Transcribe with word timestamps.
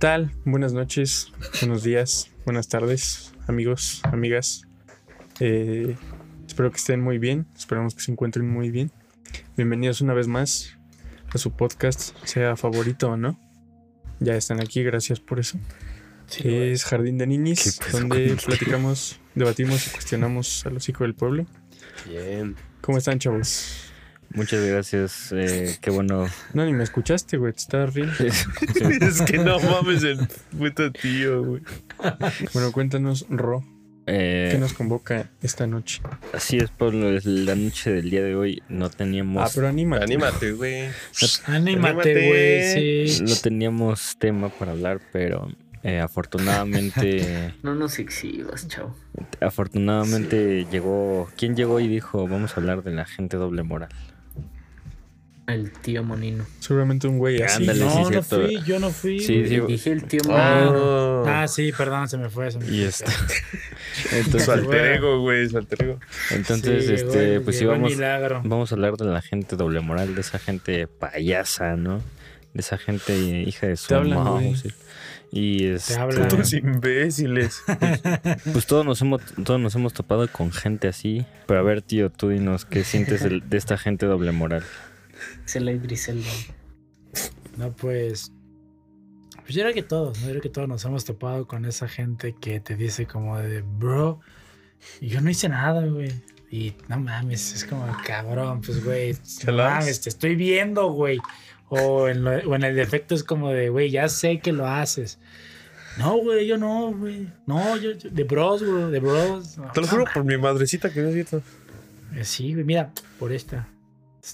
¿Qué 0.00 0.06
tal? 0.06 0.32
Buenas 0.46 0.72
noches, 0.72 1.30
buenos 1.60 1.82
días, 1.82 2.30
buenas 2.46 2.68
tardes, 2.68 3.34
amigos, 3.46 4.00
amigas. 4.04 4.62
Eh, 5.40 5.94
espero 6.46 6.70
que 6.70 6.78
estén 6.78 7.02
muy 7.02 7.18
bien, 7.18 7.46
esperamos 7.54 7.94
que 7.94 8.00
se 8.00 8.10
encuentren 8.10 8.48
muy 8.48 8.70
bien. 8.70 8.90
Bienvenidos 9.58 10.00
una 10.00 10.14
vez 10.14 10.26
más 10.26 10.78
a 11.34 11.36
su 11.36 11.54
podcast, 11.54 12.16
sea 12.24 12.56
favorito 12.56 13.10
o 13.10 13.18
no. 13.18 13.38
Ya 14.20 14.36
están 14.36 14.62
aquí, 14.62 14.82
gracias 14.82 15.20
por 15.20 15.38
eso. 15.38 15.58
es 16.42 16.86
Jardín 16.86 17.18
de 17.18 17.26
Ninis, 17.26 17.78
donde 17.92 18.38
platicamos, 18.42 19.20
debatimos 19.34 19.86
y 19.86 19.90
cuestionamos 19.90 20.64
a 20.64 20.70
los 20.70 20.88
hijos 20.88 21.02
del 21.02 21.14
pueblo. 21.14 21.44
Bien. 22.08 22.56
¿Cómo 22.80 22.96
están, 22.96 23.18
chavos? 23.18 23.89
Muchas 24.32 24.64
gracias. 24.64 25.32
Eh, 25.32 25.76
qué 25.80 25.90
bueno. 25.90 26.26
No, 26.54 26.64
ni 26.64 26.72
me 26.72 26.84
escuchaste, 26.84 27.36
güey. 27.36 27.52
Te 27.52 27.58
estás 27.58 27.92
riendo. 27.92 28.14
es 28.20 29.22
que 29.22 29.38
no 29.38 29.58
mames 29.58 30.04
el 30.04 30.18
puto 30.56 30.92
tío, 30.92 31.44
güey. 31.44 31.62
Bueno, 32.52 32.70
cuéntanos, 32.72 33.26
Ro. 33.28 33.64
Eh, 34.06 34.48
¿Qué 34.52 34.58
nos 34.58 34.72
convoca 34.72 35.30
esta 35.42 35.66
noche? 35.66 36.00
Así 36.32 36.56
es, 36.56 36.70
por 36.70 36.94
la 36.94 37.54
noche 37.54 37.92
del 37.92 38.10
día 38.10 38.22
de 38.22 38.34
hoy 38.34 38.62
no 38.68 38.88
teníamos. 38.90 39.48
Ah, 39.48 39.52
pero 39.54 39.68
anímate. 39.68 40.04
Anímate, 40.04 40.52
güey. 40.52 40.88
Anímate, 41.46 42.28
güey. 42.28 43.08
Sí. 43.08 43.22
No 43.22 43.36
teníamos 43.36 44.16
tema 44.18 44.48
para 44.48 44.72
hablar, 44.72 45.00
pero 45.12 45.48
eh, 45.82 46.00
afortunadamente. 46.00 47.54
no 47.62 47.74
nos 47.74 47.98
exhibas, 47.98 48.68
chao. 48.68 48.94
Afortunadamente 49.40 50.66
llegó. 50.70 51.28
¿Quién 51.36 51.56
llegó 51.56 51.80
y 51.80 51.88
dijo 51.88 52.26
vamos 52.26 52.56
a 52.56 52.60
hablar 52.60 52.82
de 52.82 52.92
la 52.92 53.04
gente 53.04 53.36
doble 53.36 53.62
moral? 53.62 53.90
El 55.54 55.72
tío 55.72 56.02
Monino. 56.02 56.46
Seguramente 56.60 57.06
un 57.06 57.18
güey 57.18 57.42
así. 57.42 57.62
Ándale, 57.62 57.80
no, 57.80 57.90
sí, 57.90 58.14
no 58.14 58.22
fui, 58.22 58.62
yo 58.64 58.78
no 58.78 58.90
fui. 58.90 59.20
Sí, 59.20 59.46
sí. 59.46 59.60
Dije 59.60 59.92
el 59.92 60.04
tío 60.04 60.20
Monino. 60.24 61.24
Ah, 61.26 61.46
sí, 61.48 61.72
perdón, 61.76 62.08
se 62.08 62.16
me 62.18 62.28
fue. 62.28 62.50
Se 62.50 62.58
me 62.58 62.66
y 62.68 62.82
está. 62.82 63.12
Entonces, 64.12 64.44
su 64.44 64.52
alter 64.52 64.86
ego, 64.96 65.20
güey, 65.20 65.48
su 65.48 65.58
alter 65.58 65.82
ego. 65.82 66.00
Entonces, 66.30 66.86
sí, 66.86 66.94
este, 66.94 67.26
güey, 67.26 67.40
pues 67.40 67.58
sí, 67.58 67.64
vamos, 67.64 67.92
vamos 68.44 68.72
a 68.72 68.74
hablar 68.74 68.96
de 68.96 69.06
la 69.06 69.22
gente 69.22 69.56
doble 69.56 69.80
moral, 69.80 70.14
de 70.14 70.20
esa 70.20 70.38
gente 70.38 70.86
payasa, 70.86 71.76
¿no? 71.76 71.98
De 72.54 72.60
esa 72.60 72.78
gente 72.78 73.16
hija 73.16 73.66
de 73.66 73.76
su 73.76 73.94
mamá. 73.94 74.40
Y 75.32 75.66
este, 75.66 75.96
Putos 75.96 76.52
imbéciles. 76.54 77.62
Pues, 77.66 78.00
pues, 78.52 78.66
todos 78.66 78.84
nos 78.84 79.00
hemos 79.00 79.22
todos 79.44 79.60
nos 79.60 79.74
hemos 79.76 79.92
topado 79.92 80.26
con 80.28 80.50
gente 80.50 80.88
así. 80.88 81.24
Pero 81.46 81.60
a 81.60 81.62
ver, 81.62 81.82
tío, 81.82 82.10
tú 82.10 82.30
dinos 82.30 82.64
qué 82.64 82.82
sientes 82.82 83.22
de, 83.28 83.40
de 83.40 83.56
esta 83.56 83.78
gente 83.78 84.06
doble 84.06 84.32
moral. 84.32 84.64
Y. 85.56 86.52
No, 87.56 87.72
pues. 87.72 88.32
Pues 89.42 89.54
yo 89.54 89.62
creo 89.62 89.74
que 89.74 89.82
todos, 89.82 90.18
¿no? 90.20 90.26
Yo 90.26 90.30
creo 90.30 90.42
que 90.42 90.48
todos 90.48 90.68
nos 90.68 90.84
hemos 90.84 91.04
topado 91.04 91.48
con 91.48 91.64
esa 91.64 91.88
gente 91.88 92.36
que 92.40 92.60
te 92.60 92.76
dice 92.76 93.06
como 93.06 93.36
de, 93.38 93.62
bro, 93.62 94.20
yo 95.00 95.20
no 95.20 95.30
hice 95.30 95.48
nada, 95.48 95.84
güey. 95.86 96.12
Y 96.50 96.74
no 96.88 96.98
mames, 96.98 97.54
es 97.54 97.64
como, 97.64 97.86
cabrón, 98.04 98.60
pues, 98.60 98.84
güey, 98.84 99.16
no 99.46 99.52
mames, 99.52 100.00
te 100.00 100.08
estoy 100.08 100.36
viendo, 100.36 100.90
güey. 100.92 101.18
O 101.68 102.08
en, 102.08 102.24
lo, 102.24 102.30
o 102.30 102.54
en 102.54 102.64
el 102.64 102.74
defecto 102.74 103.14
es 103.14 103.22
como 103.22 103.50
de, 103.50 103.68
güey, 103.68 103.90
ya 103.90 104.08
sé 104.08 104.40
que 104.40 104.52
lo 104.52 104.66
haces. 104.66 105.18
No, 105.98 106.16
güey, 106.16 106.46
yo 106.46 106.56
no, 106.56 106.92
güey. 106.92 107.28
No, 107.46 107.76
yo, 107.76 107.92
yo, 107.92 108.10
de 108.10 108.24
bros, 108.24 108.62
güey, 108.62 108.90
de 108.90 109.00
bros. 109.00 109.58
No, 109.58 109.70
Te 109.72 109.80
lo 109.80 109.86
juro 109.86 110.04
por 110.12 110.24
mi 110.24 110.36
madrecita 110.36 110.92
que 110.92 111.00
me 111.00 111.12
visto. 111.12 111.42
Eh, 112.14 112.24
sí, 112.24 112.52
güey, 112.52 112.64
mira, 112.64 112.90
por 113.18 113.32
esta. 113.32 113.68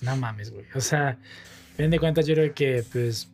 No 0.03 0.17
mames, 0.17 0.51
güey. 0.51 0.67
O 0.75 0.81
sea, 0.81 1.19
ven 1.79 1.91
de 1.91 1.99
cuentas, 1.99 2.27
yo 2.27 2.35
creo 2.35 2.55
que, 2.55 2.85
pues. 2.93 3.29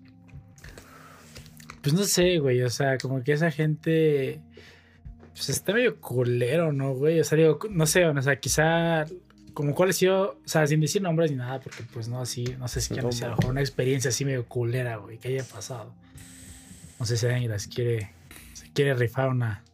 Pues 1.82 1.94
no 1.94 2.04
sé, 2.04 2.38
güey. 2.38 2.62
O 2.62 2.70
sea, 2.70 2.98
como 2.98 3.22
que 3.22 3.32
esa 3.32 3.50
gente. 3.50 4.40
Pues 5.34 5.48
está 5.48 5.72
medio 5.72 6.00
culero, 6.00 6.72
¿no, 6.72 6.94
güey? 6.94 7.18
O 7.20 7.24
sea, 7.24 7.38
digo, 7.38 7.58
no 7.70 7.86
sé, 7.86 8.06
o 8.06 8.22
sea, 8.22 8.38
quizá. 8.38 9.04
Como 9.54 9.74
cuál 9.74 9.90
ha 9.90 9.92
sido. 9.92 10.40
O 10.44 10.48
sea, 10.48 10.66
sin 10.66 10.80
decir 10.80 11.02
nombres 11.02 11.30
ni 11.30 11.36
nada, 11.36 11.60
porque 11.60 11.84
pues 11.92 12.08
no 12.08 12.20
así. 12.20 12.44
No 12.58 12.68
sé 12.68 12.80
si 12.80 12.94
no, 12.94 13.08
a 13.08 13.28
lo 13.28 13.36
mejor 13.36 13.46
una 13.46 13.60
experiencia 13.60 14.08
así 14.10 14.24
medio 14.24 14.46
culera, 14.46 14.96
güey, 14.96 15.18
que 15.18 15.28
haya 15.28 15.44
pasado. 15.44 15.94
No 16.98 17.06
sé 17.06 17.16
si 17.16 17.26
alguien 17.26 17.50
las 17.50 17.66
quiere. 17.66 18.12
Se 18.52 18.70
quiere 18.72 18.94
rifar 18.94 19.28
una. 19.28 19.64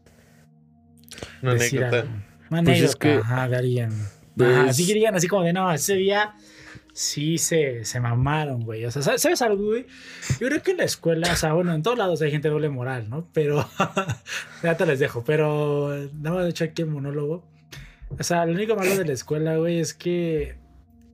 Una 1.42 1.52
anécdota. 1.52 2.00
Algo. 2.00 2.08
Una 2.50 2.58
anécdota, 2.60 2.64
pues 2.64 2.82
es 2.82 2.96
que, 2.96 3.14
ajá, 3.14 3.48
de 3.48 3.56
alguien. 3.56 3.90
Pues, 4.36 4.50
ajá, 4.50 4.70
así 4.70 4.86
que 4.86 4.94
digan 4.94 5.14
así 5.14 5.28
como 5.28 5.42
de 5.42 5.52
no, 5.52 5.70
ese 5.72 5.94
día 5.94 6.34
sí 6.98 7.38
se, 7.38 7.84
se 7.84 8.00
mamaron, 8.00 8.64
güey. 8.64 8.84
O 8.84 8.90
sea, 8.90 9.02
¿sabes 9.02 9.40
algo, 9.40 9.66
güey? 9.66 9.86
Yo 10.40 10.48
creo 10.48 10.62
que 10.62 10.72
en 10.72 10.78
la 10.78 10.84
escuela, 10.84 11.32
o 11.32 11.36
sea, 11.36 11.52
bueno, 11.52 11.72
en 11.72 11.84
todos 11.84 11.96
lados 11.96 12.20
hay 12.22 12.32
gente 12.32 12.48
doble 12.48 12.70
moral, 12.70 13.08
¿no? 13.08 13.28
Pero, 13.32 13.68
ya 14.64 14.76
te 14.76 14.84
les 14.84 14.98
dejo, 14.98 15.22
pero 15.22 15.96
nada 16.14 16.34
más 16.34 16.44
de 16.44 16.50
hecho 16.50 16.64
aquí 16.64 16.82
el 16.82 16.88
monólogo. 16.88 17.44
O 18.18 18.22
sea, 18.24 18.44
lo 18.46 18.52
único 18.52 18.74
malo 18.74 18.96
de 18.96 19.04
la 19.04 19.12
escuela, 19.12 19.56
güey, 19.58 19.78
es 19.78 19.94
que 19.94 20.56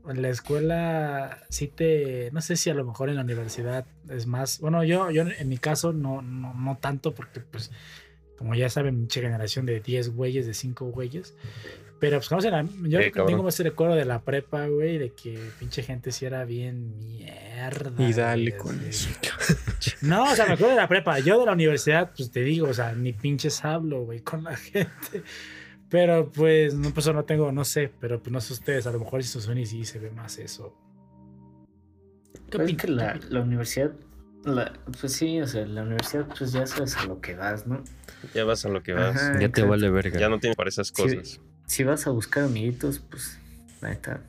en 0.08 0.22
la 0.22 0.30
escuela 0.30 1.42
sí 1.50 1.68
te, 1.68 2.30
no 2.32 2.40
sé 2.40 2.56
si 2.56 2.70
a 2.70 2.74
lo 2.74 2.86
mejor 2.86 3.10
en 3.10 3.16
la 3.16 3.22
universidad 3.22 3.84
es 4.08 4.26
más, 4.26 4.60
bueno, 4.60 4.84
yo, 4.84 5.10
yo 5.10 5.24
en 5.24 5.48
mi 5.50 5.58
caso 5.58 5.92
no, 5.92 6.22
no, 6.22 6.54
no 6.54 6.78
tanto 6.78 7.14
porque 7.14 7.40
pues, 7.40 7.70
como 8.36 8.54
ya 8.54 8.68
saben, 8.68 9.00
mucha 9.00 9.20
generación 9.20 9.66
de 9.66 9.80
10 9.80 10.10
güeyes, 10.10 10.46
de 10.46 10.54
5 10.54 10.86
güeyes, 10.86 11.34
pero 12.04 12.18
pues, 12.18 12.28
¿cómo 12.28 12.40
se 12.42 12.50
la, 12.50 12.66
yo 12.82 13.00
eh, 13.00 13.10
tengo 13.26 13.48
ese 13.48 13.62
recuerdo 13.62 13.94
de 13.94 14.04
la 14.04 14.22
prepa, 14.22 14.66
güey, 14.66 14.98
de 14.98 15.12
que 15.12 15.38
pinche 15.58 15.82
gente 15.82 16.12
sí 16.12 16.26
era 16.26 16.44
bien 16.44 16.98
mierda. 16.98 17.92
Y 17.96 18.12
dale 18.12 18.56
con 18.56 18.78
eso. 18.84 19.08
No, 20.02 20.30
o 20.30 20.34
sea, 20.34 20.46
me 20.46 20.52
acuerdo 20.52 20.74
de 20.74 20.80
la 20.80 20.88
prepa. 20.88 21.18
Yo 21.20 21.38
de 21.38 21.46
la 21.46 21.52
universidad, 21.52 22.12
pues 22.14 22.30
te 22.30 22.40
digo, 22.40 22.68
o 22.68 22.74
sea, 22.74 22.92
ni 22.92 23.12
pinches 23.14 23.64
hablo, 23.64 24.04
güey, 24.04 24.20
con 24.20 24.44
la 24.44 24.56
gente. 24.56 25.22
Pero 25.88 26.30
pues, 26.30 26.74
no, 26.74 26.92
pues 26.92 27.06
no 27.06 27.24
tengo, 27.24 27.52
no 27.52 27.64
sé, 27.64 27.90
pero 28.00 28.22
pues 28.22 28.32
no 28.32 28.40
sé 28.40 28.52
ustedes, 28.52 28.86
a 28.86 28.92
lo 28.92 28.98
mejor 28.98 29.22
si 29.22 29.40
suena 29.40 29.60
y 29.60 29.66
sí 29.66 29.84
se 29.84 29.98
ve 29.98 30.10
más 30.10 30.38
eso. 30.38 30.76
¿Qué 32.50 32.58
pues 32.58 32.76
que 32.76 32.88
la, 32.88 33.18
la 33.30 33.40
universidad, 33.40 33.92
la, 34.44 34.72
pues 35.00 35.12
sí, 35.12 35.40
o 35.40 35.46
sea, 35.46 35.66
la 35.66 35.82
universidad, 35.82 36.26
pues 36.26 36.52
ya 36.52 36.66
sabes 36.66 36.96
a 36.96 37.04
lo 37.04 37.20
que 37.20 37.34
vas, 37.34 37.66
¿no? 37.66 37.82
Ya 38.34 38.44
vas 38.44 38.64
a 38.64 38.68
lo 38.68 38.82
que 38.82 38.92
vas. 38.92 39.16
Ajá, 39.16 39.40
ya 39.40 39.48
te 39.48 39.62
vale 39.62 39.90
verga. 39.90 40.18
Ya 40.18 40.28
no 40.28 40.38
tienes 40.38 40.56
para 40.56 40.68
esas 40.68 40.92
cosas. 40.92 41.28
Sí 41.28 41.40
si 41.66 41.84
vas 41.84 42.06
a 42.06 42.10
buscar 42.10 42.44
amiguitos, 42.44 42.98
pues, 42.98 43.38
la 43.80 43.90
neta. 43.90 44.20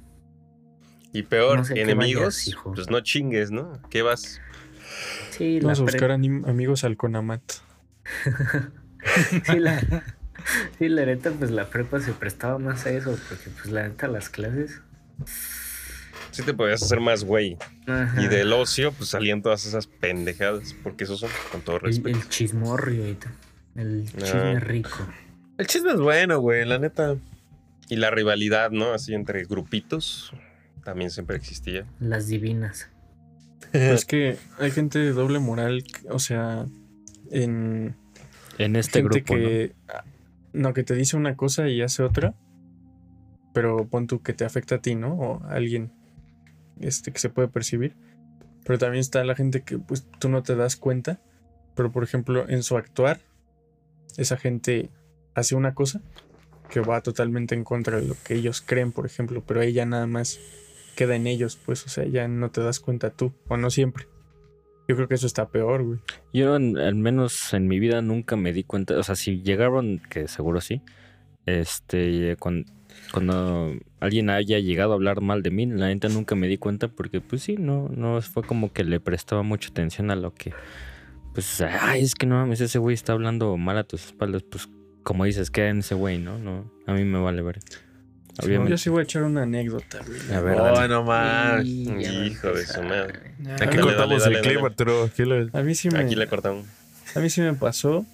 Y 1.14 1.24
peor, 1.24 1.60
no 1.60 1.66
sé 1.66 1.80
enemigos, 1.80 2.46
vayas, 2.46 2.58
pues 2.76 2.90
no 2.90 3.00
chingues, 3.02 3.52
¿no? 3.52 3.80
¿Qué 3.90 4.02
vas? 4.02 4.42
Sí, 5.32 5.60
Vamos 5.60 5.80
a 5.80 5.84
buscar 5.84 6.12
amigos 6.12 6.84
al 6.84 6.98
Conamat. 6.98 7.42
sí, 9.46 9.60
la, 9.60 9.82
sí, 10.78 10.90
la 10.90 11.06
neta, 11.06 11.32
pues 11.32 11.52
la 11.52 11.70
prepa 11.70 12.00
se 12.00 12.12
prestaba 12.14 12.58
más 12.60 12.86
a 12.86 12.92
eso, 12.92 13.18
porque 13.30 13.50
pues 13.50 13.68
la 13.68 13.88
neta 13.88 14.08
las 14.08 14.30
clases. 14.30 14.82
Sí 16.36 16.44
te 16.44 16.54
podías 16.54 16.84
hacer 16.84 17.00
más 17.00 17.24
güey. 17.24 17.58
Y 18.18 18.28
del 18.28 18.52
ocio, 18.52 18.92
pues 18.92 19.12
salían 19.12 19.42
todas 19.42 19.66
esas 19.66 19.88
pendejadas, 19.88 20.76
porque 20.84 21.06
esos 21.06 21.22
son, 21.22 21.30
con 21.50 21.62
todo 21.62 21.80
respeto. 21.80 22.10
El, 22.10 22.24
el 22.24 22.30
chismorrio, 22.30 23.06
el 23.06 24.06
chisme 24.12 24.58
ah. 24.58 24.60
rico. 24.60 25.08
El 25.58 25.66
chisme 25.66 25.94
es 25.94 26.00
bueno, 26.00 26.40
güey, 26.40 26.66
la 26.66 26.78
neta. 26.78 27.16
Y 27.88 27.96
la 27.96 28.12
rivalidad, 28.12 28.72
¿no? 28.72 28.92
Así 28.92 29.14
entre 29.14 29.46
grupitos 29.46 30.34
también 30.84 31.10
siempre 31.10 31.38
existía. 31.38 31.86
Las 32.00 32.28
divinas. 32.28 32.90
Pues 33.72 34.06
que 34.06 34.38
hay 34.60 34.72
gente 34.72 35.00
de 35.00 35.12
doble 35.12 35.40
moral, 35.40 35.84
o 36.10 36.20
sea, 36.20 36.66
en. 37.32 37.96
En 38.58 38.76
este 38.76 39.02
gente 39.02 39.20
grupo. 39.22 39.34
Que, 39.34 39.74
¿no? 40.54 40.70
no, 40.70 40.74
que 40.74 40.84
te 40.84 40.96
dice 40.96 41.16
una 41.16 41.36
cosa 41.38 41.70
y 41.70 41.82
hace 41.82 42.04
otra. 42.04 42.36
Pero 43.54 43.88
pon 43.88 44.08
tú 44.08 44.22
que 44.22 44.34
te 44.34 44.44
afecta 44.44 44.76
a 44.76 44.78
ti, 44.80 44.96
¿no? 44.96 45.14
O 45.16 45.44
a 45.46 45.54
alguien 45.54 45.92
este, 46.80 47.12
que 47.12 47.20
se 47.20 47.30
puede 47.30 47.48
percibir. 47.48 47.96
Pero 48.66 48.80
también 48.80 49.02
está 49.02 49.24
la 49.24 49.36
gente 49.36 49.62
que 49.62 49.78
pues 49.78 50.08
tú 50.20 50.30
no 50.30 50.44
te 50.44 50.56
das 50.56 50.76
cuenta. 50.76 51.22
Pero 51.76 51.92
por 51.92 52.04
ejemplo, 52.04 52.48
en 52.48 52.64
su 52.64 52.78
actuar, 52.78 53.22
esa 54.18 54.38
gente 54.38 54.90
hace 55.34 55.56
una 55.56 55.74
cosa 55.74 56.02
que 56.70 56.80
va 56.80 57.02
totalmente 57.02 57.54
en 57.56 57.64
contra 57.64 57.98
de 57.98 58.08
lo 58.08 58.16
que 58.24 58.36
ellos 58.36 58.62
creen, 58.62 58.92
por 58.92 59.06
ejemplo, 59.06 59.44
pero 59.46 59.62
ella 59.62 59.86
nada 59.86 60.08
más 60.08 60.40
queda 60.96 61.16
en 61.16 61.28
ellos, 61.28 61.60
pues, 61.64 61.86
o 61.86 61.90
sea, 61.90 62.06
ya 62.06 62.28
no 62.28 62.50
te 62.52 62.62
das 62.62 62.80
cuenta 62.80 63.12
tú, 63.12 63.34
o 63.48 63.58
no 63.58 63.70
siempre. 63.70 64.08
Yo 64.88 64.96
creo 64.96 65.08
que 65.08 65.16
eso 65.16 65.28
está 65.28 65.50
peor, 65.50 65.84
güey. 65.84 66.00
Yo, 66.34 66.54
al 66.56 66.96
menos 66.96 67.54
en 67.54 67.68
mi 67.68 67.80
vida, 67.80 68.02
nunca 68.02 68.36
me 68.36 68.54
di 68.54 68.64
cuenta, 68.64 68.98
o 68.98 69.04
sea, 69.04 69.16
si 69.16 69.42
llegaron, 69.42 70.02
que 70.10 70.28
seguro 70.28 70.62
sí, 70.62 70.82
este, 71.46 72.36
cuando, 72.40 72.72
cuando 73.12 73.74
alguien 74.00 74.30
haya 74.30 74.60
llegado 74.60 74.92
a 74.92 74.96
hablar 74.96 75.22
mal 75.22 75.42
de 75.42 75.52
mí, 75.52 75.66
la 75.66 75.88
neta 75.88 76.10
nunca 76.10 76.36
me 76.36 76.48
di 76.48 76.58
cuenta 76.58 76.88
porque, 76.88 77.22
pues 77.22 77.44
sí, 77.44 77.56
no, 77.58 77.90
no 77.90 78.22
fue 78.22 78.44
como 78.44 78.74
que 78.74 78.84
le 78.84 79.00
prestaba 79.00 79.44
mucha 79.44 79.70
atención 79.70 80.12
a 80.12 80.16
lo 80.16 80.34
que, 80.34 80.54
pues, 81.34 81.62
ay, 81.62 82.04
es 82.04 82.16
que 82.16 82.26
no 82.26 82.36
mames, 82.36 82.62
ese 82.62 82.80
güey 82.80 82.94
está 82.94 83.14
hablando 83.14 83.56
mal 83.58 83.78
a 83.78 83.84
tus 83.84 84.06
espaldas, 84.06 84.44
pues 84.44 84.70
como 85.04 85.24
dices, 85.26 85.52
queda 85.52 85.70
en 85.70 85.80
ese 85.80 85.96
güey, 85.96 86.18
¿no? 86.18 86.40
no 86.40 86.72
A 86.88 86.94
mí 86.94 87.04
me 87.04 87.20
vale 87.20 87.42
ver. 87.42 87.60
Sí, 88.44 88.52
no, 88.52 88.68
yo 88.68 88.78
sí 88.78 88.90
voy 88.90 89.00
a 89.00 89.04
echar 89.04 89.24
una 89.24 89.44
anécdota, 89.44 90.02
güey. 90.06 90.34
A 90.34 90.42
ver, 90.42 90.60
oh, 90.60 90.88
no 90.90 91.04
más. 91.04 91.64
Hijo 91.64 92.52
de 92.52 92.66
su 92.66 92.82
madre. 92.82 93.36
Aquí 93.62 93.78
cortamos 93.78 94.24
dale, 94.24 94.40
el 94.40 94.42
clip, 94.42 94.62
Arturo. 94.62 95.10
A 95.54 95.62
mí 95.62 95.74
sí 95.74 95.90
me... 95.90 96.00
Aquí 96.00 96.16
le 96.16 96.28
cortamos. 96.28 96.66
A 97.16 97.20
mí 97.22 97.30
sí 97.30 97.40
me 97.40 97.54
pasó. 97.54 98.06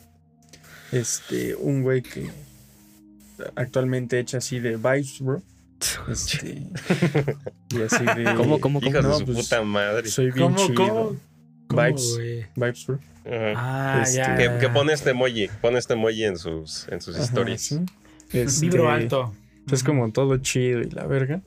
Este, 0.91 1.55
un 1.55 1.81
güey 1.81 2.03
que 2.03 2.29
actualmente 3.55 4.19
echa 4.19 4.37
así 4.39 4.59
de 4.59 4.77
vibes, 4.77 5.19
bro. 5.21 5.41
Este, 6.09 6.49
y 7.71 7.81
así 7.81 8.05
de. 8.05 8.33
¿Cómo, 8.35 8.59
cómo, 8.59 8.79
cómo? 8.81 8.91
De 8.91 9.13
su 9.13 9.25
puta 9.25 9.61
madre. 9.63 10.07
Soy 10.07 10.31
bien 10.31 10.53
¿Cómo, 10.53 10.57
chido. 10.67 10.75
cómo? 10.75 11.17
Vibes. 11.83 12.19
Vibes, 12.55 12.85
bro. 12.87 12.99
Ah, 13.55 14.01
Este, 14.03 14.17
ya. 14.17 14.57
Que, 14.59 14.69
pone 14.69 14.93
este 14.93 15.11
emoji, 15.11 15.47
pone 15.61 15.79
este 15.79 15.93
emoji 15.93 16.23
en 16.25 16.37
sus, 16.37 16.87
en 16.89 17.01
sus 17.01 17.15
Ajá, 17.15 17.23
historias. 17.25 17.61
sí. 17.61 17.79
Este, 18.33 18.65
Vibro 18.67 18.89
alto. 18.89 19.33
Es 19.71 19.83
como 19.83 20.09
todo 20.11 20.37
chido 20.37 20.81
y 20.81 20.89
la 20.89 21.05
verga. 21.05 21.41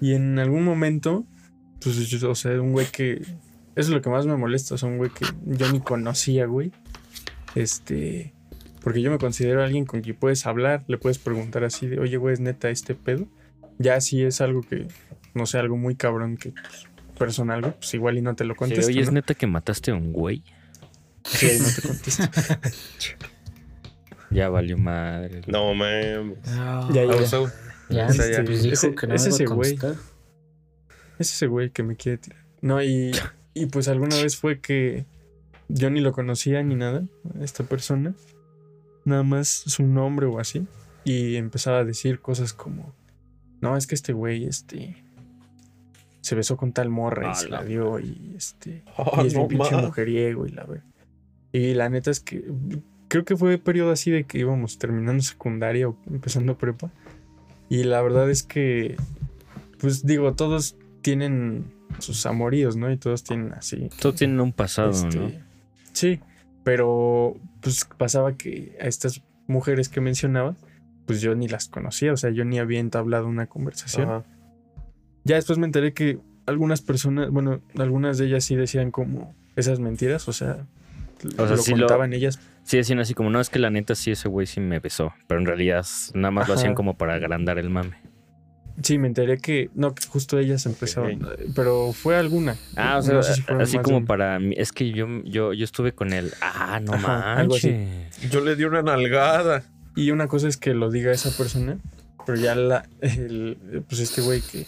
Y 0.00 0.14
en 0.14 0.38
algún 0.38 0.64
momento, 0.64 1.24
pues, 1.82 1.96
yo- 2.08 2.30
o 2.30 2.34
sea, 2.34 2.52
un 2.60 2.72
güey 2.72 2.86
que. 2.90 3.14
Eso 3.14 3.34
es 3.76 3.88
lo 3.90 4.00
que 4.02 4.10
más 4.10 4.26
me 4.26 4.36
molesta. 4.36 4.74
O 4.74 4.78
sea, 4.78 4.88
un 4.88 4.96
güey 4.98 5.10
que 5.10 5.26
yo 5.44 5.70
ni 5.72 5.80
conocía, 5.80 6.46
güey. 6.46 6.72
Este. 7.54 8.32
Porque 8.82 9.02
yo 9.02 9.10
me 9.10 9.18
considero 9.18 9.62
alguien 9.62 9.84
con 9.84 10.00
quien 10.00 10.16
puedes 10.16 10.46
hablar, 10.46 10.84
le 10.88 10.96
puedes 10.98 11.18
preguntar 11.18 11.64
así 11.64 11.86
de, 11.86 11.98
oye, 12.00 12.16
güey, 12.16 12.32
es 12.34 12.40
neta 12.40 12.70
este 12.70 12.94
pedo. 12.94 13.26
Ya 13.78 14.00
si 14.00 14.22
es 14.22 14.40
algo 14.40 14.62
que, 14.62 14.86
no 15.34 15.46
sé, 15.46 15.58
algo 15.58 15.76
muy 15.76 15.94
cabrón 15.96 16.36
que 16.36 16.50
pues, 16.52 16.86
personal, 17.18 17.60
güey, 17.60 17.74
pues 17.74 17.92
igual 17.94 18.16
y 18.18 18.22
no 18.22 18.34
te 18.34 18.44
lo 18.44 18.54
Sí, 18.54 18.58
contesto. 18.58 18.86
Oye, 18.86 19.00
es 19.00 19.06
¿no? 19.08 19.12
neta 19.14 19.34
que 19.34 19.46
mataste 19.46 19.90
a 19.90 19.94
un 19.94 20.12
güey. 20.12 20.42
Sí, 21.24 21.46
ahí 21.46 21.58
no 21.60 21.66
te 21.74 21.82
contesto. 21.88 22.24
Ya 24.30 24.48
valió 24.48 24.78
madre. 24.78 25.40
No, 25.48 25.74
mames. 25.74 26.38
No. 26.54 26.88
Ya, 26.92 27.02
ya, 27.02 27.06
ya. 27.08 27.12
Abusó. 27.14 27.50
Ya, 27.88 28.06
O 28.06 28.12
sea, 28.12 28.30
ya. 28.30 28.44
pues 28.44 28.62
dijo 28.62 28.74
Ese- 28.74 28.94
que 28.94 29.06
no 29.08 29.14
es 29.14 29.26
ese 29.26 29.46
güey. 29.46 29.76
Es 31.18 31.32
ese 31.32 31.46
güey 31.48 31.70
que 31.70 31.82
me 31.82 31.96
quiere 31.96 32.18
tirar. 32.18 32.44
No, 32.60 32.80
y, 32.82 33.10
y 33.54 33.66
pues 33.66 33.88
alguna 33.88 34.14
vez 34.22 34.36
fue 34.36 34.60
que 34.60 35.04
yo 35.68 35.90
ni 35.90 36.00
lo 36.00 36.12
conocía 36.12 36.62
ni 36.62 36.76
nada, 36.76 37.02
esta 37.40 37.64
persona. 37.64 38.14
Nada 39.10 39.22
más 39.24 39.48
su 39.48 39.82
nombre 39.82 40.26
o 40.26 40.38
así. 40.38 40.66
Y 41.04 41.36
empezaba 41.36 41.78
a 41.78 41.84
decir 41.84 42.20
cosas 42.20 42.52
como, 42.52 42.94
no, 43.60 43.76
es 43.76 43.86
que 43.86 43.94
este 43.94 44.12
güey, 44.12 44.44
este, 44.44 45.02
se 46.20 46.34
besó 46.34 46.56
con 46.56 46.72
tal 46.72 46.90
morra 46.90 47.32
y 47.32 47.34
se 47.34 47.48
la 47.48 47.64
dio 47.64 47.98
y 47.98 48.34
este, 48.36 48.84
Oh, 48.96 49.22
y 49.22 49.26
es 49.26 49.34
no 49.34 49.42
un 49.42 49.48
pinche 49.48 49.76
mujeriego 49.76 50.46
y 50.46 50.50
la 50.50 50.64
ver. 50.64 50.82
Y 51.52 51.74
la 51.74 51.88
neta 51.88 52.10
es 52.10 52.20
que 52.20 52.44
creo 53.08 53.24
que 53.24 53.36
fue 53.36 53.58
periodo 53.58 53.90
así 53.90 54.10
de 54.10 54.24
que 54.24 54.38
íbamos 54.38 54.78
terminando 54.78 55.22
secundaria 55.22 55.88
o 55.88 55.96
empezando 56.08 56.56
prepa. 56.56 56.90
Y 57.68 57.84
la 57.84 58.00
verdad 58.02 58.30
es 58.30 58.42
que, 58.42 58.96
pues 59.78 60.06
digo, 60.06 60.34
todos 60.34 60.76
tienen 61.02 61.72
sus 61.98 62.24
amoríos, 62.26 62.76
¿no? 62.76 62.90
Y 62.90 62.96
todos 62.96 63.24
tienen 63.24 63.52
así. 63.52 63.88
Todos 64.00 64.16
tienen 64.16 64.40
un 64.40 64.52
pasado, 64.52 64.90
este, 64.90 65.18
¿no? 65.18 65.30
Sí, 65.92 66.20
pero 66.62 67.36
pues 67.60 67.86
pasaba 67.98 68.34
que 68.36 68.76
a 68.80 68.86
estas 68.86 69.22
mujeres 69.46 69.88
que 69.88 70.00
mencionaba, 70.00 70.56
pues 71.06 71.20
yo 71.20 71.34
ni 71.34 71.48
las 71.48 71.68
conocía, 71.68 72.12
o 72.12 72.16
sea, 72.16 72.30
yo 72.30 72.44
ni 72.44 72.58
había 72.58 72.80
entablado 72.80 73.26
una 73.26 73.46
conversación. 73.46 74.08
Ajá. 74.08 74.24
Ya 75.24 75.36
después 75.36 75.58
me 75.58 75.66
enteré 75.66 75.92
que 75.92 76.18
algunas 76.46 76.80
personas, 76.82 77.30
bueno, 77.30 77.60
algunas 77.76 78.18
de 78.18 78.26
ellas 78.26 78.44
sí 78.44 78.56
decían 78.56 78.90
como 78.90 79.34
esas 79.56 79.80
mentiras, 79.80 80.28
o 80.28 80.32
sea, 80.32 80.66
O 81.36 81.46
sea, 81.46 81.56
lo 81.56 81.56
sí 81.58 81.72
lo- 81.72 81.80
contaban 81.86 82.12
ellas. 82.14 82.38
Sí, 82.62 82.76
decían 82.76 82.98
así 83.00 83.14
como, 83.14 83.30
no, 83.30 83.40
es 83.40 83.50
que 83.50 83.58
la 83.58 83.70
neta 83.70 83.94
sí, 83.94 84.10
ese 84.12 84.28
güey 84.28 84.46
sí 84.46 84.60
me 84.60 84.78
besó. 84.80 85.12
Pero 85.26 85.40
en 85.40 85.46
realidad 85.46 85.84
nada 86.14 86.30
más 86.30 86.48
lo 86.48 86.54
hacían 86.54 86.74
como 86.74 86.96
para 86.96 87.14
agrandar 87.14 87.58
el 87.58 87.68
mame. 87.70 87.96
Sí, 88.82 88.98
me 88.98 89.08
enteré 89.08 89.38
que, 89.38 89.70
no, 89.74 89.94
que 89.94 90.06
justo 90.06 90.38
ellas 90.38 90.64
empezaron, 90.66 91.26
pero 91.54 91.92
fue 91.92 92.16
alguna. 92.16 92.56
Ah, 92.76 92.98
o 92.98 93.02
sea, 93.02 93.14
No 93.14 93.22
sé 93.22 93.34
si 93.34 93.42
fueron 93.42 93.62
así 93.62 93.76
de 93.76 93.82
como 93.82 94.04
para 94.06 94.38
mí. 94.38 94.54
Es 94.56 94.72
que 94.72 94.90
yo, 94.92 95.06
yo, 95.24 95.52
yo 95.52 95.64
estuve 95.64 95.92
con 95.92 96.12
él. 96.12 96.32
Ah, 96.40 96.80
no 96.82 96.94
Ajá, 96.94 97.34
algo 97.34 97.56
así. 97.56 97.70
manches. 97.70 98.30
Yo 98.30 98.40
le 98.40 98.56
di 98.56 98.64
una 98.64 98.82
nalgada. 98.82 99.62
Y 99.96 100.12
una 100.12 100.28
cosa 100.28 100.48
es 100.48 100.56
que 100.56 100.72
lo 100.72 100.90
diga 100.90 101.12
esa 101.12 101.30
persona, 101.36 101.76
pero 102.24 102.38
ya 102.38 102.54
la, 102.54 102.88
el, 103.00 103.82
pues 103.88 104.00
este 104.00 104.22
güey 104.22 104.40
que, 104.40 104.66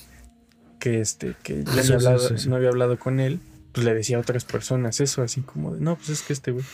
que 0.79 1.01
este, 1.01 1.35
que 1.43 1.63
ya 1.65 1.71
Sí, 1.71 1.77
no, 1.77 1.83
sí, 1.85 1.93
hablado- 2.07 2.19
sí, 2.29 2.35
sí. 2.39 2.49
no 2.49 2.57
había 2.57 2.69
hablado 2.71 2.99
con 2.99 3.21
él, 3.21 3.39
pues 3.73 3.85
le 3.87 3.95
decía 3.95 4.17
a 4.17 4.21
otras 4.21 4.45
personas 4.45 5.01
eso, 5.01 5.23
así 5.23 5.41
como 5.41 5.75
de, 5.75 5.81
no, 5.81 5.97
pues 5.97 6.09
es 6.11 6.23
que 6.23 6.33
este 6.33 6.51
güey. 6.51 6.65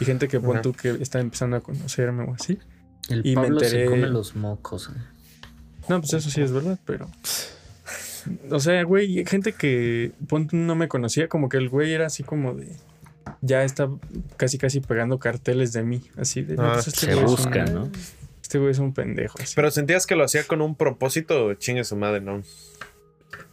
Y 0.00 0.04
gente 0.04 0.26
que 0.28 0.40
pon 0.40 0.60
tú 0.62 0.72
que 0.72 0.90
está 1.00 1.20
empezando 1.20 1.56
a 1.56 1.60
conocerme 1.60 2.24
o 2.24 2.34
así. 2.34 2.58
El 3.08 3.24
Y 3.24 3.30
me 3.36 3.42
Pablo 3.42 3.60
se 3.60 3.66
enteré- 3.66 3.86
come 3.86 4.06
los 4.08 4.34
mocos. 4.36 4.90
eh. 4.94 5.00
No, 5.88 6.00
pues 6.00 6.12
eso 6.14 6.30
sí 6.30 6.40
es 6.40 6.52
verdad, 6.52 6.78
pero. 6.84 7.08
O 8.50 8.60
sea, 8.60 8.82
güey, 8.84 9.24
gente 9.26 9.52
que 9.52 10.12
pon 10.28 10.46
tú, 10.46 10.56
no 10.56 10.74
me 10.76 10.88
conocía, 10.88 11.28
como 11.28 11.48
que 11.48 11.56
el 11.56 11.68
güey 11.68 11.92
era 11.92 12.06
así 12.06 12.22
como 12.22 12.54
de. 12.54 12.68
Ya 13.40 13.64
está 13.64 13.88
casi 14.36 14.58
casi 14.58 14.80
pegando 14.80 15.18
carteles 15.18 15.72
de 15.72 15.82
mí, 15.82 16.02
así 16.16 16.42
de. 16.42 16.54
no, 16.56 16.62
Ah, 16.64 16.72
pues 16.74 16.88
este 16.88 17.06
Se 17.06 17.14
güey 17.14 17.24
es 17.24 17.30
un- 17.30 17.36
busca, 17.36 17.64
¿no? 17.66 17.90
Este 18.40 18.58
güey 18.58 18.70
es 18.70 18.78
un 18.78 18.92
pendejo. 18.94 19.38
así. 19.40 19.54
Pero 19.56 19.70
sentías 19.70 20.06
que 20.06 20.14
lo 20.14 20.24
hacía 20.24 20.44
con 20.44 20.60
un 20.60 20.76
propósito, 20.76 21.52
chingue 21.54 21.82
su 21.84 21.96
madre, 21.96 22.20
¿no? 22.20 22.42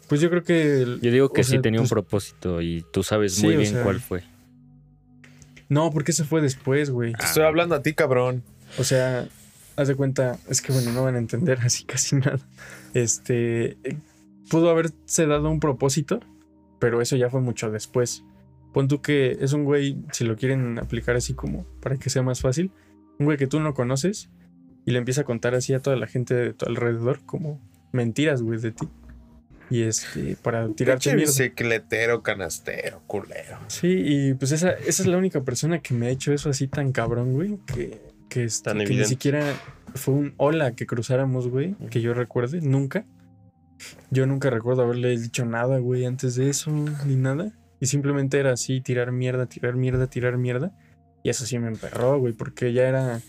Pues 0.07 0.21
yo 0.21 0.29
creo 0.29 0.43
que. 0.43 0.81
el- 0.83 1.01
Yo 1.01 1.12
digo 1.12 1.31
que 1.33 1.43
sí 1.43 1.51
sea, 1.51 1.62
tenía 1.62 1.79
pues, 1.79 1.91
un 1.91 1.95
propósito 1.95 2.62
y 2.62 2.86
tú 2.91 3.01
sabes 3.03 3.36
Sí, 3.36 3.45
muy 3.45 3.55
o 3.55 3.59
bien 3.59 3.74
sea- 3.74 3.83
cuál 3.83 4.00
fue. 4.00 4.24
No, 5.67 5.91
porque 5.91 6.13
se 6.13 6.24
fue 6.25 6.41
después, 6.41 6.89
güey. 6.89 7.13
Te 7.13 7.25
estoy 7.25 7.43
hablando 7.43 7.75
a 7.75 7.81
ti, 7.83 7.93
cabrón. 7.93 8.43
O 8.79 8.83
sea, 8.83 9.27
haz 9.79 9.88
de 9.88 9.95
cuenta, 9.95 10.38
es 10.50 10.62
que 10.62 10.74
bueno, 10.74 10.91
no 10.91 11.03
van 11.03 11.15
a 11.15 11.19
entender 11.19 11.59
así 11.63 11.86
casi 11.86 12.17
nada. 12.17 12.39
Este, 12.93 13.77
pudo 14.50 14.69
haberse 14.69 15.25
dado 15.25 15.50
un 15.50 15.59
propósito, 15.59 16.19
pero 16.79 17.01
eso 17.01 17.15
ya 17.15 17.29
fue 17.29 17.41
mucho 17.41 17.71
después. 17.71 18.24
Pon 18.74 18.88
tú 18.88 19.01
que 19.01 19.38
es 19.39 19.53
un 19.53 19.63
güey, 19.63 19.98
si 20.12 20.25
lo 20.25 20.36
quieren 20.36 20.77
aplicar 20.77 21.15
así 21.15 21.33
como 21.33 21.65
para 21.81 21.98
que 21.98 22.09
sea 22.09 22.21
más 22.21 22.41
fácil, 22.41 22.71
un 23.17 23.25
güey 23.25 23.38
que 23.38 23.48
tú 23.48 23.59
no 23.59 23.74
conoces 23.74 24.29
y 24.86 24.91
le 24.91 25.00
empieza 25.00 25.21
a 25.21 25.24
contar 25.24 25.55
así 25.55 25.74
a 25.74 25.79
toda 25.79 25.95
la 25.95 26.07
gente 26.07 26.33
de 26.36 26.53
tu 26.53 26.65
alrededor 26.65 27.21
como 27.25 27.59
mentiras, 27.91 28.41
güey, 28.41 28.59
de 28.59 28.71
ti. 28.71 28.88
Y 29.71 29.83
este, 29.83 30.36
para 30.41 30.67
tirarte 30.69 31.13
mierda. 31.13 31.31
bicicletero, 31.31 32.24
canastero, 32.24 33.01
culero. 33.05 33.59
Sí, 33.67 34.01
y 34.03 34.33
pues 34.33 34.51
esa, 34.51 34.71
esa 34.71 35.03
es 35.03 35.05
la 35.05 35.17
única 35.17 35.41
persona 35.41 35.79
que 35.79 35.93
me 35.93 36.07
ha 36.07 36.09
hecho 36.09 36.33
eso 36.33 36.50
así 36.50 36.67
tan 36.67 36.91
cabrón, 36.91 37.33
güey, 37.33 37.59
que, 37.67 38.01
que, 38.29 38.43
este, 38.43 38.69
Tan 38.69 38.79
que 38.86 38.93
ni 38.95 39.05
siquiera 39.05 39.43
fue 39.95 40.13
un 40.13 40.33
hola 40.38 40.74
que 40.75 40.86
cruzáramos, 40.86 41.48
güey, 41.48 41.75
que 41.89 42.01
yo 42.01 42.13
recuerde, 42.13 42.62
nunca. 42.62 43.05
Yo 44.12 44.25
nunca 44.25 44.50
recuerdo 44.50 44.83
haberle 44.83 45.17
dicho 45.17 45.45
nada, 45.45 45.79
güey, 45.79 46.05
antes 46.05 46.36
de 46.36 46.50
eso, 46.50 46.71
ni 47.05 47.15
nada. 47.15 47.51
Y 47.79 47.86
simplemente 47.86 48.39
era 48.39 48.51
así, 48.53 48.81
tirar 48.81 49.12
mierda, 49.12 49.45
tirar 49.45 49.75
mierda, 49.75 50.07
tirar 50.07 50.38
mierda. 50.38 50.71
Y 51.24 51.29
eso 51.29 51.45
sí 51.45 51.59
me 51.59 51.67
emperró, 51.67 52.19
güey, 52.19 52.33
porque 52.33 52.74
ya 52.74 52.88
era... 52.88 53.21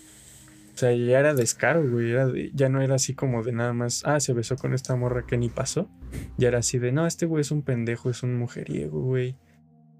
O 0.74 0.78
sea, 0.80 0.92
ya 0.92 1.18
era 1.18 1.34
descaro, 1.34 1.88
güey. 1.88 2.10
Era 2.10 2.26
de- 2.26 2.50
ya 2.54 2.68
no 2.68 2.80
era 2.80 2.94
así 2.94 3.14
como 3.14 3.42
de 3.42 3.52
nada 3.52 3.72
más, 3.72 4.02
ah, 4.06 4.18
se 4.18 4.32
besó 4.32 4.56
con 4.56 4.72
esta 4.72 4.96
morra 4.96 5.26
que 5.26 5.36
ni 5.36 5.48
pasó. 5.50 5.88
Ya 6.36 6.48
era 6.48 6.58
así 6.58 6.78
de, 6.78 6.90
no, 6.90 7.06
este 7.06 7.26
güey 7.26 7.42
es 7.42 7.50
un 7.50 7.62
pendejo, 7.62 8.10
es 8.10 8.22
un 8.22 8.36
mujeriego, 8.36 9.00
güey 9.00 9.36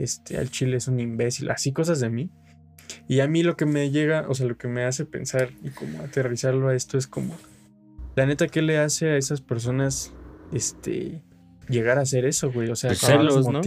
este, 0.01 0.39
al 0.39 0.51
chile 0.51 0.79
es 0.79 0.89
un 0.89 0.99
imbécil, 0.99 1.51
así 1.51 1.73
cosas 1.73 2.01
de 2.01 2.09
mí. 2.09 2.31
Y 3.09 3.21
a 3.21 3.29
mí 3.29 3.43
lo 3.43 3.57
que 3.57 3.67
me 3.67 3.91
llega, 3.91 4.27
o 4.29 4.35
sea, 4.35 4.47
lo 4.47 4.57
que 4.57 4.69
me 4.69 4.85
hace 4.85 5.05
pensar 5.05 5.51
y 5.63 5.71
como 5.71 6.01
aterrizarlo 6.03 6.69
a 6.69 6.75
esto 6.75 6.99
es 6.99 7.07
como, 7.07 7.37
la 8.17 8.27
neta, 8.27 8.47
¿qué 8.49 8.63
le 8.63 8.79
hace 8.79 9.09
a 9.11 9.17
esas 9.17 9.41
personas, 9.41 10.13
este, 10.53 11.23
llegar 11.69 11.99
a 11.99 12.03
hacer 12.03 12.25
eso, 12.25 12.51
güey? 12.51 12.69
O 12.71 12.77
sea, 12.77 12.91
Pues 12.91 13.01
¿qué 13.01 13.15
los 13.15 13.35
celos, 13.35 13.47
¿no? 13.53 13.61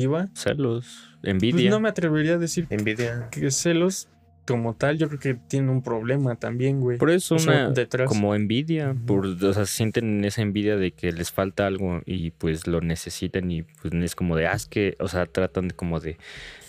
Pues 0.82 0.86
envidia. 1.24 1.70
no 1.70 1.80
me 1.80 1.90
atrevería 1.90 2.34
a 2.34 2.38
decir 2.38 2.68
Envidia. 2.70 3.30
que 3.32 3.50
celos 3.52 4.10
como 4.46 4.76
tal, 4.76 4.98
yo 4.98 5.08
creo 5.08 5.20
que 5.20 5.34
tienen 5.36 5.70
un 5.70 5.82
problema 5.82 6.36
también, 6.36 6.82
güey. 6.82 6.98
Por 6.98 7.10
eso 7.12 7.36
O 7.36 7.40
sea, 7.40 7.68
una 7.68 7.70
detrás. 7.72 8.08
como 8.08 8.36
envidia, 8.36 8.96
por, 9.06 9.26
o 9.26 9.54
sea, 9.54 9.66
sienten 9.66 10.24
esa 10.26 10.42
envidia 10.42 10.76
de 10.76 10.92
que 10.92 11.12
les 11.12 11.32
falta 11.32 11.66
algo 11.66 12.02
y 12.06 12.32
pues 12.32 12.68
lo 12.68 12.82
necesitan 12.82 13.50
y 13.52 13.64
pues 13.64 13.94
es 13.94 14.16
como 14.16 14.36
de, 14.36 14.48
ah, 14.48 14.54
es 14.54 14.66
que, 14.66 14.96
o 15.00 15.08
sea, 15.08 15.26
tratan 15.26 15.70
de 15.70 15.76
como 15.76 16.00
de, 16.00 16.18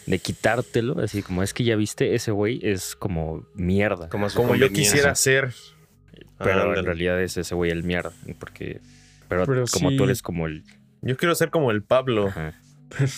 de 0.06 0.18
quitártelo, 0.18 1.00
así 1.00 1.22
como 1.22 1.42
es 1.42 1.52
que 1.54 1.64
ya 1.64 1.74
viste, 1.76 2.14
ese 2.14 2.30
güey 2.30 2.60
es 2.62 2.94
como 2.96 3.44
mierda, 3.54 4.08
Como, 4.08 4.28
yo 4.54 4.70
quisiera 4.70 5.14
ser. 5.14 5.52
pero 6.38 6.76
en 6.78 6.84
realidad 6.84 7.20
es 7.22 7.36
ese 7.36 7.54
güey 7.54 7.70
el 7.70 7.82
mierda, 7.84 8.12
porque, 8.38 8.80
pero, 9.28 9.46
Pero 9.46 9.64
como 9.72 9.90
sí. 9.90 9.96
tú 9.96 10.04
eres 10.04 10.22
como 10.22 10.46
el, 10.46 10.62
Yo 11.02 11.16
quiero 11.16 11.34
ser 11.34 11.50
como 11.50 11.70
el 11.70 11.82
Pablo. 11.82 12.28
ajá. 12.28 12.54
Pero, 12.96 13.10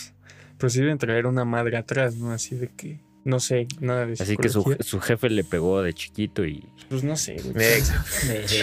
pero 0.58 0.70
sí 0.70 0.80
deben 0.80 0.96
traer 0.96 1.26
una 1.26 1.44
madre 1.44 1.76
atrás, 1.76 2.16
¿no? 2.16 2.30
Así 2.30 2.54
de 2.54 2.68
que, 2.68 3.00
no 3.26 3.40
sé, 3.40 3.66
nada 3.80 4.06
de 4.06 4.12
así 4.12 4.36
que 4.36 4.48
su, 4.48 4.76
su 4.78 5.00
jefe 5.00 5.28
le 5.30 5.42
pegó 5.42 5.82
de 5.82 5.92
chiquito 5.92 6.46
y 6.46 6.64
Pues 6.88 7.02
no 7.02 7.16
sé, 7.16 7.36
güey. 7.42 7.82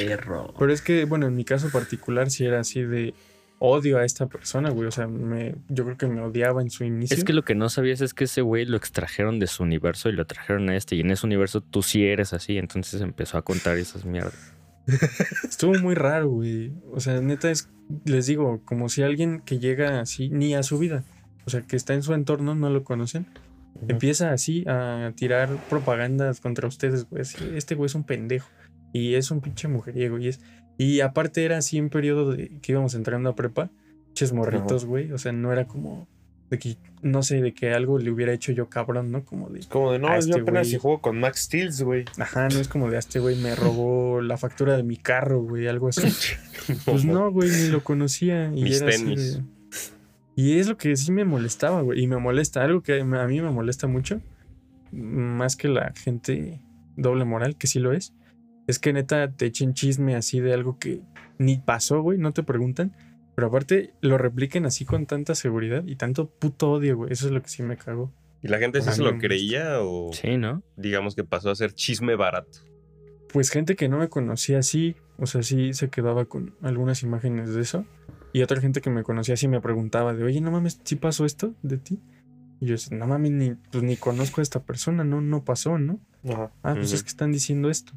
Perro. 0.07 0.53
Pero 0.57 0.71
es 0.71 0.81
que, 0.81 1.03
bueno, 1.03 1.27
en 1.27 1.35
mi 1.35 1.43
caso 1.43 1.69
particular 1.69 2.31
sí 2.31 2.45
era 2.45 2.61
así 2.61 2.81
de 2.81 3.13
odio 3.59 3.97
a 3.97 4.05
esta 4.05 4.27
persona, 4.27 4.69
güey. 4.69 4.87
O 4.87 4.91
sea, 4.91 5.05
me, 5.05 5.55
yo 5.67 5.83
creo 5.83 5.97
que 5.97 6.07
me 6.07 6.21
odiaba 6.21 6.61
en 6.61 6.69
su 6.69 6.85
inicio. 6.85 7.17
Es 7.17 7.25
que 7.25 7.33
lo 7.33 7.43
que 7.43 7.55
no 7.55 7.67
sabías 7.67 7.99
es 7.99 8.13
que 8.13 8.23
ese 8.23 8.41
güey 8.41 8.63
lo 8.63 8.77
extrajeron 8.77 9.37
de 9.37 9.47
su 9.47 9.63
universo 9.63 10.07
y 10.07 10.13
lo 10.13 10.25
trajeron 10.25 10.69
a 10.69 10.77
este. 10.77 10.95
Y 10.95 11.01
en 11.01 11.11
ese 11.11 11.25
universo 11.25 11.59
tú 11.59 11.83
sí 11.83 12.05
eres 12.05 12.31
así. 12.31 12.57
Entonces 12.57 13.01
empezó 13.01 13.37
a 13.37 13.41
contar 13.41 13.77
esas 13.77 14.05
mierdas. 14.05 14.53
Estuvo 15.43 15.73
muy 15.79 15.95
raro, 15.95 16.29
güey. 16.29 16.71
O 16.93 17.01
sea, 17.01 17.19
neta 17.19 17.51
es, 17.51 17.67
les 18.05 18.27
digo, 18.27 18.61
como 18.63 18.87
si 18.87 19.03
alguien 19.03 19.41
que 19.41 19.59
llega 19.59 19.99
así, 19.99 20.29
ni 20.29 20.55
a 20.55 20.63
su 20.63 20.79
vida, 20.79 21.03
o 21.45 21.49
sea, 21.49 21.63
que 21.63 21.75
está 21.75 21.93
en 21.93 22.01
su 22.01 22.13
entorno, 22.13 22.55
no 22.55 22.69
lo 22.69 22.85
conocen, 22.85 23.27
empieza 23.87 24.31
así 24.31 24.63
a 24.67 25.11
tirar 25.15 25.49
propagandas 25.69 26.39
contra 26.41 26.67
ustedes, 26.67 27.09
güey. 27.09 27.23
Este 27.55 27.75
güey 27.75 27.87
es 27.87 27.95
un 27.95 28.03
pendejo. 28.03 28.49
Y 28.93 29.15
es 29.15 29.31
un 29.31 29.41
pinche 29.41 29.67
mujeriego. 29.67 30.19
Y 30.19 30.27
es. 30.27 30.39
Y 30.77 31.01
aparte 31.01 31.43
era 31.45 31.57
así 31.57 31.79
un 31.79 31.89
periodo 31.89 32.31
de 32.31 32.59
que 32.61 32.71
íbamos 32.71 32.93
entrando 32.95 33.29
a 33.29 33.35
prepa. 33.35 33.71
Ches 34.13 34.33
morritos, 34.33 34.85
güey. 34.85 35.11
O 35.11 35.17
sea, 35.17 35.31
no 35.31 35.51
era 35.51 35.65
como 35.65 36.07
de 36.51 36.59
que, 36.59 36.77
no 37.01 37.23
sé, 37.23 37.41
de 37.41 37.53
que 37.55 37.73
algo 37.73 37.97
le 37.97 38.11
hubiera 38.11 38.31
hecho 38.31 38.51
yo 38.51 38.69
cabrón, 38.69 39.11
¿no? 39.11 39.25
Como 39.25 39.49
de. 39.49 39.61
Como 39.67 39.91
de 39.91 39.97
no, 39.97 40.09
yo 40.09 40.15
este 40.15 40.39
apenas 40.41 40.67
si 40.67 40.77
juego 40.77 41.01
con 41.01 41.19
Max 41.19 41.41
Steel, 41.45 41.71
güey. 41.83 42.05
Ajá, 42.19 42.47
no 42.49 42.59
es 42.59 42.67
como 42.67 42.91
de 42.91 42.97
a 42.97 42.99
este 42.99 43.19
güey 43.19 43.35
me 43.35 43.55
robó 43.55 44.21
la 44.21 44.37
factura 44.37 44.77
de 44.77 44.83
mi 44.83 44.97
carro, 44.97 45.41
güey, 45.41 45.67
algo 45.67 45.89
así. 45.89 46.07
Pues 46.85 47.03
no, 47.03 47.31
güey, 47.33 47.49
ni 47.49 47.67
lo 47.69 47.83
conocía. 47.83 48.51
Y 48.55 48.63
Mis 48.63 48.81
era 48.81 48.89
así 48.89 49.03
tenis. 49.03 49.37
de- 49.37 49.43
Y 50.35 50.59
es 50.59 50.67
lo 50.67 50.77
que 50.77 50.95
sí 50.95 51.11
me 51.11 51.25
molestaba, 51.25 51.81
güey. 51.81 52.01
Y 52.01 52.07
me 52.07 52.17
molesta, 52.17 52.63
algo 52.63 52.81
que 52.81 53.01
a 53.01 53.03
mí 53.03 53.41
me 53.41 53.51
molesta 53.51 53.87
mucho, 53.87 54.21
más 54.91 55.55
que 55.55 55.67
la 55.67 55.93
gente 55.93 56.61
doble 56.95 57.25
moral, 57.25 57.57
que 57.57 57.67
sí 57.67 57.79
lo 57.79 57.93
es, 57.93 58.13
es 58.67 58.79
que 58.79 58.93
neta 58.93 59.31
te 59.31 59.45
echen 59.45 59.73
chisme 59.73 60.15
así 60.15 60.39
de 60.39 60.53
algo 60.53 60.79
que 60.79 61.01
ni 61.37 61.57
pasó, 61.57 62.01
güey, 62.01 62.17
no 62.17 62.33
te 62.33 62.43
preguntan. 62.43 62.95
Pero 63.35 63.47
aparte 63.47 63.93
lo 64.01 64.17
repliquen 64.17 64.65
así 64.65 64.85
con 64.85 65.05
tanta 65.07 65.33
seguridad 65.33 65.83
y 65.85 65.95
tanto 65.95 66.29
puto 66.29 66.71
odio, 66.73 66.97
güey. 66.97 67.11
Eso 67.11 67.25
es 67.25 67.31
lo 67.31 67.41
que 67.41 67.49
sí 67.49 67.63
me 67.63 67.77
cagó. 67.77 68.11
¿Y 68.43 68.47
la 68.49 68.59
gente 68.59 68.81
sí 68.81 68.91
se 68.91 69.01
lo 69.01 69.17
creía 69.17 69.79
o 69.79 70.11
Sí, 70.11 70.37
¿no? 70.37 70.61
digamos 70.75 71.15
que 71.15 71.23
pasó 71.23 71.49
a 71.49 71.55
ser 71.55 71.73
chisme 71.73 72.15
barato? 72.15 72.59
Pues 73.31 73.49
gente 73.49 73.75
que 73.75 73.89
no 73.89 73.97
me 73.97 74.09
conocía 74.09 74.59
así, 74.59 74.95
o 75.17 75.25
sea, 75.25 75.41
sí 75.41 75.73
se 75.73 75.89
quedaba 75.89 76.25
con 76.25 76.53
algunas 76.61 77.01
imágenes 77.03 77.55
de 77.55 77.61
eso. 77.61 77.85
Y 78.33 78.41
otra 78.41 78.59
gente 78.59 78.81
que 78.81 78.89
me 78.89 79.03
conocía 79.03 79.37
sí 79.37 79.47
me 79.47 79.61
preguntaba 79.61 80.13
de, 80.13 80.23
oye, 80.23 80.41
no 80.41 80.51
mames, 80.51 80.81
¿sí 80.83 80.95
pasó 80.95 81.23
esto 81.25 81.53
de 81.61 81.77
ti? 81.77 81.99
Y 82.59 82.65
yo 82.65 82.73
decía, 82.73 82.97
no 82.97 83.05
mames, 83.07 83.31
ni, 83.31 83.53
pues 83.71 83.83
ni 83.83 83.95
conozco 83.95 84.41
a 84.41 84.43
esta 84.43 84.63
persona, 84.63 85.03
no, 85.03 85.21
no 85.21 85.43
pasó, 85.43 85.77
¿no? 85.77 85.99
Ajá. 86.27 86.51
Ah, 86.63 86.73
pues 86.73 86.87
Ujú. 86.87 86.95
es 86.95 87.03
que 87.03 87.09
están 87.09 87.31
diciendo 87.31 87.69
esto. 87.69 87.93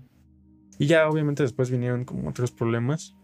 Y 0.78 0.86
ya 0.86 1.08
obviamente 1.08 1.42
después 1.42 1.70
vinieron 1.70 2.04
como 2.04 2.28
otros 2.28 2.50
problemas 2.52 3.14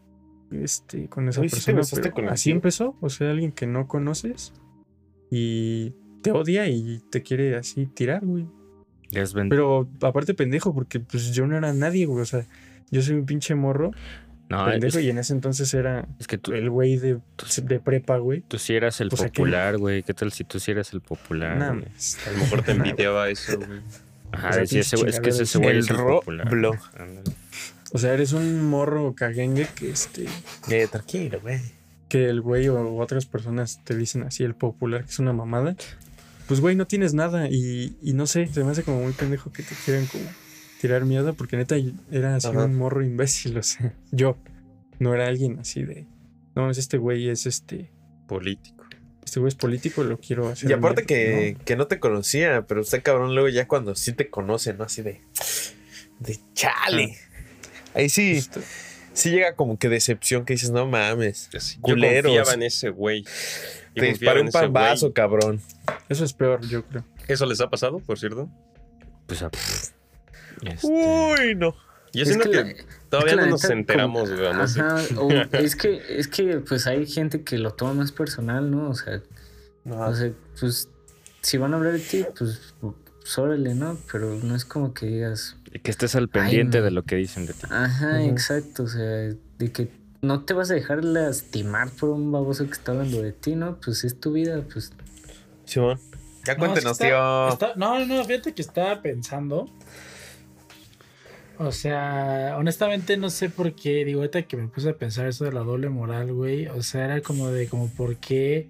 este, 0.51 1.09
con 1.09 1.29
esa 1.29 1.43
¿sí 1.43 1.49
persona. 1.49 1.83
pero 1.93 2.15
con 2.15 2.29
así 2.29 2.45
tío? 2.51 2.55
empezó, 2.55 2.97
o 3.01 3.11
sea, 3.11 3.31
alguien 3.31 3.53
que 3.53 3.67
no 3.67 3.87
conoces 3.89 4.55
y 5.31 5.95
te 6.23 6.33
odia 6.33 6.69
y 6.69 7.03
te 7.11 7.23
quiere 7.23 7.57
así 7.57 7.87
tirar, 7.87 8.25
güey. 8.25 8.47
Pero 9.51 9.89
aparte 10.01 10.33
pendejo, 10.35 10.73
porque 10.75 11.01
pues 11.01 11.33
yo 11.35 11.47
no 11.47 11.57
era 11.57 11.73
nadie, 11.75 12.07
güey. 12.07 12.23
O 12.23 12.27
sea, 12.27 12.47
yo 12.91 13.03
soy 13.03 13.17
un 13.17 13.27
pinche 13.27 13.55
morro, 13.55 13.91
no, 14.59 14.65
pendejo, 14.67 14.99
es, 14.99 15.05
y 15.05 15.11
en 15.11 15.19
ese 15.19 15.33
entonces 15.33 15.73
era 15.75 16.07
es 16.19 16.27
que 16.27 16.39
tú, 16.39 16.53
el 16.53 16.71
güey 16.71 16.97
de, 16.97 17.19
de 17.65 17.81
prepa, 17.81 18.19
güey. 18.19 18.43
tú 18.43 18.59
sí 18.59 18.75
eras 18.75 19.01
el 19.01 19.09
Pues, 19.09 19.23
popular, 19.23 19.79
güey. 19.79 20.03
¿Qué 20.03 20.15
tal 20.15 20.33
si 20.33 20.45
tú 20.45 20.61
sí 20.61 20.71
eras 20.71 20.93
el 20.93 21.01
popular? 21.01 21.57
Nah, 21.57 21.69
mames. 21.73 22.19
A 22.27 22.31
lo 22.33 22.39
mejor 22.39 22.63
te 22.63 22.71
envidiaba 22.73 23.29
eso, 23.29 23.57
güey. 23.59 23.81
Ajá, 24.33 24.61
ese 24.63 24.81
güey- 24.97 25.09
es 25.09 25.21
que 25.21 25.29
ese 25.31 25.59
güey 25.59 25.71
El 25.71 25.79
es 25.79 25.91
el 25.91 25.97
popular. 25.97 26.47
Ándale. 26.49 27.31
O 27.93 27.99
sea, 27.99 28.15
eres 28.15 28.33
un 28.33 28.65
morro 28.71 29.15
caguengue 29.15 29.69
que 29.75 29.91
este 29.91 30.27
Eh, 30.71 30.89
tranquilo, 30.91 31.41
güey. 31.43 31.61
que 32.09 32.29
el 32.29 32.41
güey 32.41 32.69
o 32.69 32.97
otras 32.97 33.27
personas 33.27 33.81
te 33.85 33.95
dicen 33.97 34.23
así 34.23 34.45
el 34.45 34.55
popular, 34.55 35.05
que 35.05 35.11
es 35.11 35.19
una 35.19 35.33
mamada. 35.35 35.77
Pues 36.49 36.61
güey, 36.61 36.75
no 36.77 36.87
tienes 36.87 37.15
nada 37.15 37.49
y, 37.49 37.97
y 38.03 38.15
no 38.15 38.27
sé, 38.27 38.47
se 38.47 38.65
me 38.65 38.71
hace 38.73 38.83
como 38.83 39.01
muy 39.03 39.13
pendejo 39.13 39.53
que 39.53 39.63
te 39.63 39.75
quieran 39.85 40.07
como 40.07 40.25
tirar 40.83 41.05
miedo 41.05 41.33
porque 41.35 41.57
neta 41.57 41.77
era 42.11 42.35
así 42.37 42.49
Ajá. 42.49 42.65
un 42.65 42.77
morro 42.77 43.03
imbécil, 43.05 43.57
o 43.59 43.63
sea, 43.63 43.95
yo 44.11 44.37
no 44.99 45.15
era 45.15 45.29
alguien 45.29 45.59
así 45.61 45.85
de 45.85 46.07
no, 46.55 46.69
es 46.71 46.77
este 46.77 46.99
güey 46.99 47.29
es 47.31 47.47
este 47.47 47.91
Político. 48.27 48.85
este 49.25 49.41
güey 49.41 49.49
es 49.49 49.55
político, 49.55 50.03
lo 50.05 50.19
quiero 50.19 50.49
hacer. 50.49 50.69
Y 50.71 50.73
aparte 50.73 51.03
mierda", 51.03 51.07
que, 51.07 51.57
¿no? 51.59 51.65
que 51.65 51.77
no 51.77 51.87
te 51.87 52.01
conocía, 52.01 52.67
pero 52.67 52.81
usted 52.81 53.03
cabrón 53.03 53.35
luego 53.35 53.49
ya 53.49 53.67
cuando 53.69 53.95
sí 53.95 54.13
te 54.13 54.29
conoce, 54.29 54.75
¿no? 54.75 54.85
Así 54.85 55.03
de... 55.03 55.21
De 56.19 56.39
chale. 56.55 57.17
Ahí 57.95 58.09
sí, 58.09 58.37
Justo. 58.37 58.61
sí 59.13 59.31
llega 59.31 59.55
como 59.55 59.79
que 59.79 59.89
decepción 59.89 60.45
que 60.45 60.55
dices, 60.55 60.71
no 60.71 60.87
mames. 60.87 61.51
Así, 61.55 61.77
Yo 61.77 61.95
Culeros. 61.95 62.25
confiaba 62.33 62.55
en 62.55 62.63
ese 62.63 62.91
güey. 62.91 63.25
Te 63.95 64.07
disparé 64.07 64.41
un 64.41 64.49
pambazo, 64.51 65.13
cabrón. 65.13 65.61
Eso 66.09 66.25
es 66.25 66.33
peor, 66.33 66.61
yo 66.67 66.85
creo. 66.87 67.05
¿Eso 67.29 67.45
les 67.47 67.61
ha 67.61 67.69
pasado, 67.69 67.99
por 67.99 68.19
cierto? 68.19 68.49
Pues, 69.27 69.43
ah, 69.43 69.51
este, 70.63 70.87
Uy, 70.87 71.55
no. 71.57 71.75
Yo 72.15 72.23
Es 72.25 72.29
siento 72.29 72.51
que, 72.51 72.51
que 72.51 72.65
la- 72.75 72.85
todavía 73.09 73.33
es 73.33 73.39
que 73.39 73.45
no 73.47 73.51
nos 73.53 73.65
enteramos, 73.65 74.29
como- 74.31 74.43
güey. 74.43 74.53
No 74.55 74.69
sé. 74.69 74.81
Ajá, 74.81 74.97
o 75.19 75.31
es 75.53 75.77
que, 75.77 76.03
es 76.19 76.29
que 76.29 76.59
pues 76.59 76.87
hay 76.87 77.07
gente 77.07 77.43
que 77.43 77.59
lo 77.59 77.73
toma 77.73 77.95
más 77.95 78.13
personal, 78.13 78.71
¿no? 78.71 78.91
O 78.91 78.95
sea, 78.95 79.23
o 79.87 80.15
sea, 80.15 80.31
pues 80.61 80.89
si 81.41 81.57
van 81.59 81.73
a 81.75 81.77
hablar 81.79 81.95
de 81.95 81.99
ti, 82.01 82.25
pues, 82.39 82.75
pues 82.81 83.39
órale, 83.39 83.75
¿no? 83.75 83.97
Pero 84.13 84.39
no 84.43 84.55
es 84.55 84.65
como 84.65 84.93
que 84.95 85.07
digas, 85.07 85.57
que 85.83 85.91
estés 85.91 86.15
al 86.15 86.29
pendiente 86.29 86.79
no. 86.79 86.85
de 86.85 86.91
lo 86.91 87.03
que 87.05 87.17
dicen 87.17 87.47
de 87.47 87.55
ti. 87.55 87.67
ajá, 87.71 88.23
exacto, 88.25 88.83
o 88.85 88.89
sea, 88.89 89.03
de 89.03 89.73
que 89.73 89.89
no 90.21 90.43
te 90.45 90.53
vas 90.55 90.71
a 90.71 90.75
dejar 90.75 91.03
lastimar 91.05 91.91
por 91.91 92.11
un 92.11 92.31
baboso 92.31 92.67
que 92.67 92.73
está 92.73 92.93
hablando 92.93 93.23
de 93.23 93.33
ti, 93.33 93.57
¿no? 93.57 93.81
Pues 93.81 94.05
es 94.05 94.21
tu 94.21 94.33
vida, 94.33 94.63
pues 94.73 94.93
Simón. 95.65 95.99
Ya 96.45 96.55
No, 96.55 96.59
cuéntenos, 96.59 96.97
sí 96.99 97.05
está- 97.05 97.07
tío. 97.07 97.49
está- 97.53 97.73
no, 97.77 98.05
no, 98.05 98.25
fíjate 98.25 98.53
que 98.53 98.63
estaba 98.63 99.01
pensando. 99.01 99.69
O 101.65 101.73
sea, 101.73 102.57
honestamente 102.59 103.17
no 103.17 103.31
sé 103.31 103.49
por 103.49 103.75
qué. 103.75 104.05
Digo, 104.05 104.21
ahorita 104.21 104.43
que 104.43 104.57
me 104.57 104.69
puse 104.69 104.91
a 104.91 104.97
pensar 104.97 105.27
eso 105.29 105.45
de 105.45 105.53
la 105.53 105.61
doble 105.61 105.89
moral, 105.89 106.33
güey. 106.33 106.67
O 106.67 106.83
sea, 106.83 107.05
era 107.05 107.21
como 107.21 107.49
de, 107.51 107.69
como 107.69 107.89
por 107.89 108.17
qué. 108.17 108.69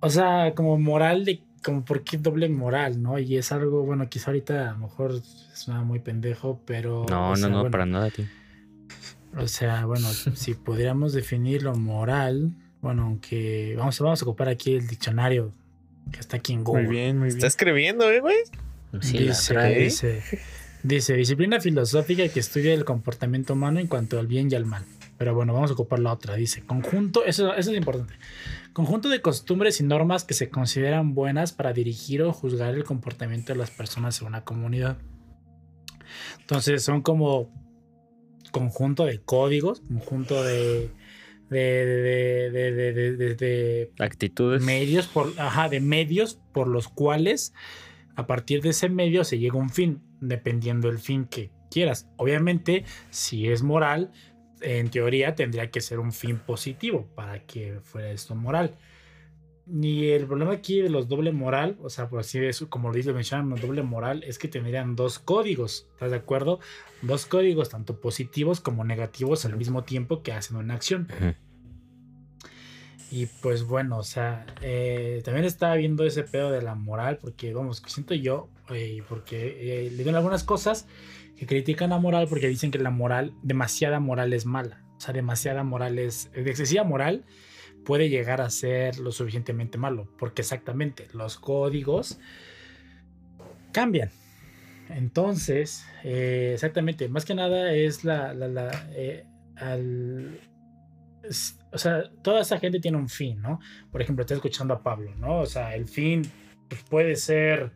O 0.00 0.10
sea, 0.10 0.52
como 0.54 0.78
moral 0.78 1.24
de, 1.24 1.42
como 1.64 1.84
por 1.84 2.04
qué 2.04 2.18
doble 2.18 2.48
moral, 2.48 3.02
¿no? 3.02 3.18
Y 3.18 3.36
es 3.36 3.50
algo, 3.52 3.82
bueno, 3.84 4.08
quizá 4.08 4.30
ahorita 4.30 4.70
a 4.70 4.72
lo 4.72 4.78
mejor 4.78 5.20
suena 5.54 5.82
muy 5.82 5.98
pendejo, 5.98 6.60
pero. 6.64 7.06
No, 7.08 7.28
o 7.28 7.30
no, 7.30 7.36
sea, 7.36 7.48
no, 7.48 7.54
bueno, 7.56 7.70
para 7.70 7.86
nada, 7.86 8.10
tío. 8.10 8.26
O 9.36 9.48
sea, 9.48 9.84
bueno, 9.86 10.08
si 10.34 10.54
pudiéramos 10.54 11.12
definir 11.12 11.62
lo 11.62 11.74
moral, 11.74 12.52
bueno, 12.80 13.02
aunque 13.04 13.74
vamos, 13.76 13.98
vamos 13.98 14.22
a 14.22 14.24
ocupar 14.24 14.48
aquí 14.48 14.74
el 14.74 14.86
diccionario 14.86 15.52
que 16.12 16.20
está 16.20 16.36
aquí 16.36 16.52
en 16.52 16.62
Google. 16.62 16.84
Muy 16.84 16.94
bien, 16.94 17.18
muy 17.18 17.28
Está 17.28 17.38
bien. 17.38 17.46
escribiendo, 17.48 18.10
eh, 18.10 18.20
güey. 18.20 18.36
sí 19.00 19.18
la 19.18 19.24
dice, 19.32 19.54
trae. 19.54 19.78
dice, 19.80 20.22
dice, 20.84 21.14
disciplina 21.14 21.60
filosófica 21.60 22.28
que 22.28 22.38
estudia 22.40 22.72
el 22.74 22.84
comportamiento 22.84 23.54
humano 23.54 23.80
en 23.80 23.88
cuanto 23.88 24.18
al 24.20 24.26
bien 24.28 24.50
y 24.50 24.54
al 24.54 24.64
mal. 24.66 24.84
Pero 25.18 25.34
bueno, 25.34 25.52
vamos 25.52 25.70
a 25.70 25.74
ocupar 25.74 25.98
la 25.98 26.12
otra. 26.12 26.34
Dice, 26.36 26.62
conjunto, 26.64 27.24
eso, 27.24 27.54
eso 27.54 27.70
es 27.72 27.76
importante. 27.76 28.14
Conjunto 28.72 29.08
de 29.08 29.20
costumbres 29.20 29.80
y 29.80 29.84
normas 29.84 30.24
que 30.24 30.34
se 30.34 30.48
consideran 30.50 31.14
buenas 31.14 31.52
para 31.52 31.72
dirigir 31.72 32.22
o 32.22 32.32
juzgar 32.32 32.74
el 32.74 32.84
comportamiento 32.84 33.52
de 33.52 33.58
las 33.58 33.70
personas 33.70 34.20
en 34.20 34.26
una 34.28 34.44
comunidad. 34.44 34.98
Entonces 36.40 36.82
son 36.82 37.02
como 37.02 37.50
conjunto 38.50 39.04
de 39.04 39.20
códigos, 39.20 39.80
conjunto 39.80 40.42
de, 40.44 40.90
de, 41.50 41.58
de, 41.60 42.50
de, 42.50 42.72
de, 42.72 42.92
de- 42.92 43.16
de- 43.16 43.34
de 43.36 43.90
Actitudes. 43.98 44.62
medios 44.62 45.06
por, 45.06 45.32
ajá, 45.38 45.68
de 45.68 45.80
medios 45.80 46.40
por 46.52 46.68
los 46.68 46.88
cuales 46.88 47.52
a 48.16 48.26
partir 48.26 48.62
de 48.62 48.70
ese 48.70 48.88
medio 48.88 49.24
se 49.24 49.38
llega 49.38 49.54
a 49.54 49.62
un 49.62 49.70
fin, 49.70 50.00
dependiendo 50.28 50.88
del 50.88 50.98
fin 50.98 51.26
que 51.26 51.50
quieras. 51.70 52.08
Obviamente, 52.16 52.84
si 53.10 53.48
es 53.48 53.62
moral, 53.62 54.12
en 54.60 54.88
teoría 54.90 55.34
tendría 55.34 55.70
que 55.70 55.80
ser 55.80 55.98
un 55.98 56.12
fin 56.12 56.38
positivo 56.38 57.06
para 57.14 57.44
que 57.44 57.80
fuera 57.82 58.10
esto 58.10 58.34
moral. 58.34 58.74
Y 59.66 60.08
el 60.08 60.26
problema 60.26 60.52
aquí 60.52 60.80
de 60.80 60.90
los 60.90 61.08
doble 61.08 61.32
moral, 61.32 61.78
o 61.82 61.88
sea, 61.88 62.08
por 62.08 62.20
así 62.20 62.38
decirlo, 62.38 62.68
como 62.68 62.88
lo 62.88 62.94
dice 62.94 63.14
mencionan, 63.14 63.48
los 63.48 63.62
doble 63.62 63.82
moral 63.82 64.22
es 64.24 64.38
que 64.38 64.46
tendrían 64.46 64.94
dos 64.94 65.18
códigos, 65.18 65.88
¿estás 65.92 66.10
de 66.10 66.18
acuerdo? 66.18 66.60
Dos 67.00 67.24
códigos, 67.24 67.70
tanto 67.70 67.98
positivos 68.00 68.60
como 68.60 68.84
negativos 68.84 69.46
al 69.46 69.56
mismo 69.56 69.84
tiempo 69.84 70.22
que 70.22 70.32
hacen 70.32 70.58
una 70.58 70.74
acción. 70.74 71.08
Y 73.10 73.26
pues 73.26 73.64
bueno, 73.64 73.98
o 73.98 74.02
sea, 74.02 74.44
eh, 74.60 75.22
también 75.24 75.46
estaba 75.46 75.76
viendo 75.76 76.04
ese 76.04 76.24
pedo 76.24 76.50
de 76.50 76.60
la 76.60 76.74
moral, 76.74 77.18
porque 77.18 77.54
vamos, 77.54 77.82
siento 77.86 78.12
yo, 78.12 78.50
porque 79.08 79.86
eh, 79.86 79.90
le 79.90 80.04
ven 80.04 80.14
algunas 80.14 80.44
cosas 80.44 80.86
que 81.36 81.46
critican 81.46 81.90
la 81.90 81.98
moral 81.98 82.26
porque 82.28 82.48
dicen 82.48 82.70
que 82.70 82.78
la 82.78 82.90
moral, 82.90 83.34
demasiada 83.42 84.00
moral 84.00 84.32
es 84.32 84.46
mala. 84.46 84.82
O 84.96 85.00
sea, 85.00 85.12
demasiada 85.12 85.64
moral 85.64 85.98
es, 85.98 86.30
de 86.32 86.48
excesiva 86.48 86.84
moral 86.84 87.24
puede 87.84 88.08
llegar 88.08 88.40
a 88.40 88.50
ser 88.50 88.98
lo 88.98 89.12
suficientemente 89.12 89.78
malo, 89.78 90.08
porque 90.18 90.42
exactamente 90.42 91.06
los 91.12 91.38
códigos 91.38 92.18
cambian. 93.72 94.10
Entonces, 94.88 95.86
eh, 96.02 96.52
exactamente, 96.54 97.08
más 97.08 97.24
que 97.24 97.34
nada 97.34 97.72
es 97.72 98.04
la, 98.04 98.34
eh, 98.92 99.24
o 101.72 101.78
sea, 101.78 102.10
toda 102.22 102.40
esa 102.40 102.58
gente 102.58 102.80
tiene 102.80 102.98
un 102.98 103.08
fin, 103.08 103.40
¿no? 103.40 103.60
Por 103.90 104.02
ejemplo, 104.02 104.22
estoy 104.22 104.36
escuchando 104.36 104.74
a 104.74 104.82
Pablo, 104.82 105.14
¿no? 105.16 105.40
O 105.40 105.46
sea, 105.46 105.74
el 105.74 105.86
fin 105.86 106.22
pues, 106.68 106.82
puede 106.84 107.16
ser, 107.16 107.72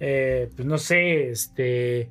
eh, 0.00 0.50
pues 0.54 0.66
no 0.66 0.78
sé, 0.78 1.30
este, 1.30 2.08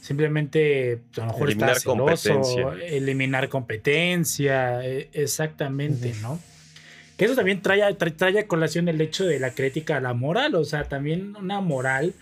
simplemente 0.00 1.00
pues, 1.08 1.18
a 1.18 1.26
lo 1.26 1.32
mejor 1.32 1.48
Eliminar 1.48 1.78
celoso, 1.78 1.98
competencia. 1.98 2.72
eliminar 2.86 3.48
competencia, 3.48 4.86
eh, 4.86 5.08
exactamente, 5.12 6.14
¿no? 6.20 6.38
Que 7.16 7.26
eso 7.26 7.34
también 7.34 7.62
trae, 7.62 7.94
trae, 7.94 8.38
a 8.38 8.46
colación 8.46 8.88
el 8.88 9.00
hecho 9.00 9.24
de 9.24 9.38
la 9.38 9.54
crítica 9.54 9.98
a 9.98 10.00
la 10.00 10.14
moral. 10.14 10.54
O 10.54 10.64
sea, 10.64 10.84
también 10.84 11.36
una 11.36 11.60
moral 11.60 12.14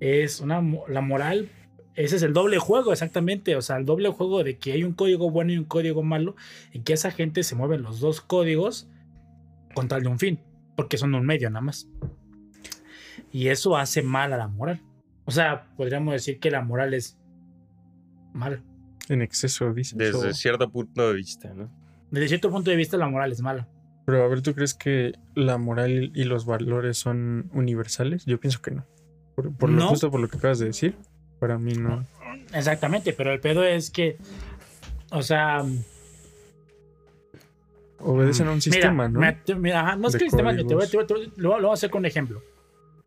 es 0.00 0.40
una. 0.40 0.62
La 0.88 1.02
moral 1.02 1.50
ese 1.94 2.16
es 2.16 2.22
el 2.22 2.32
doble 2.32 2.58
juego, 2.58 2.92
exactamente. 2.92 3.56
O 3.56 3.62
sea, 3.62 3.76
el 3.76 3.84
doble 3.84 4.08
juego 4.08 4.42
de 4.42 4.56
que 4.56 4.72
hay 4.72 4.84
un 4.84 4.94
código 4.94 5.30
bueno 5.30 5.52
y 5.52 5.58
un 5.58 5.64
código 5.64 6.02
malo, 6.02 6.36
y 6.72 6.80
que 6.80 6.92
esa 6.92 7.10
gente 7.10 7.42
se 7.42 7.54
mueve 7.54 7.78
los 7.78 8.00
dos 8.00 8.20
códigos 8.20 8.88
con 9.74 9.88
tal 9.88 10.02
de 10.02 10.08
un 10.08 10.18
fin, 10.18 10.40
porque 10.76 10.96
son 10.96 11.14
un 11.14 11.26
medio 11.26 11.50
nada 11.50 11.60
más. 11.60 11.88
Y 13.32 13.48
eso 13.48 13.76
hace 13.76 14.02
mal 14.02 14.32
a 14.32 14.36
la 14.36 14.48
moral. 14.48 14.80
O 15.24 15.30
sea, 15.30 15.68
podríamos 15.76 16.12
decir 16.12 16.40
que 16.40 16.50
la 16.50 16.62
moral 16.62 16.94
es 16.94 17.18
mal. 18.32 18.62
En 19.08 19.22
exceso, 19.22 19.72
dice. 19.72 19.96
Desde 19.96 20.34
cierto 20.34 20.70
punto 20.70 21.08
de 21.08 21.14
vista, 21.14 21.52
¿no? 21.54 21.70
Desde 22.10 22.28
cierto 22.28 22.50
punto 22.50 22.70
de 22.70 22.76
vista, 22.76 22.96
la 22.96 23.08
moral 23.08 23.30
es 23.32 23.40
mala. 23.40 23.68
Pero 24.06 24.24
a 24.24 24.28
ver, 24.28 24.42
¿tú 24.42 24.54
crees 24.54 24.74
que 24.74 25.12
la 25.34 25.58
moral 25.58 26.10
y 26.14 26.24
los 26.24 26.46
valores 26.46 26.98
son 26.98 27.50
universales? 27.52 28.24
Yo 28.26 28.40
pienso 28.40 28.60
que 28.60 28.72
no. 28.72 28.86
Por, 29.34 29.70
lo 29.70 29.88
justo 29.88 30.10
por 30.10 30.20
lo 30.20 30.28
que 30.28 30.36
acabas 30.36 30.58
de 30.58 30.66
decir. 30.66 30.96
Para 31.38 31.58
mí 31.58 31.72
no. 31.72 32.06
Exactamente, 32.52 33.12
pero 33.12 33.32
el 33.32 33.40
pedo 33.40 33.64
es 33.64 33.90
que, 33.90 34.18
o 35.10 35.22
sea... 35.22 35.64
Obedecen 38.00 38.48
a 38.48 38.52
un 38.52 38.60
sistema, 38.60 39.08
¿no? 39.08 39.20
mira, 39.58 39.94
no 39.96 40.08
es 40.08 40.16
que 40.16 40.24
el 40.24 40.30
sistema, 40.30 40.56
te 40.56 40.62
voy, 40.74 40.86
lo, 41.36 41.60
voy 41.60 41.70
a 41.70 41.72
hacer 41.72 41.90
con 41.90 42.00
un 42.00 42.06
ejemplo. 42.06 42.42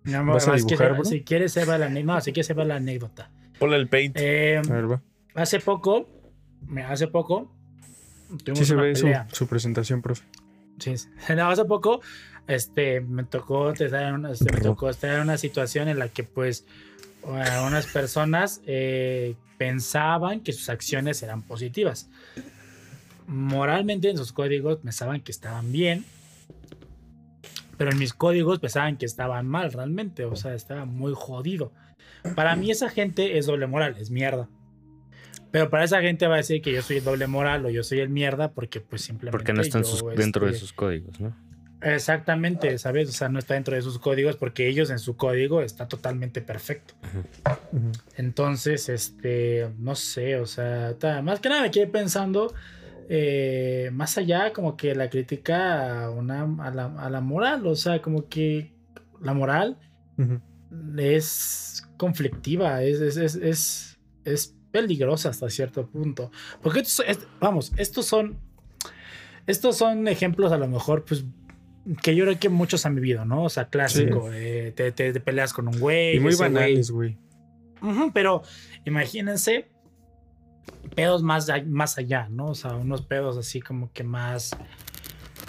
¿Vas 0.06 0.48
a 0.48 0.56
dibujar, 0.56 0.98
que, 0.98 1.06
Si 1.06 1.22
quieres, 1.22 1.54
se 1.54 1.66
va 1.66 1.78
la, 1.78 1.90
no, 1.90 2.22
si 2.22 2.34
quieres, 2.34 2.48
se 2.48 2.54
va 2.54 2.66
la 2.66 2.76
anécdota. 2.76 3.30
Ponle 3.60 3.78
el 3.78 3.88
paint. 3.88 4.18
Eh, 4.20 4.58
a 4.58 4.74
ver, 4.74 4.92
va. 4.92 5.02
Hace 5.36 5.60
poco, 5.60 6.08
hace 6.88 7.08
poco. 7.08 7.52
Sí 8.54 8.66
se 8.66 8.76
ve 8.76 8.96
su, 8.96 9.08
su, 9.32 9.48
presentación, 9.48 10.02
profe. 10.02 10.24
Sí, 10.80 10.96
hace 11.28 11.66
poco 11.66 12.02
este, 12.48 13.02
me 13.02 13.24
tocó 13.24 13.72
estar 13.72 14.14
una, 14.14 14.32
este, 14.32 14.52
me 14.52 14.62
tocó 14.62 14.90
estar 14.90 15.16
en 15.16 15.22
una 15.22 15.38
situación 15.38 15.88
en 15.88 16.00
la 16.00 16.10
que 16.10 16.24
pues 16.24 16.66
unas 17.26 17.88
personas 17.88 18.62
eh, 18.66 19.36
pensaban 19.58 20.42
que 20.42 20.52
sus 20.52 20.70
acciones 20.70 21.24
eran 21.24 21.42
positivas. 21.42 22.10
Moralmente 23.28 24.10
en 24.10 24.18
sus 24.18 24.34
códigos 24.34 24.80
pensaban 24.80 25.22
que 25.22 25.32
estaban 25.32 25.72
bien, 25.72 26.04
pero 27.78 27.92
en 27.92 27.98
mis 27.98 28.14
códigos 28.14 28.60
pensaban 28.60 28.98
que 28.98 29.06
estaban 29.06 29.48
mal 29.48 29.72
realmente, 29.72 30.26
o 30.26 30.36
sea, 30.36 30.54
estaba 30.54 30.86
muy 30.86 31.14
jodido. 31.16 31.72
Para 32.36 32.56
mí 32.56 32.72
esa 32.72 32.90
gente 32.90 33.38
es 33.38 33.46
doble 33.46 33.68
moral, 33.68 33.96
es 34.00 34.10
mierda. 34.10 34.50
Pero 35.52 35.70
para 35.70 35.84
esa 35.84 36.02
gente 36.02 36.26
va 36.26 36.36
a 36.36 36.38
decir 36.38 36.62
que 36.62 36.74
yo 36.74 36.82
soy 36.82 37.00
doble 37.00 37.28
moral 37.28 37.66
o 37.66 37.70
yo 37.70 37.84
soy 37.84 38.00
el 38.00 38.10
mierda 38.10 38.52
porque 38.52 38.82
pues 38.82 39.04
simplemente... 39.04 39.38
Porque 39.38 39.54
no 39.54 39.62
están 39.62 39.84
dentro 40.16 40.46
de 40.46 40.52
este, 40.52 40.62
sus 40.62 40.74
códigos, 40.74 41.20
¿no? 41.20 41.36
Exactamente, 41.84 42.78
¿sabes? 42.78 43.10
O 43.10 43.12
sea, 43.12 43.30
no 43.30 43.40
está 43.40 43.56
dentro 43.56 43.76
de 43.76 43.82
sus 43.82 44.00
códigos 44.00 44.38
porque 44.38 44.68
ellos 44.68 44.90
en 44.90 45.00
su 45.00 45.18
código 45.18 45.62
está 45.62 45.88
totalmente 45.88 46.42
perfecto. 46.42 46.96
Entonces, 48.16 48.90
este, 48.90 49.70
no 49.78 49.96
sé, 49.96 50.38
o 50.38 50.46
sea, 50.46 50.96
más 51.22 51.40
que 51.40 51.50
nada 51.50 51.64
me 51.64 51.72
quedé 51.72 51.88
pensando, 51.88 52.54
eh, 53.10 53.90
más 53.94 54.18
allá 54.18 54.54
como 54.54 54.78
que 54.78 54.96
la 54.96 55.10
crítica 55.10 56.06
a, 56.06 56.10
una, 56.10 56.44
a, 56.44 57.10
la, 57.10 57.22
moral, 57.22 57.68
o 57.68 57.76
sea, 57.76 58.02
como 58.02 58.28
que 58.30 58.74
la 59.22 59.34
moral 59.34 59.78
es 60.98 61.88
conflictiva, 61.98 62.84
es, 62.84 63.00
es, 63.02 63.36
es, 63.36 63.98
es, 64.26 64.56
peligrosa 64.72 65.30
hasta 65.30 65.50
cierto 65.52 65.86
punto. 65.88 66.32
Porque, 66.62 66.84
vamos, 67.40 67.72
estos 67.78 68.06
son... 68.06 68.40
Estos 69.46 69.78
son 69.78 70.08
ejemplos 70.08 70.52
a 70.54 70.58
lo 70.58 70.68
mejor, 70.70 71.04
pues, 71.04 71.26
que 72.02 72.16
yo 72.16 72.24
creo 72.24 72.40
que 72.40 72.50
muchos 72.50 72.86
han 72.86 72.96
vivido, 72.96 73.26
¿no? 73.26 73.44
O 73.44 73.50
sea, 73.50 73.68
clásico, 73.68 74.30
te, 74.32 74.92
te, 74.94 75.20
peleas 75.20 75.52
con 75.54 75.68
un 75.68 75.78
güey. 75.80 76.16
Y 76.16 76.20
muy 76.22 76.34
banales, 76.36 76.90
güey. 76.92 77.18
pero 78.14 78.42
imagínense 78.86 79.73
pedos 80.96 81.24
más, 81.24 81.48
más 81.66 81.98
allá, 81.98 82.28
¿no? 82.30 82.48
O 82.48 82.56
sea, 82.56 82.76
unos 82.76 83.02
pedos 83.02 83.38
así 83.38 83.62
como 83.62 83.92
que 83.92 84.04
más... 84.04 84.56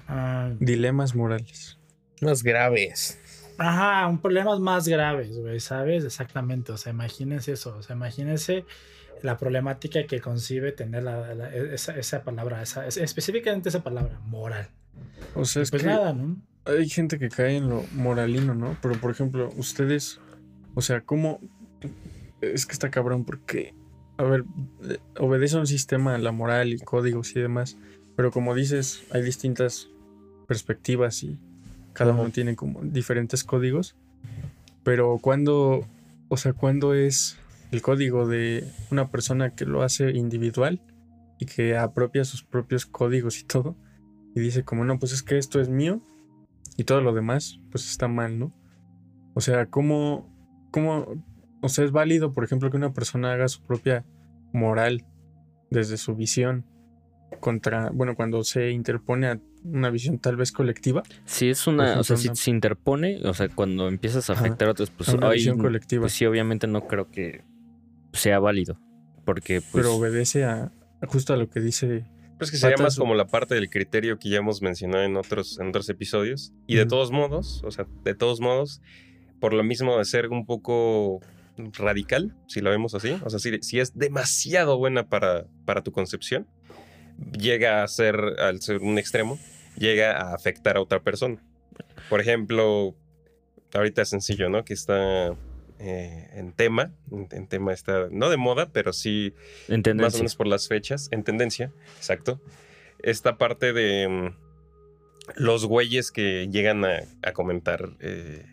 Ah, 0.08 0.52
Dilemas 0.58 1.14
morales. 1.14 1.78
Más 2.20 2.42
graves. 2.42 3.20
Ajá, 3.58 4.06
un 4.08 4.18
problemas 4.18 4.58
más 4.60 4.88
graves, 4.88 5.38
güey, 5.38 5.60
¿sabes? 5.60 6.04
Exactamente, 6.04 6.72
o 6.72 6.76
sea, 6.76 6.92
imagínense 6.92 7.52
eso, 7.52 7.76
o 7.76 7.82
sea, 7.82 7.94
imagínense 7.94 8.64
la 9.22 9.38
problemática 9.38 10.06
que 10.06 10.20
concibe 10.20 10.72
tener 10.72 11.04
esa, 11.72 11.96
esa, 11.96 12.24
palabra, 12.24 12.62
esa, 12.62 12.86
específicamente 12.86 13.68
esa 13.68 13.82
palabra, 13.82 14.20
moral. 14.26 14.68
O 15.34 15.44
sea, 15.44 15.62
es 15.62 15.70
pues 15.70 15.82
que 15.82 15.88
nada, 15.88 16.12
¿no? 16.12 16.36
Hay 16.64 16.88
gente 16.88 17.18
que 17.18 17.28
cae 17.28 17.56
en 17.56 17.68
lo 17.68 17.84
moralino, 17.92 18.54
¿no? 18.54 18.76
Pero 18.82 18.94
por 19.00 19.10
ejemplo, 19.10 19.50
ustedes, 19.56 20.20
o 20.74 20.80
sea, 20.80 21.02
¿cómo? 21.02 21.40
Es 22.40 22.66
que 22.66 22.72
está 22.72 22.90
cabrón 22.90 23.24
porque, 23.24 23.74
a 24.16 24.22
ver, 24.22 24.44
obedece 25.18 25.56
a 25.56 25.60
un 25.60 25.66
sistema, 25.66 26.16
la 26.18 26.32
moral 26.32 26.72
y 26.72 26.78
códigos 26.78 27.34
y 27.36 27.40
demás, 27.40 27.76
pero 28.16 28.30
como 28.30 28.54
dices, 28.54 29.04
hay 29.10 29.22
distintas 29.22 29.88
perspectivas 30.46 31.22
y 31.22 31.38
cada 31.92 32.12
uno 32.12 32.30
tiene 32.30 32.54
como 32.54 32.82
diferentes 32.82 33.44
códigos. 33.44 33.96
Pero 34.82 35.18
cuando, 35.20 35.86
o 36.28 36.36
sea, 36.36 36.52
cuando 36.52 36.94
es 36.94 37.38
el 37.72 37.82
código 37.82 38.28
de 38.28 38.68
una 38.90 39.10
persona 39.10 39.54
que 39.54 39.64
lo 39.64 39.82
hace 39.82 40.10
individual 40.10 40.80
y 41.40 41.46
que 41.46 41.76
apropia 41.76 42.24
sus 42.24 42.44
propios 42.44 42.86
códigos 42.86 43.40
y 43.40 43.44
todo, 43.44 43.76
y 44.34 44.40
dice 44.40 44.64
como, 44.64 44.84
no, 44.84 44.98
pues 44.98 45.12
es 45.12 45.22
que 45.22 45.38
esto 45.38 45.60
es 45.60 45.68
mío 45.68 46.00
y 46.76 46.84
todo 46.84 47.00
lo 47.00 47.14
demás, 47.14 47.60
pues 47.70 47.88
está 47.90 48.08
mal, 48.08 48.38
¿no? 48.38 48.52
O 49.34 49.40
sea, 49.40 49.66
¿cómo, 49.66 50.28
cómo, 50.70 51.24
o 51.64 51.68
sea, 51.68 51.84
es 51.84 51.92
válido, 51.92 52.32
por 52.32 52.44
ejemplo, 52.44 52.70
que 52.70 52.76
una 52.76 52.92
persona 52.92 53.32
haga 53.32 53.48
su 53.48 53.62
propia 53.62 54.04
moral 54.52 55.06
desde 55.70 55.96
su 55.96 56.14
visión 56.14 56.66
contra, 57.40 57.90
bueno, 57.90 58.14
cuando 58.14 58.44
se 58.44 58.70
interpone 58.70 59.28
a 59.28 59.40
una 59.64 59.88
visión 59.88 60.18
tal 60.18 60.36
vez 60.36 60.52
colectiva. 60.52 61.02
Si 61.24 61.48
es 61.48 61.66
una, 61.66 61.98
o 61.98 62.04
sea, 62.04 62.18
si 62.18 62.28
se 62.34 62.50
interpone, 62.50 63.20
o 63.24 63.32
sea, 63.32 63.48
cuando 63.48 63.88
empiezas 63.88 64.28
a 64.28 64.34
afectar 64.34 64.68
a 64.68 64.72
otros, 64.72 64.90
pues, 64.90 65.08
una 65.08 65.30
visión 65.30 65.58
colectiva. 65.58 66.02
pues 66.02 66.12
sí, 66.12 66.26
obviamente 66.26 66.66
no 66.66 66.86
creo 66.86 67.10
que 67.10 67.42
sea 68.12 68.38
válido, 68.40 68.78
porque 69.24 69.62
pues... 69.62 69.72
Pero 69.72 69.96
obedece 69.96 70.44
a 70.44 70.70
justo 71.08 71.32
a 71.32 71.36
lo 71.36 71.48
que 71.48 71.60
dice 71.60 72.04
pues 72.38 72.50
que 72.50 72.56
sería 72.56 72.76
más 72.76 72.96
como 72.96 73.14
la 73.14 73.26
parte 73.26 73.54
del 73.54 73.70
criterio 73.70 74.18
que 74.18 74.28
ya 74.28 74.38
hemos 74.38 74.60
mencionado 74.60 75.04
en 75.04 75.16
otros, 75.16 75.58
en 75.60 75.68
otros 75.68 75.88
episodios. 75.88 76.52
Y 76.66 76.76
de 76.76 76.84
todos 76.84 77.10
modos, 77.10 77.62
o 77.64 77.70
sea, 77.70 77.86
de 78.02 78.14
todos 78.14 78.40
modos, 78.40 78.82
por 79.40 79.52
lo 79.52 79.62
mismo 79.62 79.98
de 79.98 80.04
ser 80.04 80.28
un 80.28 80.44
poco 80.44 81.20
radical, 81.56 82.34
si 82.48 82.60
lo 82.60 82.70
vemos 82.70 82.94
así, 82.94 83.16
o 83.24 83.30
sea, 83.30 83.38
si, 83.38 83.62
si 83.62 83.80
es 83.80 83.96
demasiado 83.96 84.78
buena 84.78 85.08
para, 85.08 85.46
para 85.64 85.82
tu 85.82 85.92
concepción, 85.92 86.46
llega 87.38 87.82
a 87.82 87.88
ser, 87.88 88.16
al 88.40 88.60
ser 88.60 88.78
un 88.78 88.98
extremo, 88.98 89.38
llega 89.76 90.16
a 90.20 90.34
afectar 90.34 90.76
a 90.76 90.80
otra 90.80 91.02
persona. 91.02 91.42
Por 92.08 92.20
ejemplo, 92.20 92.94
ahorita 93.72 94.02
es 94.02 94.08
sencillo, 94.08 94.48
¿no? 94.48 94.64
Que 94.64 94.74
está 94.74 95.34
eh, 95.78 96.28
en 96.34 96.52
tema, 96.52 96.92
en, 97.10 97.46
tema 97.46 97.72
está, 97.72 98.08
no 98.10 98.30
de 98.30 98.36
moda, 98.36 98.70
pero 98.72 98.92
sí 98.92 99.34
en 99.68 99.82
más 99.96 100.14
o 100.14 100.18
menos 100.18 100.36
por 100.36 100.46
las 100.46 100.68
fechas, 100.68 101.08
en 101.10 101.24
tendencia, 101.24 101.72
exacto. 101.96 102.40
Esta 103.02 103.36
parte 103.36 103.72
de 103.72 104.08
mm, 104.08 104.36
los 105.36 105.66
güeyes 105.66 106.10
que 106.10 106.48
llegan 106.50 106.84
a, 106.84 107.32
comentar, 107.32 107.90
eh, 108.00 108.46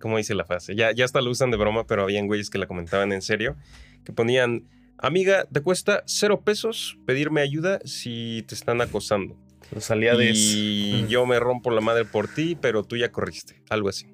¿cómo 0.00 0.16
dice 0.16 0.34
la 0.34 0.44
frase? 0.44 0.74
Ya, 0.74 0.92
ya 0.92 1.04
hasta 1.04 1.20
lo 1.20 1.30
usan 1.30 1.50
de 1.50 1.56
broma, 1.56 1.86
pero 1.86 2.02
habían 2.02 2.26
güeyes 2.26 2.50
que 2.50 2.58
la 2.58 2.66
comentaban 2.66 3.12
en 3.12 3.22
serio, 3.22 3.56
que 4.04 4.12
ponían, 4.12 4.68
amiga, 4.98 5.46
te 5.52 5.60
cuesta 5.60 6.02
cero 6.06 6.42
pesos 6.42 6.98
pedirme 7.06 7.40
ayuda 7.40 7.80
si 7.84 8.44
te 8.48 8.54
están 8.54 8.80
acosando. 8.80 9.36
Salía 9.78 10.14
de 10.14 10.30
y 10.34 11.06
yo 11.08 11.26
me 11.26 11.38
rompo 11.38 11.70
la 11.70 11.80
madre 11.80 12.04
por 12.04 12.26
ti, 12.26 12.56
pero 12.60 12.84
tú 12.84 12.96
ya 12.96 13.12
corriste, 13.12 13.62
algo 13.68 13.88
así. 13.90 14.06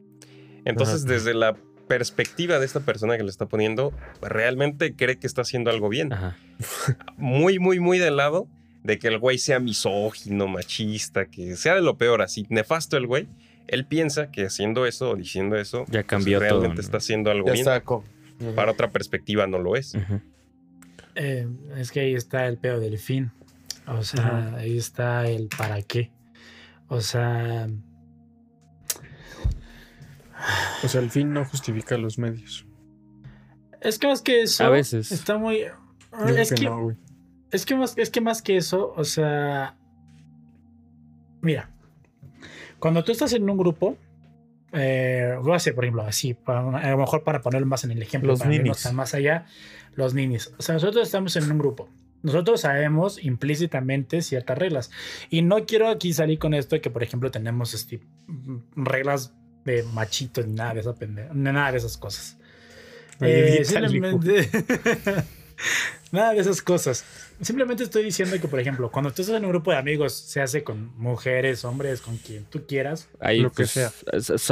Entonces, 0.64 1.04
desde 1.04 1.34
la 1.34 1.56
perspectiva 1.86 2.58
de 2.58 2.66
esta 2.66 2.80
persona 2.80 3.16
que 3.16 3.22
le 3.22 3.30
está 3.30 3.46
poniendo, 3.46 3.92
realmente 4.20 4.96
cree 4.96 5.18
que 5.18 5.26
está 5.26 5.42
haciendo 5.42 5.70
algo 5.70 5.88
bien. 5.88 6.10
Muy, 7.16 7.58
muy, 7.58 7.78
muy 7.78 7.98
del 7.98 8.16
lado 8.16 8.48
de 8.82 8.98
que 8.98 9.08
el 9.08 9.18
güey 9.18 9.38
sea 9.38 9.60
misógino, 9.60 10.46
machista, 10.46 11.26
que 11.26 11.56
sea 11.56 11.74
de 11.74 11.82
lo 11.82 11.96
peor, 11.96 12.22
así 12.22 12.46
nefasto 12.48 12.96
el 12.96 13.06
güey. 13.06 13.28
Él 13.66 13.86
piensa 13.86 14.30
que 14.30 14.46
haciendo 14.46 14.86
eso 14.86 15.10
o 15.10 15.16
diciendo 15.16 15.56
eso, 15.56 15.84
ya 15.88 16.04
pues, 16.04 16.24
realmente 16.24 16.80
está 16.80 16.98
haciendo 16.98 17.30
algo 17.30 17.50
bien. 17.50 17.66
Para 18.54 18.72
otra 18.72 18.90
perspectiva 18.90 19.46
no 19.46 19.58
lo 19.58 19.76
es. 19.76 19.94
Eh, 21.14 21.48
es 21.76 21.92
que 21.92 22.00
ahí 22.00 22.14
está 22.14 22.46
el 22.46 22.58
peor 22.58 22.80
del 22.80 22.98
fin. 22.98 23.30
O 23.86 24.02
sea, 24.02 24.54
ahí 24.56 24.76
está 24.76 25.26
el 25.28 25.48
para 25.48 25.82
qué. 25.82 26.10
O 26.88 27.00
sea, 27.00 27.68
o 30.82 30.88
sea, 30.88 31.00
el 31.00 31.10
fin 31.10 31.32
no 31.32 31.44
justifica 31.44 31.96
los 31.96 32.18
medios. 32.18 32.66
Es 33.80 33.98
que 33.98 34.06
más 34.06 34.22
que 34.22 34.42
eso. 34.42 34.64
A 34.64 34.70
veces. 34.70 35.12
Está 35.12 35.38
muy. 35.38 35.64
es 36.36 36.52
que, 36.52 36.70
Es 37.50 37.66
que, 37.66 37.74
más, 37.74 37.96
es 37.96 38.10
que 38.10 38.20
más 38.20 38.42
que 38.42 38.56
eso, 38.56 38.92
o 38.96 39.04
sea. 39.04 39.76
Mira. 41.40 41.70
Cuando 42.78 43.02
tú 43.04 43.12
estás 43.12 43.32
en 43.32 43.48
un 43.48 43.56
grupo, 43.56 43.96
eh, 44.72 45.36
voy 45.42 45.52
a 45.52 45.56
hacer, 45.56 45.74
por 45.74 45.84
ejemplo, 45.84 46.02
así, 46.02 46.34
para, 46.34 46.60
a 46.60 46.90
lo 46.90 46.98
mejor 46.98 47.22
para 47.24 47.40
ponerlo 47.40 47.66
más 47.66 47.84
en 47.84 47.92
el 47.92 48.02
ejemplo, 48.02 48.30
Los 48.32 48.40
para 48.40 48.50
ninis. 48.50 48.92
más 48.92 49.14
allá, 49.14 49.46
los 49.94 50.14
ninis. 50.14 50.52
O 50.58 50.62
sea, 50.62 50.74
nosotros 50.74 51.06
estamos 51.06 51.36
en 51.36 51.50
un 51.50 51.58
grupo. 51.58 51.88
Nosotros 52.22 52.62
sabemos 52.62 53.22
implícitamente 53.22 54.22
ciertas 54.22 54.56
reglas. 54.58 54.90
Y 55.30 55.42
no 55.42 55.66
quiero 55.66 55.88
aquí 55.88 56.12
salir 56.14 56.38
con 56.38 56.54
esto 56.54 56.74
de 56.76 56.80
que, 56.80 56.90
por 56.90 57.02
ejemplo, 57.02 57.30
tenemos 57.30 57.74
este, 57.74 58.00
reglas 58.74 59.34
de 59.64 59.82
machito 59.82 60.42
ni 60.42 60.54
nada 60.54 60.74
de, 60.74 60.80
esa 60.80 60.94
pende- 60.94 61.30
nada 61.32 61.70
de 61.72 61.78
esas 61.78 61.96
cosas. 61.98 62.38
Eh, 63.20 63.60
simplemente. 63.64 64.48
nada 66.12 66.32
de 66.32 66.40
esas 66.40 66.62
cosas. 66.62 67.04
Simplemente 67.40 67.82
estoy 67.82 68.04
diciendo 68.04 68.38
que, 68.40 68.48
por 68.48 68.60
ejemplo, 68.60 68.90
cuando 68.90 69.12
tú 69.12 69.22
estás 69.22 69.36
en 69.36 69.44
un 69.44 69.50
grupo 69.50 69.70
de 69.70 69.76
amigos, 69.76 70.12
se 70.14 70.40
hace 70.40 70.62
con 70.62 70.96
mujeres, 70.96 71.64
hombres, 71.64 72.00
con 72.00 72.16
quien 72.18 72.44
tú 72.44 72.66
quieras, 72.66 73.08
Hay, 73.20 73.40
Lo 73.40 73.50
que 73.50 73.64
pues, 73.64 73.70
sea. 73.70 73.90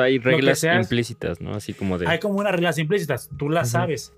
hay 0.05 0.19
reglas 0.19 0.65
implícitas, 0.65 1.41
¿no? 1.41 1.55
Así 1.55 1.75
como 1.75 1.99
de. 1.99 2.09
hay 2.09 2.19
como 2.19 2.39
unas 2.39 2.53
reglas 2.53 2.79
implícitas. 2.79 3.29
Tú 3.39 3.49
las 3.49 3.71
sabes. 3.71 4.13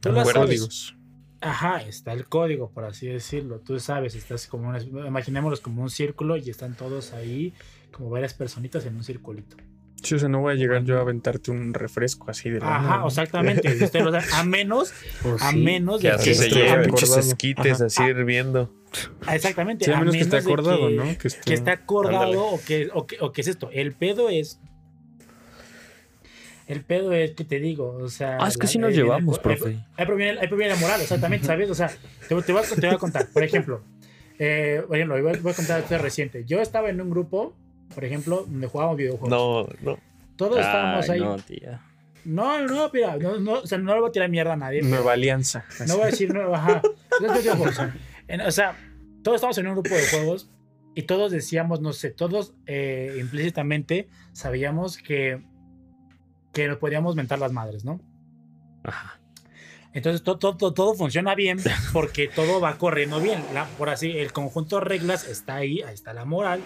Tú 0.00 0.12
las 0.12 0.28
sabes. 0.28 0.46
códigos. 0.46 0.96
Ajá, 1.40 1.82
está 1.82 2.12
el 2.12 2.26
código, 2.26 2.70
por 2.70 2.84
así 2.84 3.08
decirlo. 3.08 3.58
Tú 3.58 3.80
sabes, 3.80 4.14
estás 4.14 4.46
como 4.46 4.68
una, 4.68 4.80
imaginémoslo 4.80 5.60
como 5.60 5.82
un 5.82 5.90
círculo 5.90 6.36
y 6.36 6.48
están 6.48 6.76
todos 6.76 7.12
ahí, 7.12 7.52
como 7.90 8.10
varias 8.10 8.32
personitas 8.32 8.86
en 8.86 8.94
un 8.94 9.02
circulito. 9.02 9.56
Sí, 10.02 10.16
o 10.16 10.18
sea, 10.18 10.28
no 10.28 10.40
voy 10.40 10.52
a 10.54 10.56
llegar 10.56 10.82
yo 10.84 10.98
a 10.98 11.02
aventarte 11.02 11.50
un 11.52 11.72
refresco 11.74 12.30
así 12.30 12.50
de 12.50 12.58
la 12.60 12.76
Ajá, 12.76 13.06
exactamente. 13.06 13.72
usted 13.84 14.00
lo 14.02 14.10
sabe, 14.10 14.24
a 14.34 14.42
menos, 14.44 14.92
O 15.24 15.36
a 15.40 15.50
sí. 15.52 15.56
menos 15.58 16.00
Que 16.00 16.08
de 16.08 16.14
así 16.14 16.30
que 16.30 16.34
se 16.34 16.48
esté- 16.48 16.54
lleve. 16.56 16.70
a- 16.70 16.82
Pinches 16.82 17.16
esquites 17.16 17.72
Ajá. 17.76 17.84
así 17.86 18.02
hirviendo. 18.02 18.72
Ah, 19.26 19.36
Exactamente. 19.36 19.84
Sí, 19.84 19.92
a 19.92 19.98
menos 20.00 20.14
que 20.14 20.20
esté 20.22 20.36
acordado, 20.38 20.88
que- 20.88 20.94
¿no? 20.94 21.04
Que 21.04 21.16
Que 21.18 21.28
esté- 21.28 21.54
esté 21.54 21.70
acordado 21.70 22.44
o 22.46 22.60
que, 22.60 22.90
o, 22.92 23.06
que, 23.06 23.16
o 23.20 23.32
que 23.32 23.40
es 23.42 23.46
esto. 23.48 23.70
El 23.72 23.92
pedo 23.92 24.28
es. 24.28 24.58
El 26.68 26.82
pedo 26.82 27.12
es 27.12 27.32
que 27.32 27.44
te 27.44 27.58
digo, 27.60 27.96
o 28.00 28.08
sea. 28.08 28.38
Ah, 28.40 28.48
es 28.48 28.56
que 28.56 28.66
la- 28.66 28.72
sí 28.72 28.78
nos 28.78 28.94
llevamos, 28.94 29.40
viene- 29.42 29.56
profe. 29.58 29.78
Ahí 29.96 30.06
proviene, 30.06 30.40
ahí 30.40 30.48
proviene 30.48 30.74
la 30.74 30.80
moral, 30.80 31.00
exactamente, 31.00 31.46
¿sabes? 31.46 31.68
O 31.70 31.74
sea, 31.74 31.88
te, 32.28 32.34
te 32.42 32.52
voy, 32.52 32.62
a, 32.62 32.74
te 32.74 32.86
voy 32.86 32.94
a 32.94 32.98
contar. 32.98 33.28
Por 33.32 33.42
ejemplo, 33.42 33.82
eh, 34.38 34.82
por 34.86 34.96
ejemplo, 34.96 35.20
voy 35.22 35.32
a, 35.34 35.40
voy 35.40 35.52
a 35.52 35.54
contar 35.54 35.80
esto 35.80 35.98
reciente. 35.98 36.44
Yo 36.44 36.60
estaba 36.60 36.88
en 36.88 37.00
un 37.00 37.10
grupo, 37.10 37.54
por 37.92 38.04
ejemplo, 38.04 38.44
donde 38.48 38.66
jugábamos 38.66 38.96
videojuegos. 38.98 39.28
No, 39.30 39.66
no. 39.92 39.98
Todos 40.36 40.58
estábamos 40.58 41.08
ahí. 41.10 41.20
no, 41.20 41.36
No, 41.36 41.42
tía. 41.42 41.80
no, 42.24 42.66
no, 42.66 42.90
mira, 42.92 43.16
no, 43.16 43.38
no, 43.38 43.52
o 43.60 43.66
sea, 43.66 43.78
no 43.78 43.94
le 43.94 44.00
voy 44.00 44.08
a 44.08 44.12
tirar 44.12 44.28
mierda 44.28 44.54
a 44.54 44.56
nadie. 44.56 44.82
Nueva 44.82 45.12
Alianza. 45.12 45.64
no 45.86 45.94
voy 45.96 46.04
a 46.04 46.06
decir 46.06 46.32
nueva, 46.32 46.56
ajá. 46.58 46.82
O 47.20 47.72
sea, 47.72 47.94
en- 48.28 48.40
o 48.40 48.50
sea, 48.50 48.76
todos 49.22 49.36
estamos 49.36 49.56
en 49.58 49.66
un 49.68 49.74
grupo 49.74 49.94
de 49.94 50.06
juegos 50.08 50.50
y 50.94 51.02
todos 51.02 51.30
decíamos, 51.32 51.80
no 51.80 51.92
sé, 51.92 52.10
todos 52.10 52.54
eh, 52.66 53.16
implícitamente 53.20 54.08
sabíamos 54.32 54.96
que, 54.98 55.42
que 56.52 56.68
nos 56.68 56.78
podíamos 56.78 57.14
mentar 57.16 57.38
las 57.38 57.52
madres, 57.52 57.84
¿no? 57.84 58.00
Ajá. 58.84 59.18
Entonces 59.94 60.22
todo, 60.22 60.38
todo, 60.38 60.72
todo 60.72 60.94
funciona 60.94 61.34
bien 61.34 61.58
porque 61.92 62.26
todo 62.28 62.60
va 62.60 62.78
corriendo 62.78 63.20
bien. 63.20 63.42
La- 63.52 63.66
por 63.66 63.90
así, 63.90 64.16
el 64.16 64.32
conjunto 64.32 64.76
de 64.78 64.84
reglas 64.86 65.28
está 65.28 65.56
ahí, 65.56 65.82
ahí 65.82 65.92
está 65.94 66.14
la 66.14 66.24
moral 66.24 66.60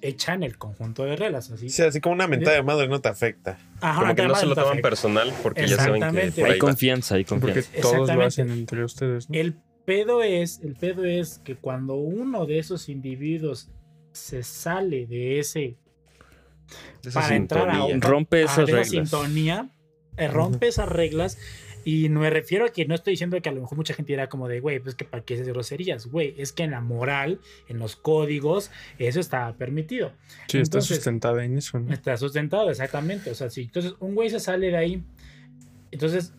hecha 0.00 0.34
en 0.34 0.42
el 0.42 0.56
conjunto 0.58 1.04
de 1.04 1.16
reglas. 1.16 1.50
Así. 1.50 1.68
Sí, 1.68 1.82
así 1.82 2.00
como 2.00 2.14
una 2.14 2.26
mentada 2.26 2.56
de 2.56 2.62
madre 2.62 2.88
no 2.88 3.00
te 3.00 3.08
afecta. 3.08 3.58
Ajá, 3.80 4.00
Como 4.00 4.14
que 4.14 4.22
no 4.26 4.34
se 4.34 4.46
lo 4.46 4.54
toman 4.54 4.80
personal 4.80 5.32
porque 5.42 5.66
ya 5.66 5.76
saben 5.76 6.00
que 6.14 6.30
por 6.32 6.44
Hay 6.46 6.52
ahí 6.52 6.58
confianza, 6.58 7.14
hay 7.16 7.24
Porque 7.24 7.46
confianza. 7.54 7.70
todos 7.80 7.94
lo 7.94 8.00
Exactamente. 8.02 8.26
hacen 8.26 8.50
entre 8.50 8.84
ustedes, 8.84 9.28
¿no? 9.30 9.36
El 9.36 9.56
pedo 9.84 10.22
es, 10.22 10.60
el 10.62 10.74
pedo 10.76 11.04
es 11.04 11.38
que 11.44 11.56
cuando 11.56 11.94
uno 11.94 12.46
de 12.46 12.58
esos 12.58 12.88
individuos 12.88 13.68
se 14.12 14.42
sale 14.42 15.06
de 15.06 15.38
ese 15.40 15.76
Esa 17.04 17.20
para 17.20 17.36
entrar 17.36 17.70
a 17.70 17.84
un- 17.84 18.00
Rompe 18.00 18.38
a 18.42 18.44
esas 18.44 18.66
reglas. 18.70 18.88
sintonía, 18.90 19.68
eh, 20.16 20.28
rompe 20.28 20.68
esas 20.68 20.88
reglas. 20.88 21.38
Y 21.84 22.08
no 22.08 22.20
me 22.20 22.30
refiero 22.30 22.64
a 22.64 22.68
que 22.70 22.84
no 22.84 22.94
estoy 22.94 23.12
diciendo 23.12 23.40
que 23.40 23.48
a 23.48 23.52
lo 23.52 23.60
mejor 23.62 23.76
mucha 23.76 23.94
gente 23.94 24.12
dirá 24.12 24.28
como 24.28 24.48
de, 24.48 24.60
güey, 24.60 24.80
pues 24.80 24.94
que 24.94 25.04
para 25.04 25.24
qué 25.24 25.34
esas 25.34 25.48
groserías, 25.48 26.06
güey, 26.06 26.34
es 26.38 26.52
que 26.52 26.62
en 26.64 26.72
la 26.72 26.80
moral, 26.80 27.40
en 27.68 27.78
los 27.78 27.96
códigos, 27.96 28.70
eso 28.98 29.20
está 29.20 29.52
permitido. 29.56 30.12
Sí, 30.48 30.58
está 30.58 30.78
entonces- 30.78 30.96
sustentada 30.96 31.44
en 31.44 31.58
eso, 31.58 31.78
¿no? 31.78 31.92
Está 31.92 32.16
sustentado, 32.16 32.70
exactamente. 32.70 33.30
O 33.30 33.34
sea, 33.34 33.50
si 33.50 33.62
entonces 33.62 33.94
un 34.00 34.14
güey 34.14 34.30
se 34.30 34.40
sale 34.40 34.68
de 34.68 34.76
ahí, 34.76 35.02
entonces, 35.90 36.34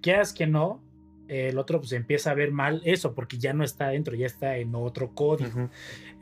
quieras 0.00 0.32
que 0.32 0.46
no, 0.46 0.82
el 1.28 1.58
otro 1.58 1.78
pues 1.80 1.92
empieza 1.92 2.30
a 2.30 2.34
ver 2.34 2.52
mal 2.52 2.80
eso, 2.84 3.14
porque 3.14 3.36
ya 3.36 3.52
no 3.52 3.62
está 3.62 3.88
adentro, 3.88 4.14
ya 4.14 4.24
está 4.26 4.56
en 4.56 4.74
otro 4.74 5.14
código. 5.14 5.50
Ujú. 5.50 5.70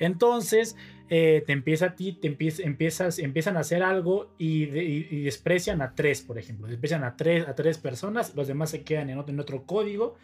Entonces, 0.01 0.77
eh, 1.09 1.43
te 1.47 1.53
empieza 1.53 1.87
a 1.87 1.95
ti, 1.95 2.13
te 2.13 2.27
empieza, 2.27 2.63
empiezas, 2.63 3.19
empiezan 3.19 3.57
a 3.57 3.61
hacer 3.61 3.83
algo 3.83 4.35
y, 4.39 4.67
de- 4.67 4.85
y- 4.85 5.09
y 5.11 5.23
desprecian 5.23 5.81
a 5.83 5.95
tres, 5.95 6.23
por 6.23 6.39
ejemplo. 6.39 6.67
Desprecian 6.67 7.05
a 7.05 7.17
tres, 7.17 7.47
a 7.47 7.55
tres 7.55 7.79
personas, 7.79 8.35
los 8.35 8.47
demás 8.49 8.71
se 8.71 8.83
quedan 8.83 9.11
en 9.11 9.19
otro, 9.19 9.33
en 9.33 9.41
otro 9.41 9.63
código. 9.65 10.17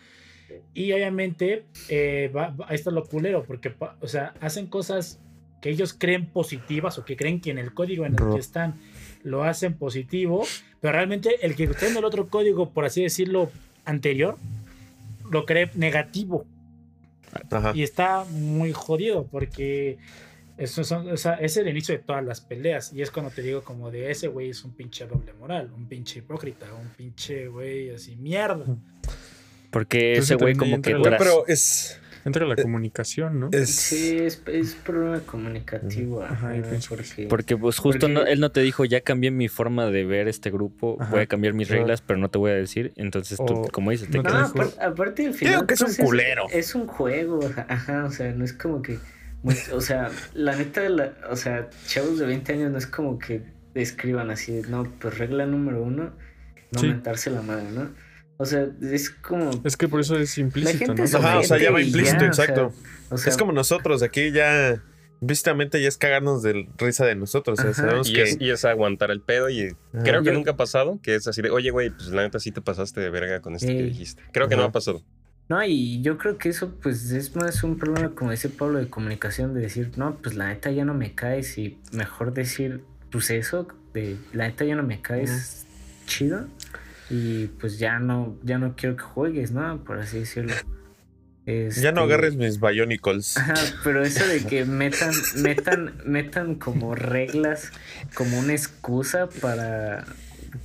Y 0.75 0.92
obviamente, 0.92 1.64
eh, 1.88 2.31
va- 2.35 2.51
va- 2.51 2.66
ahí 2.68 2.75
está 2.75 2.90
lo 2.90 3.05
culero, 3.05 3.45
porque, 3.45 3.75
o 4.01 4.09
sea, 4.09 4.35
hacen 4.40 4.66
cosas 4.66 5.18
que 5.61 5.71
ellos 5.71 5.95
creen 5.95 6.27
positivas 6.27 6.99
o 6.99 7.05
que 7.05 7.16
creen 7.16 7.40
que 7.40 7.51
en 7.51 7.59
el 7.59 7.73
código 7.73 8.05
en 8.05 8.14
el 8.14 8.35
que 8.35 8.40
están 8.40 8.75
lo 9.23 9.45
hacen 9.45 9.75
positivo, 9.75 10.45
pero 10.81 10.92
realmente 10.95 11.47
el 11.47 11.55
que 11.55 11.64
está 11.64 11.87
en 11.87 11.97
el 11.97 12.05
otro 12.05 12.29
código, 12.29 12.71
por 12.71 12.85
así 12.85 13.03
decirlo, 13.03 13.51
anterior, 13.85 14.37
lo 15.31 15.47
cree 15.47 15.71
negativo. 15.75 16.45
Ajá. 17.51 17.73
Y 17.75 17.83
está 17.83 18.25
muy 18.25 18.73
jodido 18.73 19.25
porque 19.31 19.97
eso 20.62 20.85
son, 20.85 21.09
o 21.11 21.16
sea, 21.16 21.35
es 21.35 21.57
el 21.57 21.68
inicio 21.68 21.94
de 21.96 22.03
todas 22.03 22.25
las 22.25 22.40
peleas. 22.40 22.92
Y 22.92 23.03
es 23.03 23.11
cuando 23.11 23.31
te 23.31 23.42
digo 23.42 23.62
como 23.62 23.90
de 23.90 24.11
ese 24.11 24.29
güey 24.29 24.51
es 24.51 24.64
un 24.64 24.72
pinche 24.72 25.07
doble 25.07 25.33
moral, 25.35 25.70
un 25.75 25.87
pinche 25.88 26.20
hipócrita, 26.20 26.66
un 26.75 26.88
pinche 26.90 27.48
güey 27.48 27.90
así, 27.90 28.16
mierda. 28.16 28.64
Porque 29.70 30.11
Entonces 30.14 30.31
ese 30.33 30.35
güey 30.37 30.55
como 30.55 30.83
que 30.83 30.92
la- 30.94 31.03
tras- 31.03 31.18
Pero 31.18 31.44
es. 31.46 31.98
Entra 32.25 32.46
la 32.46 32.55
Eh, 32.55 32.62
comunicación, 32.62 33.40
¿no? 33.40 33.48
es 33.51 33.68
Sí, 33.75 34.16
es, 34.16 34.40
es 34.46 34.77
problema 34.77 35.18
comunicativo. 35.27 36.22
Ajá, 36.22 36.55
porque, 36.88 37.27
Porque 37.29 37.57
pues 37.57 37.79
justo 37.79 38.07
Porque- 38.07 38.14
no- 38.14 38.25
él 38.25 38.38
no 38.38 38.53
te 38.53 38.61
dijo, 38.61 38.85
ya 38.85 39.01
cambié 39.01 39.33
mi 39.33 39.48
forma 39.48 39.87
de 39.90 40.05
ver 40.05 40.29
este 40.29 40.53
grupo, 40.53 40.98
Ajá. 41.01 41.11
voy 41.11 41.20
a 41.22 41.27
cambiar 41.27 41.53
mis 41.55 41.68
reglas, 41.68 42.01
pero 42.01 42.20
no 42.20 42.31
te 42.31 42.38
voy 42.38 42.53
a 42.53 42.55
decir. 42.55 42.92
Entonces 42.94 43.38
tú, 43.44 43.66
como 43.72 43.90
dices, 43.90 44.09
te 44.09 44.18
no 44.18 44.29
aparte 44.29 44.79
al 44.79 45.33
Digo 45.33 45.35
final. 45.35 45.66
que 45.66 45.75
es 45.75 45.81
un 45.81 45.87
pues, 45.87 45.98
culero. 45.98 46.46
Es, 46.53 46.77
un 46.77 46.87
juego, 46.87 47.40
ajá, 47.66 48.05
o 48.05 48.11
sea, 48.12 48.31
no 48.33 48.44
es 48.44 48.53
como 48.53 48.83
que. 48.83 48.98
O 49.72 49.81
sea, 49.81 50.11
la 50.35 50.57
neta, 50.57 50.88
la- 50.88 51.14
o 51.31 51.37
sea, 51.37 51.68
chavos 51.87 52.18
de 52.18 52.26
20 52.26 52.52
años 52.52 52.70
no 52.70 52.78
es 52.78 52.87
como 52.87 53.18
que 53.18 53.42
escriban 53.74 54.31
así, 54.31 54.62
no, 54.68 54.85
pues 55.00 55.18
regla 55.18 55.46
número 55.46 55.83
uno, 55.83 56.12
no 56.72 56.81
Sí. 56.81 56.88
mentarse 56.88 57.31
la 57.31 57.42
madre, 57.42 57.70
¿no? 57.72 57.90
O 58.38 58.44
sea, 58.46 58.66
es 58.83 59.11
como. 59.11 59.50
Es 59.64 59.76
que 59.76 59.88
por 59.88 60.00
eso 60.00 60.16
es 60.18 60.37
implícito, 60.38 60.94
¿no? 60.94 61.05
Ajá, 61.05 61.38
o 61.38 61.42
sea, 61.44 61.59
ya 61.59 61.70
va 61.70 61.81
implícito, 61.83 62.24
ya, 62.24 62.31
o 62.31 62.33
sea, 62.33 62.44
exacto. 62.46 62.72
O 63.11 63.16
sea, 63.18 63.31
es 63.31 63.37
como 63.37 63.52
nosotros, 63.52 64.02
aquí 64.02 64.33
ya. 64.33 64.83
Vístamente 65.24 65.81
ya 65.81 65.87
es 65.87 65.98
cagarnos 65.98 66.42
de 66.42 66.66
risa 66.76 67.07
de 67.07 67.14
nosotros. 67.14 67.57
O 67.61 67.62
sea, 67.62 67.72
sabemos 67.74 68.11
Y 68.11 68.14
que. 68.14 68.22
es, 68.22 68.37
y 68.40 68.50
es 68.50 68.64
aguantar 68.64 69.12
el 69.12 69.20
pedo 69.20 69.48
y 69.48 69.66
Ajá. 69.68 70.02
creo 70.02 70.22
que 70.22 70.26
Yo- 70.26 70.33
nunca 70.33 70.50
ha 70.50 70.57
pasado, 70.57 70.98
que 71.00 71.14
es 71.14 71.28
así 71.28 71.40
de, 71.42 71.50
oye, 71.50 71.70
güey, 71.70 71.90
pues 71.90 72.09
la 72.09 72.22
neta 72.22 72.40
sí 72.40 72.50
te 72.50 72.61
pasaste 72.61 73.00
de 73.00 73.09
verga 73.09 73.40
con 73.40 73.55
esto 73.55 73.68
que 73.68 73.72
Sí. 73.78 73.83
dijiste. 73.85 74.22
Creo 74.33 74.48
que 74.48 74.57
no 74.57 74.64
ha 74.64 74.72
pasado. 74.72 75.00
No, 75.48 75.62
y 75.64 76.00
yo 76.02 76.16
creo 76.18 76.38
que 76.38 76.48
eso 76.48 76.74
pues 76.83 77.11
es 77.11 77.37
más 77.37 77.62
un 77.62 77.76
problema, 77.76 78.11
como 78.14 78.31
dice 78.31 78.48
Pablo, 78.48 78.78
de 78.78 78.88
comunicación, 78.88 79.55
de 79.55 79.61
decir, 79.61 79.90
no, 79.96 80.16
pues 80.16 80.35
la 80.35 80.48
neta 80.48 80.70
ya 80.70 80.85
no 80.85 80.94
me 80.94 81.14
caes 81.14 81.59
y 81.59 81.78
mejor 81.92 82.33
decir, 82.33 82.83
pues 83.11 83.31
eso, 83.31 83.68
de 83.92 84.16
la 84.33 84.46
neta 84.48 84.64
ya 84.64 84.76
no 84.76 84.83
me 84.83 85.02
caes 85.02 85.66
chido 86.07 86.46
y 87.11 87.48
pues 87.48 87.78
ya 87.78 87.98
no, 87.98 88.37
ya 88.42 88.59
no 88.59 88.74
quiero 88.76 88.96
que 88.96 89.02
juegues, 89.02 89.50
¿no? 89.50 89.83
Por 89.85 89.98
así 89.98 90.20
decirlo. 90.20 90.55
Ya 91.44 91.52
no 91.52 91.55
Este, 91.55 91.88
agarres 91.88 92.37
mis 92.37 92.61
Bionicles. 92.61 93.37
Ajá, 93.37 93.55
pero 93.83 94.05
eso 94.05 94.24
de 94.26 94.44
que 94.44 94.64
metan, 94.64 95.12
metan, 95.37 95.94
metan 96.07 96.55
como 96.55 96.94
reglas, 96.94 97.72
como 98.14 98.38
una 98.38 98.52
excusa 98.52 99.28
para, 99.28 100.05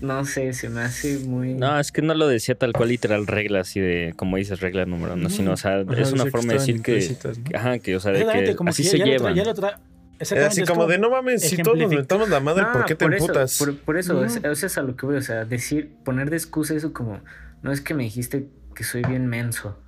no 0.02 0.26
sé, 0.26 0.54
se 0.54 0.70
me 0.70 0.82
hace 0.82 1.20
muy... 1.20 1.54
No, 1.54 1.80
es 1.80 1.92
que 1.92 2.02
no 2.02 2.14
lo 2.14 2.28
decía 2.28 2.56
tal 2.56 2.74
cual 2.74 2.90
literal 2.90 3.26
regla, 3.28 3.62
así 3.62 3.80
de, 3.80 4.14
como 4.16 4.38
dices, 4.38 4.60
regla 4.60 4.86
número 4.86 5.14
uno, 5.14 5.30
sino, 5.30 5.54
o 5.54 5.58
sea, 5.58 5.80
Ajá, 5.82 6.02
es 6.02 6.12
una 6.12 6.26
forma 6.28 6.54
de 6.54 6.60
decir 6.60 6.82
que, 6.82 7.18
¿no? 7.52 7.58
ajá, 7.58 7.80
que, 7.80 7.96
o 7.96 8.00
sea, 8.00 8.12
de 8.12 8.26
que 8.26 8.56
como 8.56 8.70
así 8.72 8.84
que 8.84 8.90
se 8.90 8.98
ya, 9.00 9.06
ya 9.06 9.12
lo 9.12 9.18
tra- 9.18 9.20
llevan. 9.20 9.36
ya 9.36 9.44
lo 9.46 9.54
tra- 9.54 9.68
Era 9.68 9.80
exactamente, 10.20 10.48
así 10.52 10.62
es 10.62 10.70
como 10.70 10.88
de 10.88 10.98
no 10.98 11.10
mames, 11.10 11.42
si 11.48 11.58
todos 11.58 11.78
nos 11.78 11.90
mentamos 11.92 12.30
la 12.30 12.40
madre, 12.40 12.64
No, 12.64 12.72
¿por 12.74 12.86
qué 12.86 12.96
te 12.96 13.06
por 13.06 13.14
eso, 13.14 13.24
emputas? 13.26 13.58
por, 13.58 13.78
por 13.80 13.98
eso, 13.98 14.24
es- 14.24 14.38
Ujú. 14.38 14.48
eso 14.48 14.66
es 14.66 14.78
a 14.78 14.82
lo 14.82 14.96
que 14.96 15.06
voy, 15.06 15.16
o 15.18 15.22
sea, 15.22 15.46
decir, 15.46 15.92
poner 16.04 16.30
de 16.30 16.38
excusa 16.38 16.74
eso 16.76 16.92
como, 16.94 17.22
no 17.62 17.72
es 17.72 17.82
que 17.82 17.94
me 17.94 18.04
dijiste 18.04 18.50
que 18.76 18.84
soy 18.84 19.04
bien 19.04 19.28
menso 19.28 19.80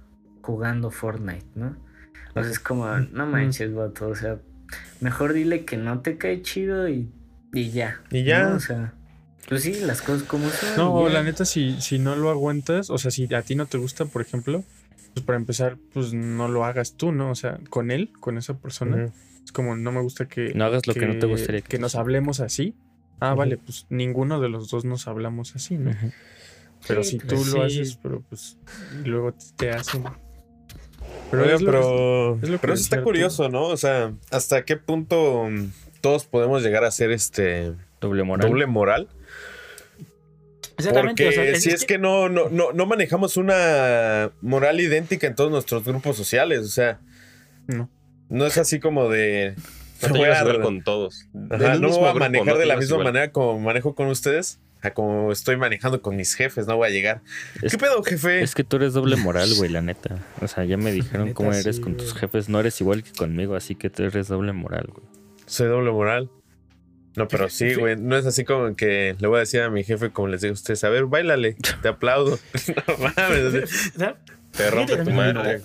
jugando 0.42 0.92
Fortnite, 0.92 1.46
¿no? 1.56 1.78
O 2.36 2.42
sea, 2.44 2.52
es 2.52 2.60
como, 2.60 2.88
no 2.98 3.26
manches, 3.26 3.74
vato, 3.74 4.08
o 4.08 4.16
sea, 4.16 4.38
mejor 5.02 5.34
dile 5.34 5.66
que 5.66 5.78
no 5.78 6.02
te 6.02 6.18
cae 6.18 6.42
chido 6.42 6.88
y, 6.88 7.12
y 7.54 7.72
ya. 7.72 8.02
Y 8.12 8.24
ya. 8.24 8.50
¿no? 8.50 8.56
O 8.56 8.60
sea, 8.60 8.94
pues 9.50 9.64
sí, 9.64 9.74
las 9.82 10.04
cosas 10.04 10.24
como 10.24 10.48
son. 10.50 10.78
No, 10.78 11.10
la 11.10 11.24
neta, 11.24 11.44
si, 11.44 11.82
si 11.82 11.98
no 11.98 12.16
lo 12.16 12.30
aguantas, 12.30 12.92
o 12.92 13.00
sea, 13.00 13.10
si 13.10 13.34
a 13.34 13.42
ti 13.42 13.56
no 13.56 13.66
te 13.66 13.80
gusta, 13.80 14.06
por 14.06 14.22
ejemplo, 14.22 14.64
pues 15.16 15.26
para 15.26 15.38
empezar, 15.38 15.78
pues 15.92 16.14
no 16.14 16.48
lo 16.48 16.66
hagas 16.66 16.94
tú, 16.94 17.12
¿no? 17.12 17.32
O 17.32 17.36
sea, 17.36 17.60
con 17.72 17.90
él, 17.90 18.12
con 18.20 18.38
esa 18.38 18.60
persona. 18.60 19.12
Es 19.44 19.52
como, 19.52 19.76
no 19.76 19.92
me 19.92 20.02
gusta 20.02 20.28
que... 20.28 20.54
No 20.54 20.66
hagas 20.66 20.86
lo 20.86 20.94
que, 20.94 21.08
no 21.08 21.18
te 21.18 21.26
gustaría 21.26 21.62
que, 21.62 21.80
nos 21.80 21.96
hablemos 21.96 22.40
así. 22.40 22.76
Ah, 23.20 23.34
vale, 23.34 23.58
pues 23.58 23.88
ninguno 23.90 24.40
de 24.40 24.50
los 24.50 24.70
dos 24.70 24.86
nos 24.86 25.08
hablamos 25.08 25.56
así, 25.56 25.80
¿no? 25.80 25.92
Pero 26.88 27.04
si 27.04 27.18
tú 27.18 27.44
lo 27.46 27.64
haces, 27.64 27.98
pero 28.02 28.22
pues 28.30 28.58
luego 29.04 29.34
te 29.56 29.72
hacen... 29.72 30.04
Pero, 31.32 32.38
pero, 32.62 32.74
eso 32.74 32.84
está 32.84 33.02
curioso, 33.02 33.50
¿no? 33.50 33.64
O 33.64 33.78
sea, 33.78 34.14
¿hasta 34.30 34.64
qué 34.64 34.78
punto 34.78 35.48
todos 36.02 36.26
podemos 36.26 36.62
llegar 36.62 36.84
a 36.84 36.92
ser 36.92 37.10
este... 37.12 37.74
Doble 38.00 38.24
moral. 38.24 38.48
Doble 38.48 38.68
moral. 38.68 39.10
Porque 40.88 41.56
si 41.60 41.70
es, 41.70 41.86
que, 41.86 41.98
no, 41.98 42.30
no, 42.30 42.50
no, 42.50 42.86
manejamos 42.86 43.38
una 43.38 44.32
moral 44.42 44.80
idéntica 44.80 45.28
en 45.28 45.36
todos 45.36 45.52
nuestros 45.52 45.84
grupos 45.84 46.16
sociales, 46.16 46.60
o 46.60 46.70
sea, 46.70 47.00
no, 47.68 47.90
no 48.30 48.46
es 48.46 48.58
así 48.58 48.80
como 48.80 49.10
de... 49.10 49.56
No 50.08 50.16
voy 50.16 50.30
a 50.30 50.40
hablar 50.40 50.62
con 50.62 50.82
todos. 50.82 51.28
no 51.34 51.90
voy 51.90 52.10
a 52.10 52.14
manejar 52.14 52.58
de 52.58 52.66
la 52.66 52.78
misma 52.78 53.00
manera 53.00 53.32
como 53.32 53.60
manejo 53.60 53.96
con 53.96 54.08
ustedes. 54.08 54.60
A 54.82 54.92
como 54.92 55.34
estoy 55.34 55.58
manejando 55.58 56.02
con 56.02 56.16
mis 56.16 56.36
jefes, 56.36 56.66
no 56.66 56.78
voy 56.78 56.88
a 56.88 56.90
llegar. 56.90 57.22
¿Qué 57.60 57.78
pedo, 57.78 58.02
jefe? 58.02 58.42
Es 58.42 58.56
que 58.56 58.64
tú 58.64 58.78
eres 58.78 58.94
doble 58.94 59.18
moral, 59.18 59.50
güey, 59.58 59.70
la 59.70 59.82
neta. 59.84 60.18
O 60.40 60.48
sea, 60.48 60.64
ya 60.64 60.78
me 60.78 60.94
dijeron 60.94 61.34
cómo 61.34 61.52
eres 61.52 61.82
con 61.82 61.98
tus 61.98 62.14
jefes. 62.14 62.48
No 62.48 62.62
eres 62.62 62.80
igual 62.80 63.04
que 63.04 63.12
conmigo, 63.12 63.56
así 63.56 63.76
que 63.76 63.90
tú 63.90 64.04
eres 64.04 64.30
doble 64.30 64.54
moral, 64.54 64.88
güey. 64.94 65.06
Soy 65.48 65.68
doble 65.68 65.92
moral. 65.92 66.30
No, 67.20 67.28
pero 67.28 67.50
sí, 67.50 67.76
güey. 67.76 67.98
No 67.98 68.16
es 68.16 68.26
así 68.26 68.46
como 68.46 68.78
que 68.78 69.18
le 69.20 69.28
voy 69.28 69.36
a 69.36 69.40
decir 69.42 69.60
a 69.60 69.70
mi 69.70 69.84
jefe, 69.84 70.10
como 70.10 70.30
les 70.30 70.40
digo 70.40 70.54
a 70.54 70.54
ustedes, 70.54 70.86
a 70.86 70.90
ver, 70.90 71.06
bailale, 71.06 71.58
te 71.82 71.90
aplaudo. 71.90 72.40
no 72.88 72.98
mames. 72.98 73.92
Te 74.56 74.72
rompe 74.72 74.96
tu 75.04 75.12
madre. 75.12 75.62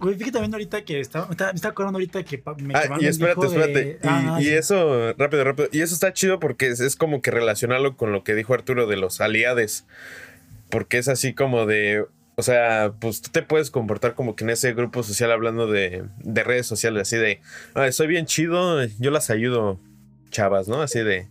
Güey, 0.00 0.16
fíjate 0.16 0.32
también 0.32 0.52
ahorita 0.52 0.84
que 0.84 0.98
estaba, 0.98 1.28
me 1.28 1.34
está 1.54 1.68
acordando 1.68 1.98
ahorita 1.98 2.24
que 2.24 2.42
me 2.58 2.74
ah, 2.74 2.98
y 2.98 3.06
espérate, 3.06 3.46
espérate. 3.46 3.98
y, 4.02 4.06
ah, 4.08 4.38
eso, 4.40 5.12
rápido, 5.16 5.44
rápido. 5.44 5.68
Y 5.70 5.80
eso 5.80 5.94
está 5.94 6.12
chido 6.12 6.40
porque 6.40 6.66
es, 6.66 6.96
como 6.96 7.22
que 7.22 7.30
relacionarlo 7.30 7.96
con 7.96 8.10
lo 8.10 8.24
que 8.24 8.34
dijo 8.34 8.52
Arturo 8.52 8.88
de 8.88 8.96
los 8.96 9.20
aliades. 9.20 9.86
Porque 10.70 10.98
es 10.98 11.06
así 11.06 11.34
como 11.34 11.66
de. 11.66 12.04
O 12.34 12.42
sea, 12.42 12.94
pues 12.98 13.22
tú 13.22 13.30
te 13.30 13.42
puedes 13.42 13.70
comportar 13.70 14.16
como 14.16 14.34
que 14.34 14.42
en 14.42 14.50
ese 14.50 14.74
grupo 14.74 15.04
social 15.04 15.30
hablando 15.30 15.68
de, 15.68 16.02
de 16.18 16.42
redes 16.42 16.66
sociales, 16.66 17.02
así 17.02 17.16
de, 17.16 17.40
ah, 17.74 17.92
soy 17.92 18.08
bien 18.08 18.26
chido, 18.26 18.84
yo 18.98 19.12
las 19.12 19.30
ayudo 19.30 19.78
chavas, 20.34 20.68
¿no? 20.68 20.82
Así 20.82 21.00
de, 21.00 21.28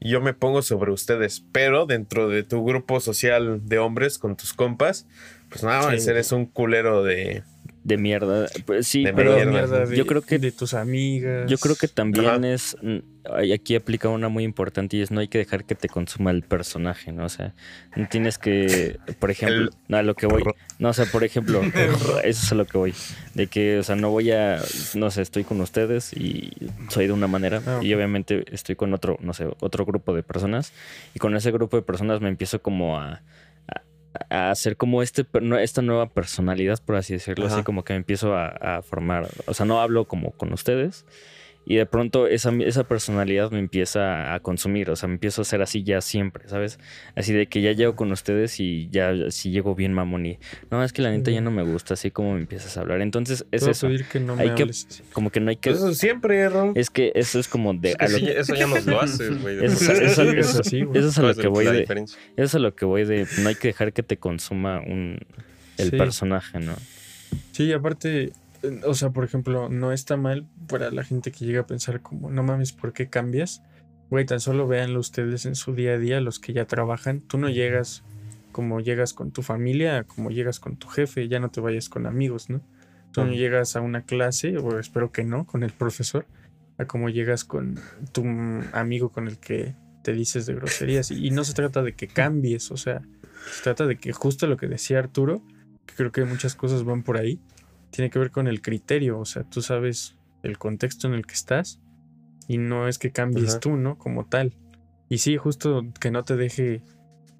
yo 0.00 0.20
me 0.20 0.34
pongo 0.34 0.62
sobre 0.62 0.90
ustedes, 0.90 1.44
pero 1.52 1.86
dentro 1.86 2.28
de 2.28 2.42
tu 2.42 2.64
grupo 2.64 3.00
social 3.00 3.60
de 3.66 3.78
hombres 3.78 4.18
con 4.18 4.36
tus 4.36 4.52
compas, 4.54 5.06
pues 5.50 5.62
nada, 5.62 5.94
eres 5.94 6.32
un 6.32 6.46
culero 6.46 7.04
de, 7.04 7.44
de 7.86 7.96
mierda. 7.98 8.48
Pues 8.64 8.88
sí, 8.88 9.04
pero 9.14 9.38
yo 9.92 10.06
creo 10.06 10.22
que 10.22 10.38
de 10.38 10.50
tus 10.50 10.74
amigas. 10.74 11.48
Yo 11.48 11.56
creo 11.56 11.76
que 11.76 11.86
también 11.86 12.44
es 12.44 12.76
mm, 12.82 12.98
aquí 13.54 13.76
aplica 13.76 14.08
una 14.08 14.28
muy 14.28 14.42
importante 14.42 14.96
y 14.96 15.02
es 15.02 15.12
no 15.12 15.20
hay 15.20 15.28
que 15.28 15.38
dejar 15.38 15.64
que 15.64 15.76
te 15.76 15.88
consuma 15.88 16.32
el 16.32 16.42
personaje, 16.42 17.12
¿no? 17.12 17.24
O 17.24 17.28
sea, 17.28 17.54
no 17.94 18.08
tienes 18.08 18.38
que, 18.38 18.98
por 19.20 19.30
ejemplo, 19.30 19.70
no, 19.86 19.96
a 19.96 20.02
lo 20.02 20.14
que 20.14 20.26
voy, 20.26 20.42
no, 20.80 20.88
o 20.88 20.92
sea, 20.92 21.04
por 21.06 21.22
ejemplo, 21.22 21.62
eso 22.24 22.44
es 22.44 22.52
a 22.52 22.54
lo 22.56 22.66
que 22.66 22.76
voy, 22.76 22.94
de 23.34 23.46
que, 23.46 23.78
o 23.78 23.82
sea, 23.84 23.94
no 23.94 24.10
voy 24.10 24.32
a, 24.32 24.60
no 24.94 25.10
sé, 25.12 25.22
estoy 25.22 25.44
con 25.44 25.60
ustedes 25.60 26.12
y 26.12 26.52
soy 26.88 27.06
de 27.06 27.12
una 27.12 27.28
manera 27.28 27.62
ah, 27.66 27.80
y 27.82 27.94
obviamente 27.94 28.44
estoy 28.50 28.74
con 28.74 28.94
otro, 28.94 29.16
no 29.20 29.32
sé, 29.32 29.46
otro 29.60 29.84
grupo 29.84 30.12
de 30.12 30.24
personas 30.24 30.72
y 31.14 31.20
con 31.20 31.36
ese 31.36 31.52
grupo 31.52 31.76
de 31.76 31.82
personas 31.82 32.20
me 32.20 32.28
empiezo 32.28 32.60
como 32.62 32.98
a 32.98 33.22
a 34.30 34.50
hacer 34.50 34.76
como 34.76 35.02
este, 35.02 35.26
esta 35.60 35.82
nueva 35.82 36.08
personalidad, 36.08 36.78
por 36.84 36.96
así 36.96 37.14
decirlo, 37.14 37.46
así 37.46 37.62
como 37.62 37.84
que 37.84 37.92
me 37.92 37.98
empiezo 37.98 38.34
a, 38.36 38.82
formar, 38.82 39.28
o 39.46 39.54
sea, 39.54 39.66
no 39.66 39.80
hablo 39.80 40.06
como 40.06 40.32
con 40.32 40.52
ustedes, 40.52 41.04
y 41.68 41.74
de 41.74 41.84
pronto 41.84 42.28
esa, 42.28 42.52
esa 42.64 42.84
personalidad 42.84 43.50
me 43.50 43.58
empieza 43.58 44.32
a 44.32 44.40
consumir, 44.40 44.88
o 44.88 44.94
sea, 44.94 45.08
me 45.08 45.14
empiezo 45.14 45.40
a 45.40 45.42
hacer 45.42 45.62
así 45.62 45.82
ya 45.82 46.00
siempre, 46.00 46.48
¿sabes? 46.48 46.78
Así 47.16 47.32
de 47.32 47.48
que 47.48 47.60
ya 47.60 47.72
llego 47.72 47.96
con 47.96 48.12
ustedes 48.12 48.60
y 48.60 48.88
ya 48.88 49.12
si 49.30 49.50
llego 49.50 49.74
bien 49.74 49.92
mamón 49.92 50.26
y 50.26 50.38
no, 50.70 50.84
es 50.84 50.92
que 50.92 51.02
la 51.02 51.10
neta 51.10 51.32
ya 51.32 51.40
no 51.40 51.50
me 51.50 51.64
gusta, 51.64 51.94
así 51.94 52.12
como 52.12 52.34
me 52.34 52.40
empiezas 52.40 52.76
a 52.76 52.82
hablar. 52.82 53.00
Entonces 53.00 53.44
es 53.50 53.66
eso. 53.66 53.88
Que 54.12 54.20
no 54.20 54.36
hay 54.36 54.54
que, 54.54 54.70
como 55.12 55.30
que 55.30 55.40
no 55.40 55.50
hay 55.50 55.56
que... 55.56 55.70
Eso 55.70 55.92
siempre, 55.92 56.38
error. 56.38 56.72
Es 56.76 56.88
que 56.88 57.10
eso 57.16 57.40
es 57.40 57.48
como 57.48 57.74
de... 57.74 57.96
eso 57.98 58.54
ya 58.54 58.68
nos 58.68 58.86
lo 58.86 59.00
haces, 59.00 59.42
güey. 59.42 59.64
Eso, 59.64 59.90
eso, 59.92 60.22
eso, 60.22 60.60
eso, 60.62 60.94
es 60.94 61.18
a 61.18 61.22
lo 61.22 61.34
que 61.34 61.48
voy 61.48 61.64
de... 61.64 61.82
Eso 61.82 62.16
es 62.36 62.54
a 62.54 62.60
lo 62.60 62.76
que 62.76 62.84
voy 62.84 63.04
de... 63.04 63.26
No 63.40 63.48
hay 63.48 63.56
que 63.56 63.68
dejar 63.68 63.92
que 63.92 64.04
te 64.04 64.18
consuma 64.18 64.78
un, 64.78 65.18
el 65.78 65.90
personaje, 65.90 66.60
¿no? 66.60 66.76
Sí, 67.50 67.72
aparte 67.72 68.32
o 68.84 68.94
sea, 68.94 69.10
por 69.10 69.24
ejemplo, 69.24 69.68
no 69.68 69.92
está 69.92 70.16
mal 70.16 70.46
para 70.68 70.90
la 70.90 71.04
gente 71.04 71.32
que 71.32 71.44
llega 71.44 71.62
a 71.62 71.66
pensar 71.66 72.00
como, 72.02 72.30
no 72.30 72.42
mames, 72.42 72.72
¿por 72.72 72.92
qué 72.92 73.08
cambias? 73.08 73.62
Güey, 74.10 74.24
tan 74.24 74.40
solo 74.40 74.68
véanlo 74.68 75.00
ustedes 75.00 75.46
en 75.46 75.54
su 75.54 75.74
día 75.74 75.92
a 75.92 75.98
día, 75.98 76.20
los 76.20 76.38
que 76.38 76.52
ya 76.52 76.66
trabajan. 76.66 77.20
Tú 77.20 77.38
no 77.38 77.48
llegas 77.48 78.04
como 78.52 78.80
llegas 78.80 79.12
con 79.12 79.32
tu 79.32 79.42
familia, 79.42 80.04
como 80.04 80.30
llegas 80.30 80.60
con 80.60 80.76
tu 80.76 80.88
jefe, 80.88 81.28
ya 81.28 81.40
no 81.40 81.50
te 81.50 81.60
vayas 81.60 81.90
con 81.90 82.06
amigos, 82.06 82.48
¿no? 82.48 82.62
Tú 83.12 83.24
no 83.24 83.32
llegas 83.32 83.76
a 83.76 83.80
una 83.80 84.02
clase, 84.02 84.58
o 84.58 84.78
espero 84.78 85.10
que 85.10 85.24
no, 85.24 85.46
con 85.46 85.62
el 85.62 85.72
profesor, 85.72 86.26
a 86.78 86.86
como 86.86 87.08
llegas 87.08 87.44
con 87.44 87.78
tu 88.12 88.24
amigo 88.72 89.10
con 89.10 89.28
el 89.28 89.38
que 89.38 89.74
te 90.02 90.12
dices 90.12 90.46
de 90.46 90.54
groserías. 90.54 91.10
Y, 91.10 91.30
no 91.30 91.44
se 91.44 91.52
trata 91.52 91.82
de 91.82 91.94
que 91.94 92.08
cambies, 92.08 92.70
o 92.70 92.76
sea, 92.76 93.02
se 93.50 93.62
trata 93.62 93.86
de 93.86 93.96
que 93.96 94.12
justo 94.12 94.46
lo 94.46 94.56
que 94.56 94.68
decía 94.68 95.00
Arturo, 95.00 95.42
que 95.84 95.94
creo 95.94 96.12
que 96.12 96.24
muchas 96.24 96.54
cosas 96.54 96.84
van 96.84 97.02
por 97.02 97.16
ahí, 97.16 97.40
tiene 97.90 98.10
que 98.10 98.18
ver 98.18 98.30
con 98.30 98.46
el 98.46 98.62
criterio, 98.62 99.18
o 99.18 99.24
sea, 99.24 99.44
tú 99.44 99.62
sabes 99.62 100.16
el 100.42 100.58
contexto 100.58 101.06
en 101.08 101.14
el 101.14 101.26
que 101.26 101.34
estás 101.34 101.80
y 102.48 102.58
no 102.58 102.88
es 102.88 102.98
que 102.98 103.10
cambies 103.10 103.60
tú, 103.60 103.76
¿no? 103.76 103.98
Como 103.98 104.26
tal. 104.26 104.54
Y 105.08 105.18
sí, 105.18 105.36
justo 105.36 105.86
que 106.00 106.10
no 106.10 106.24
te 106.24 106.36
deje... 106.36 106.82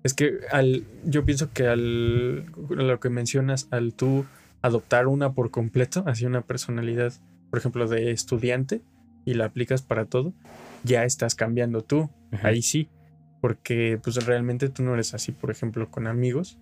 Es 0.02 0.14
que 0.14 0.38
al, 0.52 0.84
yo 1.04 1.24
pienso 1.24 1.52
que 1.52 1.66
al, 1.66 2.46
lo 2.70 3.00
que 3.00 3.10
mencionas, 3.10 3.68
al 3.70 3.92
tú 3.92 4.24
adoptar 4.62 5.08
una 5.08 5.32
por 5.32 5.50
completo, 5.50 6.04
así 6.06 6.26
una 6.26 6.42
personalidad, 6.42 7.12
por 7.50 7.58
ejemplo, 7.58 7.88
de 7.88 8.12
estudiante, 8.12 8.82
y 9.24 9.34
la 9.34 9.46
aplicas 9.46 9.82
para 9.82 10.06
todo, 10.06 10.32
ya 10.84 11.04
estás 11.04 11.34
cambiando 11.34 11.82
tú. 11.82 12.08
Ahí 12.42 12.62
sí. 12.62 12.88
Porque 13.40 13.98
pues 14.02 14.24
realmente 14.24 14.68
tú 14.68 14.82
no 14.82 14.94
eres 14.94 15.12
así, 15.14 15.32
por 15.32 15.50
ejemplo, 15.50 15.90
con 15.90 16.06
amigos. 16.06 16.58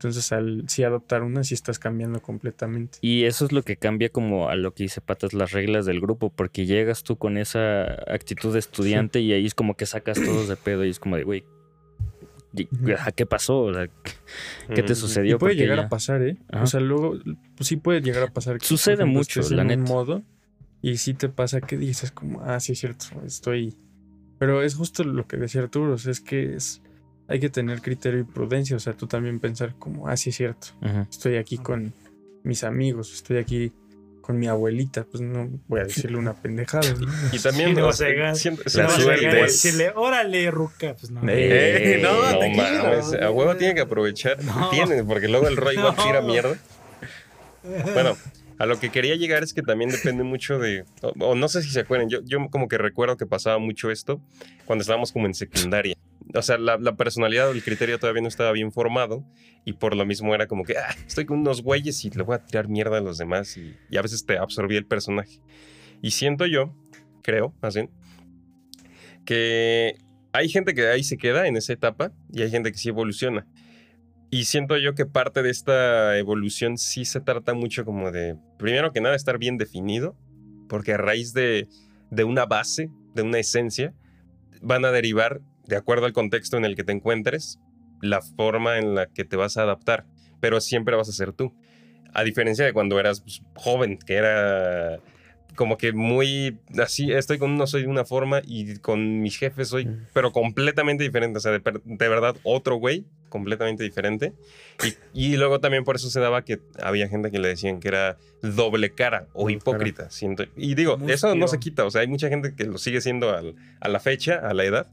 Entonces, 0.00 0.32
al 0.32 0.64
sí 0.66 0.82
adoptar 0.82 1.22
una, 1.22 1.44
sí 1.44 1.52
estás 1.52 1.78
cambiando 1.78 2.22
completamente. 2.22 2.96
Y 3.02 3.24
eso 3.24 3.44
es 3.44 3.52
lo 3.52 3.62
que 3.62 3.76
cambia 3.76 4.08
como 4.08 4.48
a 4.48 4.54
lo 4.54 4.72
que 4.72 4.84
dice 4.84 5.02
Patas, 5.02 5.34
las 5.34 5.52
reglas 5.52 5.84
del 5.84 6.00
grupo, 6.00 6.30
porque 6.30 6.64
llegas 6.64 7.02
tú 7.02 7.16
con 7.16 7.36
esa 7.36 7.82
actitud 8.10 8.50
de 8.54 8.60
estudiante 8.60 9.20
y 9.20 9.34
ahí 9.34 9.44
es 9.44 9.54
como 9.54 9.76
que 9.76 9.84
sacas 9.84 10.18
todos 10.18 10.48
de 10.48 10.56
pedo 10.56 10.86
y 10.86 10.88
es 10.88 10.98
como 10.98 11.16
de, 11.16 11.24
güey, 11.24 11.44
¿qué 13.14 13.26
pasó? 13.26 13.70
¿Qué 14.74 14.82
te 14.82 14.94
sucedió? 14.94 15.38
puede 15.38 15.56
llegar 15.56 15.80
a 15.80 15.90
pasar, 15.90 16.22
¿eh? 16.22 16.38
O 16.50 16.66
sea, 16.66 16.80
luego, 16.80 17.18
pues 17.54 17.68
sí 17.68 17.76
puede 17.76 18.00
llegar 18.00 18.22
a 18.22 18.32
pasar. 18.32 18.58
Que, 18.58 18.64
Sucede 18.64 19.04
mucho, 19.04 19.42
la 19.50 19.64
en 19.64 19.80
un 19.80 19.84
modo 19.86 20.22
y 20.80 20.96
sí 20.96 21.12
te 21.12 21.28
pasa 21.28 21.60
que 21.60 21.76
dices 21.76 22.10
como, 22.10 22.40
ah, 22.40 22.58
sí 22.58 22.72
es 22.72 22.78
cierto, 22.78 23.04
estoy... 23.26 23.76
Pero 24.38 24.62
es 24.62 24.76
justo 24.76 25.04
lo 25.04 25.26
que 25.26 25.36
decía 25.36 25.60
Arturo, 25.60 25.96
es 25.96 26.20
que 26.22 26.54
es 26.54 26.80
hay 27.30 27.38
que 27.38 27.48
tener 27.48 27.80
criterio 27.80 28.20
y 28.20 28.24
prudencia. 28.24 28.76
O 28.76 28.80
sea, 28.80 28.92
tú 28.92 29.06
también 29.06 29.38
pensar 29.38 29.74
como, 29.78 30.08
ah, 30.08 30.16
sí 30.16 30.30
es 30.30 30.36
cierto. 30.36 30.68
Estoy 31.08 31.36
aquí 31.36 31.58
con 31.58 31.94
mis 32.42 32.64
amigos, 32.64 33.14
estoy 33.14 33.38
aquí 33.38 33.72
con 34.20 34.38
mi 34.38 34.48
abuelita, 34.48 35.04
pues 35.04 35.22
no 35.22 35.48
voy 35.68 35.80
a 35.80 35.84
decirle 35.84 36.18
una 36.18 36.34
pendejada. 36.34 36.92
Y 37.32 37.38
también 37.38 37.74
no, 37.76 37.92
se 37.92 38.12
decirle, 38.12 39.92
órale, 39.94 40.50
Ruca, 40.50 40.96
pues 40.96 41.12
no. 41.12 41.20
Eh, 41.28 42.00
no, 42.02 42.32
no 42.32 42.48
mames, 42.50 43.14
a 43.14 43.30
huevo 43.30 43.56
tiene 43.56 43.74
que 43.74 43.80
aprovechar. 43.80 44.38
Tiene, 44.70 45.04
porque 45.04 45.28
luego 45.28 45.46
el 45.46 45.56
Roy 45.56 45.76
va 45.76 45.94
a 45.96 46.08
ir 46.08 46.16
a 46.16 46.22
mierda. 46.22 46.58
Bueno, 47.94 48.16
a 48.58 48.66
lo 48.66 48.80
que 48.80 48.90
quería 48.90 49.14
llegar 49.14 49.44
es 49.44 49.54
que 49.54 49.62
también 49.62 49.90
depende 49.90 50.24
mucho 50.24 50.58
de, 50.58 50.84
o, 51.20 51.34
no 51.36 51.48
sé 51.48 51.62
si 51.62 51.70
se 51.70 51.80
acuerdan, 51.80 52.08
yo, 52.08 52.20
yo 52.24 52.38
como 52.50 52.66
que 52.66 52.76
recuerdo 52.76 53.16
que 53.16 53.26
pasaba 53.26 53.58
mucho 53.58 53.90
esto 53.90 54.20
cuando 54.64 54.82
estábamos 54.82 55.12
como 55.12 55.26
en 55.26 55.34
secundaria. 55.34 55.96
O 56.34 56.42
sea, 56.42 56.58
la, 56.58 56.96
personalidad 56.96 57.48
o 57.48 57.52
el 57.52 57.62
criterio 57.62 57.98
todavía 57.98 58.22
no 58.22 58.28
estaba 58.28 58.52
bien 58.52 58.72
formado 58.72 59.24
y 59.64 59.72
por 59.74 59.96
lo 59.96 60.06
mismo 60.06 60.34
era 60.34 60.46
como 60.46 60.64
que, 60.64 60.76
ah, 60.76 60.94
estoy 61.06 61.26
con 61.26 61.40
unos 61.40 61.62
güeyes 61.62 62.04
y 62.04 62.10
le 62.10 62.22
voy 62.22 62.36
a 62.36 62.44
tirar 62.44 62.68
mierda 62.68 62.98
a 62.98 63.00
los 63.00 63.18
demás 63.18 63.56
y, 63.56 63.76
a 63.96 64.02
veces 64.02 64.24
te 64.24 64.38
absorbía 64.38 64.78
el 64.78 64.86
personaje. 64.86 65.40
Y 66.02 66.12
siento 66.12 66.46
yo, 66.46 66.74
creo, 67.22 67.54
más 67.60 67.74
bien, 67.74 67.90
que 69.24 69.96
hay 70.32 70.48
gente 70.48 70.74
que 70.74 70.86
ahí 70.86 71.02
se 71.02 71.18
queda 71.18 71.46
en 71.46 71.56
esa 71.56 71.72
etapa 71.72 72.12
y 72.32 72.42
hay 72.42 72.50
gente 72.50 72.70
que 72.72 72.78
sí 72.78 72.88
evoluciona. 72.88 73.46
Y 74.30 74.44
siento 74.44 74.76
yo 74.78 74.94
que 74.94 75.06
parte 75.06 75.42
de 75.42 75.50
esta 75.50 76.16
evolución 76.16 76.78
sí 76.78 77.04
se 77.04 77.20
trata 77.20 77.52
mucho 77.52 77.84
como 77.84 78.12
de, 78.12 78.36
primero 78.58 78.92
que 78.92 79.00
nada, 79.00 79.16
estar 79.16 79.38
bien 79.38 79.58
definido, 79.58 80.16
porque 80.68 80.92
a 80.92 80.96
raíz 80.96 81.32
de, 81.32 81.66
de 82.10 82.24
una 82.24 82.46
base, 82.46 82.90
de 83.14 83.22
una 83.22 83.38
esencia, 83.38 83.92
van 84.62 84.84
a 84.84 84.92
derivar, 84.92 85.40
de 85.70 85.76
acuerdo 85.76 86.04
al 86.04 86.12
contexto 86.12 86.58
en 86.58 86.66
el 86.66 86.76
que 86.76 86.84
te 86.84 86.92
encuentres, 86.92 87.58
la 88.02 88.20
forma 88.20 88.78
en 88.78 88.94
la 88.94 89.06
que 89.06 89.24
te 89.24 89.36
vas 89.36 89.56
a 89.56 89.62
adaptar, 89.62 90.04
pero 90.40 90.60
siempre 90.60 90.96
vas 90.96 91.08
a 91.08 91.12
ser 91.12 91.32
tú. 91.32 91.54
A 92.12 92.24
diferencia 92.24 92.64
de 92.64 92.72
cuando 92.72 92.98
eras 92.98 93.20
pues, 93.20 93.40
joven, 93.54 93.98
que 93.98 94.14
era 94.14 95.00
como 95.54 95.76
que 95.76 95.92
muy 95.92 96.58
así, 96.78 97.12
estoy 97.12 97.38
con 97.38 97.52
uno, 97.52 97.66
soy 97.66 97.82
de 97.82 97.88
una 97.88 98.04
forma 98.04 98.40
y 98.44 98.76
con 98.78 99.20
mis 99.20 99.36
jefes 99.36 99.68
soy, 99.68 99.86
mm. 99.86 100.06
pero 100.12 100.32
completamente 100.32 101.04
diferente, 101.04 101.38
o 101.38 101.40
sea, 101.40 101.52
de, 101.52 101.60
de 101.84 102.08
verdad 102.08 102.36
otro 102.44 102.76
güey, 102.76 103.04
completamente 103.28 103.84
diferente. 103.84 104.32
Y, 105.12 105.32
y, 105.32 105.36
luego 105.36 105.60
también 105.60 105.84
por 105.84 105.96
eso 105.96 106.08
se 106.08 106.18
daba 106.20 106.44
que 106.44 106.60
había 106.82 107.08
gente 107.08 107.30
que 107.30 107.38
le 107.38 107.48
decían 107.48 107.80
que 107.80 107.88
era 107.88 108.16
doble 108.42 108.94
cara 108.94 109.26
o 109.34 109.50
hipócrita. 109.50 110.10
Siento, 110.10 110.44
y 110.56 110.74
digo, 110.74 110.98
eso 111.08 111.34
no 111.34 111.46
se 111.46 111.58
quita, 111.58 111.84
o 111.84 111.90
sea, 111.90 112.00
hay 112.00 112.08
mucha 112.08 112.28
gente 112.28 112.54
que 112.54 112.64
lo 112.64 112.78
sigue 112.78 113.00
siendo 113.00 113.36
al, 113.36 113.54
a 113.80 113.88
la 113.88 114.00
fecha, 114.00 114.36
a 114.36 114.54
la 114.54 114.64
edad, 114.64 114.86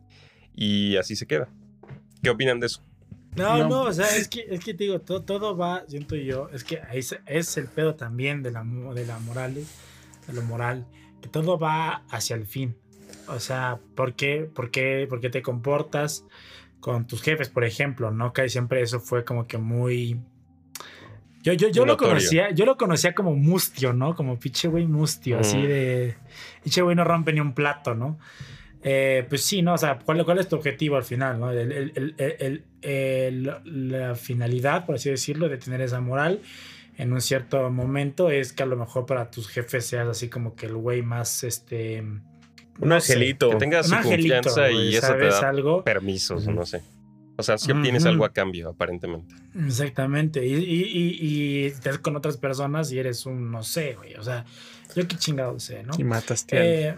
y 0.58 0.98
así 0.98 1.15
se 1.15 1.26
queda. 1.26 1.48
¿Qué 2.22 2.30
opinan 2.30 2.60
de 2.60 2.67
eso? 2.67 2.82
No, 3.38 3.70
no, 3.70 3.84
o 3.84 3.93
sea, 3.93 4.08
es 4.17 4.28
que, 4.28 4.48
es 4.50 4.65
que 4.65 4.74
te 4.74 4.86
digo, 4.86 5.00
todo, 5.00 5.22
todo 5.22 5.56
va, 5.56 5.86
siento 5.88 6.15
yo, 6.15 6.50
es 6.52 6.63
que 6.63 6.82
es, 6.91 7.15
es 7.28 7.56
el 7.58 7.67
pedo 7.67 7.93
también 7.93 8.41
de 8.41 8.50
la, 8.50 8.63
de 8.63 9.06
la 9.06 9.20
moral, 9.20 9.54
de 9.54 10.34
lo 10.34 10.41
moral, 10.41 10.88
que 11.22 11.30
todo 11.30 11.60
va 11.60 12.02
hacia 12.10 12.36
el 12.36 12.48
fin. 12.48 12.76
O 13.28 13.39
sea, 13.39 13.80
¿por 13.93 14.15
qué, 14.15 14.50
por 14.54 14.72
qué, 14.72 15.06
por 15.08 15.22
qué 15.22 15.30
te 15.30 15.43
comportas 15.43 16.26
con 16.80 17.06
tus 17.06 17.22
jefes, 17.22 17.50
por 17.50 17.63
ejemplo? 17.63 18.10
¿No? 18.10 18.34
Que 18.34 18.50
siempre 18.50 18.82
eso 18.82 19.00
fue 19.00 19.24
como 19.24 19.46
que 19.46 19.60
muy... 19.60 20.20
Yo, 21.43 21.54
yo, 21.54 21.70
yo 21.70 21.86
lo 21.86 21.96
conocía, 21.96 22.50
yo 22.50 22.65
lo 22.65 22.76
conocía 22.76 23.13
como 23.13 23.36
mustio, 23.36 23.93
¿no? 23.93 24.15
Como 24.15 24.39
pinche 24.39 24.67
güey 24.67 24.88
mustio, 24.88 25.39
así 25.39 25.62
de... 25.62 26.15
Pinche 26.63 26.82
güey 26.82 26.96
no 26.96 27.04
rompe 27.04 27.32
ni 27.32 27.39
un 27.39 27.54
plato, 27.54 27.93
¿no? 27.93 28.17
Eh, 28.84 29.26
pues 29.28 29.44
sí, 29.44 29.62
¿no? 29.62 29.74
O 29.74 29.78
sea, 29.78 30.00
¿cuál, 30.00 30.24
¿cuál, 30.24 30.40
es 30.40 30.48
tu 30.48 30.56
objetivo 30.56 30.96
al 30.96 31.04
final, 31.04 31.40
¿no? 31.40 31.52
la 33.66 34.16
finalidad, 34.16 34.86
por 34.86 34.96
así 34.96 35.10
decirlo, 35.10 35.50
de 35.50 35.58
tener 35.58 35.82
esa 35.82 36.00
moral 36.00 36.42
en 36.98 37.13
un 37.13 37.22
cierto 37.22 37.70
momento 37.70 38.30
es 38.30 38.54
que 38.54 38.63
a 38.63 38.66
lo 38.66 38.76
mejor 38.76 39.06
para 39.06 39.30
tus 39.30 39.48
jefes 39.48 39.86
seas 39.86 40.08
así 40.08 40.30
como 40.30 40.56
que 40.56 40.66
el 40.66 40.76
güey 40.76 41.02
más, 41.02 41.44
este... 41.44 42.04
Un 42.80 42.92
angelito. 42.92 43.52
que 43.52 43.56
tengas 43.58 43.88
su 43.88 43.96
confianza 43.96 44.70
y 44.72 44.96
eso 44.96 45.13
te 45.13 45.28
da 45.28 45.50
algo? 45.50 45.84
permisos, 45.84 46.48
no 46.48 46.66
sé. 46.66 46.84
O 47.38 47.44
sea, 47.44 47.58
si 47.60 47.72
obtienes 47.72 48.06
algo 48.06 48.26
a 48.26 48.34
cambio, 48.34 48.70
aparentemente. 48.70 49.36
Exactamente. 49.56 50.46
Y, 50.46 50.56
y, 50.56 50.84
y, 50.84 51.68
y 51.68 51.72
te 51.72 51.96
con 52.00 52.16
otras 52.16 52.38
personas 52.38 52.92
y 52.92 52.98
eres 52.98 53.28
un, 53.28 53.52
no 53.52 53.62
sé, 53.62 53.94
güey. 53.94 54.16
O 54.16 54.24
sea, 54.24 54.46
yo 54.96 55.08
qué 55.08 55.18
chingado 55.18 55.60
sé, 55.60 55.84
¿no? 55.84 55.94
Y 55.98 56.04
mataste 56.04 56.88
eh, 56.90 56.96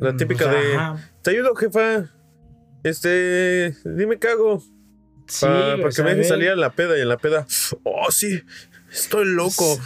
la 0.00 0.16
típica 0.16 0.50
de. 0.50 0.78
Te 1.22 1.30
ayudo, 1.30 1.54
jefa. 1.54 2.10
Este. 2.82 3.74
Dime 3.84 4.18
qué 4.18 4.28
hago. 4.28 4.62
Sí, 5.26 5.46
para 5.46 5.90
que 5.90 6.02
me 6.02 6.10
dejen 6.10 6.24
salir 6.24 6.48
a 6.50 6.56
la 6.56 6.70
peda 6.70 6.98
y 6.98 7.04
la 7.04 7.16
peda. 7.16 7.46
Oh, 7.84 8.10
sí. 8.10 8.42
Estoy 8.90 9.26
loco. 9.26 9.78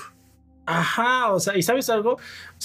Ajá, 0.67 1.33
o 1.33 1.41
sea, 1.41 1.57
¿y 1.57 1.63
sabes 1.63 1.91
algo? 1.91 2.17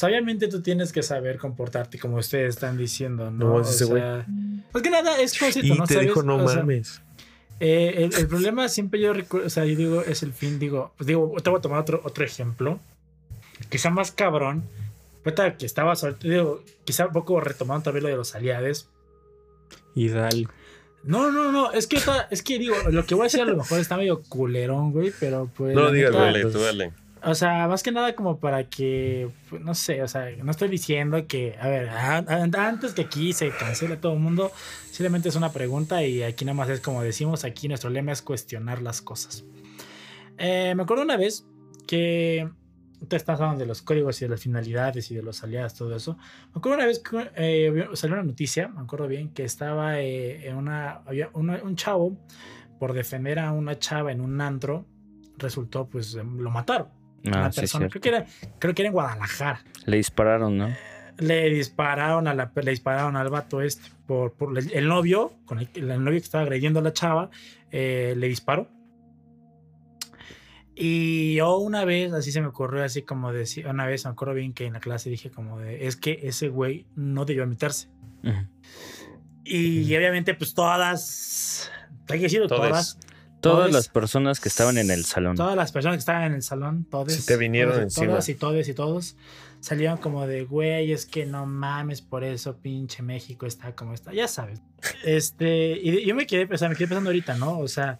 obviamente 0.01 0.47
tú 0.47 0.61
tienes 0.61 0.93
que 0.93 1.03
saber 1.03 1.37
comportarte 1.37 1.99
como 1.99 2.15
ustedes 2.15 2.55
están 2.55 2.77
diciendo, 2.77 3.29
¿no? 3.29 3.55
o 3.55 3.63
sea, 3.65 4.25
pues 4.71 4.81
que 4.81 4.89
nada, 4.89 5.19
es 5.19 5.37
cosito, 5.37 5.75
¿no? 5.75 5.85
Te 5.85 5.99
dijo 5.99 6.23
no 6.23 6.37
mames. 6.37 7.01
Eh, 7.59 8.09
el, 8.17 8.27
problema 8.27 8.69
siempre 8.69 9.01
yo 9.01 9.11
recuerdo, 9.11 9.47
o 9.47 9.49
sea, 9.49 9.65
yo 9.65 9.75
digo, 9.75 10.01
es 10.01 10.23
el 10.23 10.31
fin, 10.31 10.59
digo, 10.59 10.93
pues 10.95 11.07
digo, 11.07 11.35
te 11.43 11.49
voy 11.49 11.59
a 11.59 11.61
tomar 11.61 11.79
otro, 11.79 11.99
otro 12.05 12.23
ejemplo, 12.23 12.79
quizá 13.67 13.89
más 13.89 14.13
cabrón, 14.13 14.63
que 15.33 15.65
estaba, 15.65 15.93
digo, 16.21 16.63
quizá 16.85 17.07
un 17.07 17.13
poco 17.13 17.39
retomando 17.39 17.83
también 17.83 18.03
lo 18.03 18.09
de 18.09 18.15
los 18.15 18.35
aliados. 18.35 18.89
Y 19.95 20.09
dale. 20.09 20.47
No, 21.03 21.31
no, 21.31 21.51
no, 21.51 21.71
es 21.71 21.87
que, 21.87 21.97
es 22.29 22.43
que 22.43 22.59
digo, 22.59 22.75
lo 22.91 23.05
que 23.05 23.15
voy 23.15 23.23
a 23.23 23.25
decir 23.25 23.41
a 23.41 23.45
lo 23.45 23.55
mejor 23.55 23.79
está 23.79 23.95
medio 23.95 24.21
culerón, 24.23 24.91
güey, 24.91 25.13
pero 25.19 25.49
pues. 25.55 25.75
No, 25.75 25.91
dígalo, 25.91 26.19
dale, 26.19 26.41
tú 26.45 26.59
dale. 26.59 26.93
O 27.21 27.35
sea, 27.35 27.67
más 27.67 27.83
que 27.83 27.91
nada 27.91 28.15
como 28.15 28.39
para 28.39 28.69
que, 28.69 29.29
pues, 29.49 29.61
no 29.61 29.75
sé, 29.75 30.01
o 30.03 30.07
sea, 30.07 30.29
no 30.41 30.51
estoy 30.51 30.69
diciendo 30.69 31.27
que, 31.27 31.57
a 31.59 31.67
ver, 31.67 31.89
antes 31.89 32.93
que 32.93 33.01
aquí 33.01 33.33
se 33.33 33.49
cancele 33.49 33.97
todo 33.97 34.13
el 34.13 34.19
mundo, 34.19 34.51
simplemente 34.89 35.27
es 35.27 35.35
una 35.35 35.51
pregunta 35.51 36.03
y 36.03 36.23
aquí 36.23 36.45
nada 36.45 36.55
más 36.55 36.69
es 36.69 36.79
como 36.79 37.01
decimos, 37.01 37.43
aquí 37.43 37.67
nuestro 37.67 37.89
lema 37.89 38.13
es 38.13 38.21
cuestionar 38.21 38.81
las 38.81 39.01
cosas. 39.01 39.43
Eh, 40.37 40.73
me 40.75 40.83
acuerdo 40.83 41.03
una 41.03 41.17
vez 41.17 41.45
que 41.87 42.49
te 43.07 43.15
estás 43.15 43.39
hablando 43.39 43.61
de 43.61 43.67
los 43.67 43.81
códigos 43.81 44.21
y 44.21 44.25
de 44.25 44.29
las 44.29 44.41
finalidades 44.41 45.09
y 45.11 45.15
de 45.15 45.21
los 45.21 45.43
aliados, 45.43 45.73
todo 45.75 45.95
eso. 45.95 46.17
Me 46.53 46.59
acuerdo 46.59 46.77
una 46.77 46.85
vez 46.85 46.99
que 46.99 47.31
eh, 47.35 47.87
salió 47.93 48.15
una 48.15 48.23
noticia, 48.23 48.67
me 48.67 48.81
acuerdo 48.81 49.07
bien, 49.07 49.29
que 49.29 49.43
estaba 49.43 50.01
eh, 50.01 50.47
en 50.47 50.57
una, 50.57 51.01
había 51.05 51.29
un 51.33 51.75
chavo 51.75 52.17
por 52.77 52.93
defender 52.93 53.39
a 53.39 53.51
una 53.51 53.77
chava 53.79 54.11
en 54.11 54.21
un 54.21 54.39
antro, 54.41 54.85
resultó, 55.37 55.87
pues, 55.87 56.15
em, 56.15 56.39
lo 56.39 56.49
mataron. 56.49 56.87
Ah, 57.27 57.39
una 57.39 57.49
persona, 57.51 57.89
creo 57.89 58.01
que, 58.01 58.09
era, 58.09 58.25
creo 58.59 58.73
que 58.73 58.81
era 58.81 58.87
en 58.87 58.93
Guadalajara. 58.93 59.63
Le 59.85 59.97
dispararon, 59.97 60.57
¿no? 60.57 60.67
Eh, 60.67 60.75
le 61.17 61.49
dispararon 61.49 62.27
a 62.27 62.33
la, 62.33 62.51
le 62.55 62.71
dispararon 62.71 63.17
al 63.17 63.29
vato 63.29 63.61
este 63.61 63.89
por, 64.05 64.33
por 64.33 64.57
el, 64.57 64.87
novio, 64.87 65.33
con 65.45 65.59
el, 65.59 65.69
el, 65.75 66.03
novio 66.03 66.19
que 66.19 66.25
estaba 66.25 66.43
agrediendo 66.43 66.79
a 66.79 66.83
la 66.83 66.93
chava, 66.93 67.29
le 67.71 68.15
disparó 68.15 68.67
y 70.81 71.35
yo 71.35 71.57
una 71.57 71.83
vez, 71.83 72.13
así 72.13 72.31
se 72.31 72.39
me 72.39 72.47
ocurrió, 72.47 72.85
así 72.85 73.01
como 73.01 73.33
decir, 73.33 73.67
una 73.67 73.85
vez 73.85 74.05
me 74.05 74.11
acuerdo 74.11 74.33
bien 74.33 74.53
que 74.53 74.65
en 74.65 74.73
la 74.73 74.79
clase 74.79 75.09
dije 75.09 75.29
como 75.29 75.59
de, 75.59 75.87
es 75.87 75.97
que 75.97 76.21
ese 76.23 76.47
güey 76.47 76.85
no 76.95 77.25
debió 77.25 77.45
meterse. 77.45 77.89
Y, 79.43 79.93
obviamente 79.93 80.35
pues 80.35 80.53
todas, 80.53 81.69
hay 82.07 82.19
que 82.19 82.23
decirlo, 82.23 82.47
todas. 82.47 82.97
Todas 83.41 83.71
las 83.71 83.89
personas 83.89 84.39
que 84.39 84.47
estaban 84.47 84.77
en 84.77 84.89
el 84.89 85.03
salón. 85.03 85.35
Todas 85.35 85.55
las 85.55 85.73
personas 85.73 85.97
que 85.97 85.99
estaban 85.99 86.23
en 86.23 86.33
el 86.33 86.43
salón, 86.43 86.85
todos. 86.89 87.25
te 87.25 87.35
vinieron 87.35 87.73
todas, 87.73 87.83
encima. 87.83 88.07
Todas 88.07 88.29
y 88.29 88.35
todos 88.35 88.67
y 88.67 88.73
todos 88.73 89.15
salieron 89.59 89.97
como 89.97 90.27
de, 90.27 90.45
güey, 90.45 90.93
es 90.93 91.05
que 91.05 91.25
no 91.25 91.45
mames, 91.45 92.01
por 92.01 92.23
eso 92.23 92.57
pinche 92.57 93.03
México 93.03 93.45
está 93.45 93.75
como 93.75 93.93
está, 93.93 94.13
ya 94.13 94.27
sabes. 94.29 94.61
Este, 95.03 95.77
y 95.81 96.05
yo 96.05 96.15
me 96.15 96.25
quedé, 96.25 96.47
o 96.53 96.57
sea, 96.57 96.69
me 96.69 96.75
quedé 96.75 96.87
pensando 96.87 97.09
ahorita, 97.09 97.35
¿no? 97.35 97.59
O 97.59 97.67
sea, 97.67 97.99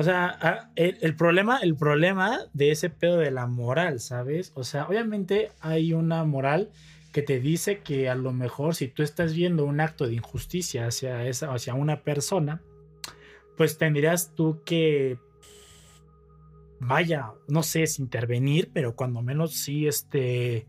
o 0.00 0.02
sea, 0.02 0.70
el, 0.76 1.14
problema, 1.14 1.58
el 1.58 1.76
problema 1.76 2.38
de 2.54 2.70
ese 2.70 2.88
pedo 2.88 3.18
de 3.18 3.30
la 3.30 3.46
moral, 3.46 4.00
¿sabes? 4.00 4.50
O 4.54 4.64
sea, 4.64 4.86
obviamente 4.88 5.52
hay 5.60 5.92
una 5.92 6.24
moral 6.24 6.70
que 7.12 7.20
te 7.20 7.38
dice 7.38 7.80
que 7.80 8.08
a 8.08 8.14
lo 8.14 8.32
mejor 8.32 8.74
si 8.74 8.88
tú 8.88 9.02
estás 9.02 9.34
viendo 9.34 9.66
un 9.66 9.78
acto 9.78 10.06
de 10.06 10.14
injusticia 10.14 10.86
hacia, 10.86 11.26
esa, 11.26 11.52
hacia 11.52 11.74
una 11.74 12.02
persona, 12.02 12.62
pues 13.58 13.76
tendrías 13.76 14.34
tú 14.34 14.62
que, 14.64 15.18
vaya, 16.78 17.32
no 17.46 17.62
sé, 17.62 17.82
es 17.82 17.98
intervenir, 17.98 18.70
pero 18.72 18.96
cuando 18.96 19.20
menos 19.20 19.52
sí, 19.52 19.86
este, 19.86 20.66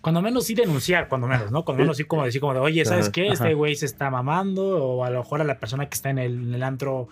cuando 0.00 0.22
menos 0.22 0.44
sí 0.44 0.54
denunciar, 0.54 1.08
cuando 1.08 1.26
menos, 1.26 1.50
¿no? 1.50 1.64
Cuando 1.64 1.82
menos 1.82 1.96
sí 1.96 2.04
como 2.04 2.24
decir 2.24 2.40
como 2.40 2.54
de, 2.54 2.60
oye, 2.60 2.84
¿sabes 2.84 3.10
qué? 3.10 3.28
Este 3.28 3.54
güey 3.54 3.76
se 3.76 3.86
está 3.86 4.10
mamando, 4.10 4.84
o 4.84 5.04
a 5.04 5.10
lo 5.10 5.20
mejor 5.20 5.40
a 5.40 5.44
la 5.44 5.58
persona 5.58 5.88
que 5.88 5.94
está 5.94 6.10
en 6.10 6.18
el, 6.18 6.62
antro 6.62 7.08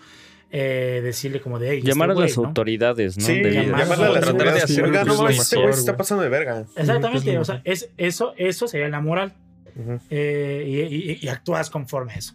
eh, 0.51 1.01
decirle 1.03 1.39
como 1.41 1.59
de... 1.59 1.69
Hey, 1.69 1.77
este 1.79 1.89
llamar 1.89 2.11
a 2.11 2.15
las 2.15 2.37
autoridades, 2.37 3.17
¿no? 3.17 3.25
Sí, 3.25 3.41
llamarle 3.41 4.05
a 4.05 4.09
las 4.09 4.27
autoridades. 4.27 4.79
Oiga, 4.79 5.03
no, 5.03 5.29
este 5.29 5.57
güey 5.57 5.73
se 5.73 5.79
está 5.79 5.97
pasando 5.97 6.23
de 6.23 6.29
verga. 6.29 6.65
Exactamente, 6.75 7.37
o 7.37 7.45
sea, 7.45 7.61
es, 7.63 7.91
eso, 7.97 8.33
eso 8.37 8.67
sería 8.67 8.89
la 8.89 9.01
moral. 9.01 9.33
Eh, 10.09 11.17
y, 11.21 11.27
actúas 11.29 11.69
conforme 11.69 12.13
a 12.13 12.15
eso. 12.15 12.33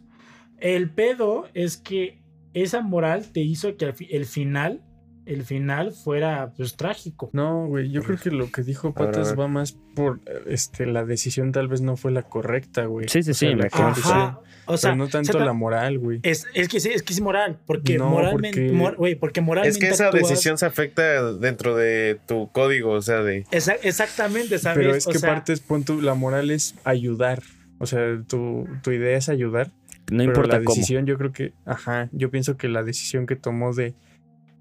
El 0.59 0.89
pedo 0.89 1.49
es 1.53 1.77
que 1.77 2.19
esa 2.55 2.81
moral 2.81 3.33
te 3.33 3.41
hizo 3.41 3.77
que 3.77 3.93
el 4.11 4.25
final 4.25 4.81
el 5.27 5.45
final 5.45 5.93
fuera 5.93 6.53
pues 6.57 6.77
trágico. 6.77 7.31
No, 7.33 7.67
güey, 7.67 7.91
yo 7.91 8.03
creo 8.03 8.19
que 8.19 8.31
lo 8.31 8.51
que 8.51 8.63
dijo 8.63 8.93
Patas 8.93 9.39
va 9.39 9.49
más 9.49 9.77
por 9.95 10.21
este 10.47 10.87
la 10.87 11.05
decisión 11.05 11.53
tal 11.53 11.69
vez 11.69 11.81
no 11.81 11.97
fue 11.97 12.13
la 12.13 12.23
correcta, 12.23 12.85
güey. 12.87 13.09
Sí, 13.09 13.23
sí, 13.23 13.35
sí, 13.35 13.55
la 13.55 13.69
Ajá, 13.73 14.41
o 14.67 14.77
sea, 14.77 14.95
no 14.95 15.09
tanto 15.09 15.39
la 15.39 15.53
moral, 15.53 15.99
güey. 15.99 16.21
Es, 16.23 16.47
es 16.55 16.69
que 16.69 16.81
sí, 16.81 16.91
es 16.91 17.03
que 17.03 17.13
es 17.13 17.21
moral, 17.21 17.59
porque 17.67 17.99
moralmente, 17.99 18.71
güey, 18.97 19.15
porque 19.15 19.41
moralmente 19.41 19.79
Es 19.79 19.83
que 19.83 19.93
esa 19.93 20.11
decisión 20.11 20.59
se 20.59 20.67
afecta 20.67 21.33
dentro 21.33 21.77
de 21.77 22.19
tu 22.27 22.51
código, 22.53 22.91
o 22.93 23.03
sea, 23.03 23.23
de 23.23 23.45
exactamente, 23.83 24.59
¿sabes? 24.59 24.79
Pero 24.79 24.95
es 24.95 25.07
que 25.07 25.19
partes 25.21 25.61
pon 25.61 25.85
la 26.01 26.15
moral 26.15 26.51
es 26.51 26.75
ayudar. 26.85 27.43
O 27.79 27.87
sea, 27.87 28.23
tu, 28.27 28.67
tu 28.83 28.93
idea 28.93 29.17
es 29.17 29.29
ayudar. 29.29 29.71
No 30.11 30.23
importa 30.23 30.59
la 30.59 30.61
decisión, 30.61 31.07
yo 31.07 31.17
creo 31.17 31.33
que, 31.33 31.53
ajá, 31.65 32.09
yo 32.13 32.31
pienso 32.31 32.57
que 32.57 32.69
la 32.69 32.83
decisión 32.83 33.27
que 33.27 33.37
tomó 33.37 33.73
de 33.73 33.95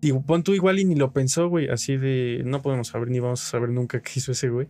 Digo, 0.03 0.21
pon 0.21 0.43
tú 0.43 0.53
igual 0.53 0.79
y 0.79 0.83
ni 0.83 0.95
lo 0.95 1.13
pensó, 1.13 1.47
güey. 1.47 1.69
Así 1.69 1.95
de, 1.95 2.41
no 2.43 2.61
podemos 2.61 2.89
saber 2.89 3.09
ni 3.09 3.21
vamos 3.21 3.41
a 3.41 3.49
saber 3.49 3.69
nunca 3.69 4.01
qué 4.01 4.11
hizo 4.17 4.33
ese 4.33 4.49
güey. 4.49 4.67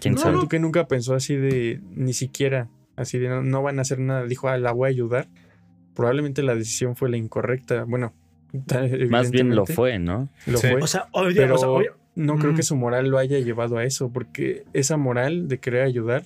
¿Quién 0.00 0.18
sabe? 0.18 0.40
Tú 0.40 0.48
que 0.48 0.58
nunca 0.58 0.88
pensó 0.88 1.14
así 1.14 1.36
de, 1.36 1.80
ni 1.94 2.12
siquiera, 2.12 2.68
así 2.96 3.20
de, 3.20 3.28
no, 3.28 3.62
van 3.62 3.78
a 3.78 3.82
hacer 3.82 4.00
nada. 4.00 4.26
Dijo, 4.26 4.48
ah, 4.48 4.58
la 4.58 4.72
voy 4.72 4.88
a 4.88 4.90
ayudar. 4.90 5.28
Probablemente 5.94 6.42
la 6.42 6.56
decisión 6.56 6.96
fue 6.96 7.08
la 7.08 7.16
incorrecta. 7.16 7.84
Bueno, 7.84 8.14
más 9.10 9.30
bien 9.30 9.54
lo 9.54 9.64
fue, 9.64 10.00
¿no? 10.00 10.28
Lo 10.46 10.58
fue. 10.58 10.82
O 10.82 10.88
sea, 10.88 11.06
pero 11.36 11.80
no 12.16 12.36
creo 12.38 12.54
que 12.56 12.64
su 12.64 12.74
moral 12.74 13.08
lo 13.08 13.18
haya 13.18 13.38
llevado 13.38 13.78
a 13.78 13.84
eso, 13.84 14.10
porque 14.12 14.64
esa 14.72 14.96
moral 14.96 15.46
de 15.46 15.58
querer 15.58 15.82
ayudar, 15.82 16.24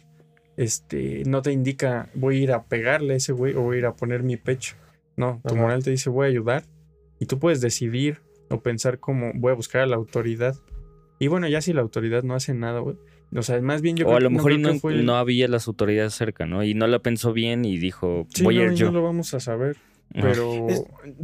este, 0.57 1.23
no 1.27 1.43
te 1.43 1.53
indica 1.53 2.09
voy 2.15 2.39
a 2.39 2.43
ir 2.45 2.53
a 2.53 2.65
pegarle 2.65 3.13
a 3.13 3.17
ese 3.17 3.33
güey 3.33 3.55
o 3.55 3.61
voy 3.61 3.77
a 3.77 3.79
ir 3.81 3.87
a 3.87 3.95
poner 3.95 4.23
mi 4.23 4.39
pecho. 4.39 4.75
No, 5.17 5.43
tu 5.47 5.55
moral 5.55 5.85
te 5.85 5.91
dice 5.91 6.09
voy 6.09 6.27
a 6.27 6.31
ayudar 6.31 6.65
y 7.19 7.27
tú 7.27 7.39
puedes 7.39 7.61
decidir 7.61 8.23
o 8.51 8.61
pensar 8.63 8.99
como 8.99 9.33
voy 9.35 9.53
a 9.53 9.55
buscar 9.55 9.83
a 9.83 9.87
la 9.87 9.97
autoridad 9.97 10.57
Y 11.19 11.29
bueno, 11.29 11.49
ya 11.49 11.61
si 11.61 11.73
la 11.73 11.83
autoridad 11.83 12.23
no 12.23 12.35
hace 12.35 12.55
nada, 12.55 12.81
güey. 12.81 12.97
O 13.35 13.43
sea, 13.43 13.61
más 13.61 13.83
bien 13.83 13.97
yo 13.97 14.07
o 14.07 14.17
a 14.17 14.21
lo 14.21 14.31
mejor 14.31 14.59
no, 14.59 14.73
no, 14.73 15.17
había 15.17 15.49
las 15.49 15.69
autoridades 15.69 16.15
cerca, 16.15 16.47
¿no? 16.47 16.65
Y 16.65 16.73
no 16.73 16.87
la 16.87 17.01
pensó 17.01 17.35
bien 17.35 17.65
y 17.65 17.77
dijo, 17.77 18.27
voy 18.43 18.59
a 18.59 18.65
ir 18.65 18.73
yo. 18.73 18.87
no 18.87 18.93
lo 18.93 19.03
vamos 19.03 19.35
a 19.35 19.41
saber. 19.41 19.77
Pero, 20.11 20.67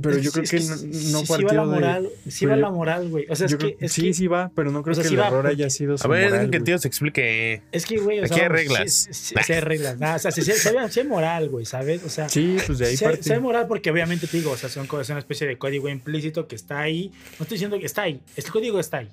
pero 0.00 0.18
yo 0.18 0.30
creo 0.30 0.44
que, 0.44 0.60
no, 0.60 1.20
no 1.20 1.26
partió 1.26 1.52
la 1.52 1.64
moral, 1.64 2.10
de, 2.24 2.30
Sí 2.30 2.44
va 2.44 2.54
la 2.56 2.70
moral, 2.70 3.08
güey. 3.08 3.26
O 3.30 3.34
sea, 3.34 3.46
es 3.46 3.56
que, 3.56 3.88
sí, 3.88 4.12
sí 4.12 4.26
va, 4.26 4.50
pero 4.54 4.70
no 4.70 4.82
creo 4.82 4.94
que 4.94 5.08
el 5.08 5.18
error 5.18 5.46
haya 5.46 5.70
sido 5.70 5.96
A 6.02 6.08
ver, 6.08 6.30
moral, 6.30 6.50
que 6.50 6.60
tío 6.60 6.76
se 6.76 6.88
explique. 6.88 7.62
Es 7.72 7.86
que, 7.86 7.96
güey, 7.98 8.20
o 8.20 8.24
Aquí 8.24 8.40
hay 8.40 8.48
reglas. 8.48 9.08
Sí, 9.10 9.34
hay 9.52 9.60
reglas. 9.60 9.98
Nada, 9.98 10.16
o 10.16 10.18
sea, 10.18 10.30
si 10.30 11.00
hay 11.00 11.06
moral, 11.06 11.48
güey, 11.48 11.64
¿sabes? 11.64 12.04
O 12.04 12.10
sea, 12.10 12.28
sí, 12.28 12.56
pues 12.66 12.78
de 12.78 12.86
ahí 12.86 12.96
parte. 12.98 13.22
Si 13.22 13.32
hay 13.32 13.40
moral 13.40 13.66
porque 13.66 13.90
obviamente 13.90 14.26
te 14.26 14.36
digo, 14.36 14.50
o 14.50 14.56
sea, 14.56 14.68
son, 14.68 14.86
es 15.00 15.08
una 15.08 15.18
especie 15.18 15.46
de 15.46 15.56
código 15.56 15.88
implícito 15.88 16.46
que 16.46 16.54
está 16.54 16.80
ahí. 16.80 17.10
No 17.38 17.44
estoy 17.44 17.56
diciendo 17.56 17.78
que 17.78 17.86
está 17.86 18.02
ahí. 18.02 18.20
Este 18.36 18.50
código 18.50 18.78
está 18.78 18.98
ahí. 18.98 19.08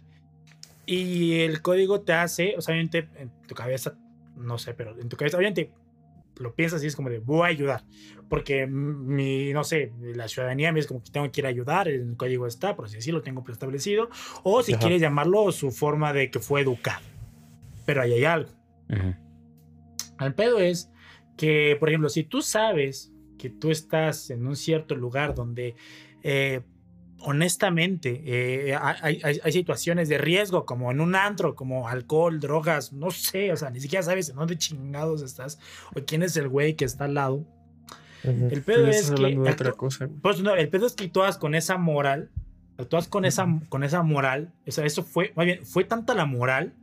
Y 0.86 1.39
el 1.39 1.61
código 1.61 2.01
te 2.01 2.11
hace, 2.11 2.55
o 2.57 2.61
sea, 2.61 2.74
obviamente 2.74 3.07
en 3.17 3.32
tu 3.47 3.55
cabeza, 3.55 3.95
no 4.36 4.57
sé, 4.57 4.74
pero 4.74 4.99
en 4.99 5.07
tu 5.07 5.15
cabeza, 5.15 5.38
obviamente 5.38 5.72
lo 6.41 6.53
piensas 6.53 6.83
y 6.83 6.87
es 6.87 6.95
como 6.95 7.09
de 7.09 7.19
voy 7.19 7.43
a 7.43 7.45
ayudar. 7.45 7.83
Porque 8.29 8.65
mi, 8.67 9.51
no 9.53 9.63
sé, 9.63 9.91
la 9.99 10.27
ciudadanía 10.27 10.71
es 10.75 10.87
como 10.87 11.03
que 11.03 11.11
tengo 11.11 11.29
que 11.31 11.41
ir 11.41 11.45
a 11.45 11.49
ayudar, 11.49 11.87
el 11.87 12.15
código 12.15 12.47
está, 12.47 12.75
por 12.75 12.89
si 12.89 12.97
así 12.97 13.11
lo 13.11 13.21
tengo 13.21 13.43
preestablecido. 13.43 14.09
O 14.43 14.63
si 14.63 14.75
quieres 14.75 15.01
llamarlo 15.01 15.51
su 15.51 15.71
forma 15.71 16.13
de 16.13 16.31
que 16.31 16.39
fue 16.39 16.61
educado. 16.61 17.05
Pero 17.85 18.01
ahí 18.01 18.13
hay 18.13 18.25
algo. 18.25 18.51
El 20.19 20.33
pedo 20.35 20.59
es 20.59 20.91
que, 21.37 21.75
por 21.79 21.89
ejemplo, 21.89 22.09
si 22.09 22.23
tú 22.23 22.41
sabes 22.41 23.11
que 23.37 23.49
tú 23.49 23.71
estás 23.71 24.29
en 24.29 24.45
un 24.45 24.55
cierto 24.55 24.95
lugar 24.95 25.33
donde 25.33 25.75
eh, 26.23 26.61
honestamente, 27.24 28.22
eh, 28.26 28.76
hay, 28.76 29.51
situaciones 29.51 30.09
de 30.09 30.17
riesgo, 30.17 30.65
como 30.65 30.91
en 30.91 31.01
un 31.01 31.15
antro, 31.15 31.55
como 31.55 31.88
alcohol, 31.88 32.39
drogas, 32.39 32.93
no 32.93 33.11
sé, 33.11 33.51
o 33.51 33.57
sea, 33.57 33.69
ni 33.69 33.80
siquiera 33.80 34.03
sabes 34.03 34.30
en 34.30 34.36
dónde 34.36 34.57
chingados 34.57 35.22
estás 35.22 35.59
o 35.95 36.01
quién 36.05 36.24
es 36.24 36.36
el 36.38 36.47
güey 36.47 36.76
que 36.76 36.86
está 36.86 37.05
al 37.05 37.13
lado. 37.15 37.45
El 38.24 38.61
pedo 38.61 38.88
es 38.88 39.11
que. 39.11 39.38
otra 39.39 39.72
cosa. 39.72 40.07
Pues 40.22 40.41
no, 40.41 40.53
el 40.55 40.69
pedo 40.69 40.86
es 40.86 40.93
que 40.93 41.05
actúas 41.05 41.38
con 41.38 41.55
esa 41.55 41.78
moral, 41.78 42.30
actúas 42.78 43.07
con 43.07 43.26
esa, 43.26 43.47
con 43.69 43.84
esa 43.84 44.03
moral, 44.03 44.53
o 44.67 44.72
sea, 44.72 44.86
eso 44.86 45.03
fue, 45.03 45.34
más 45.36 45.45
bien, 45.45 45.65
fue 45.65 45.84
tanta 45.84 46.13
la 46.13 46.26
moral, 46.26 46.74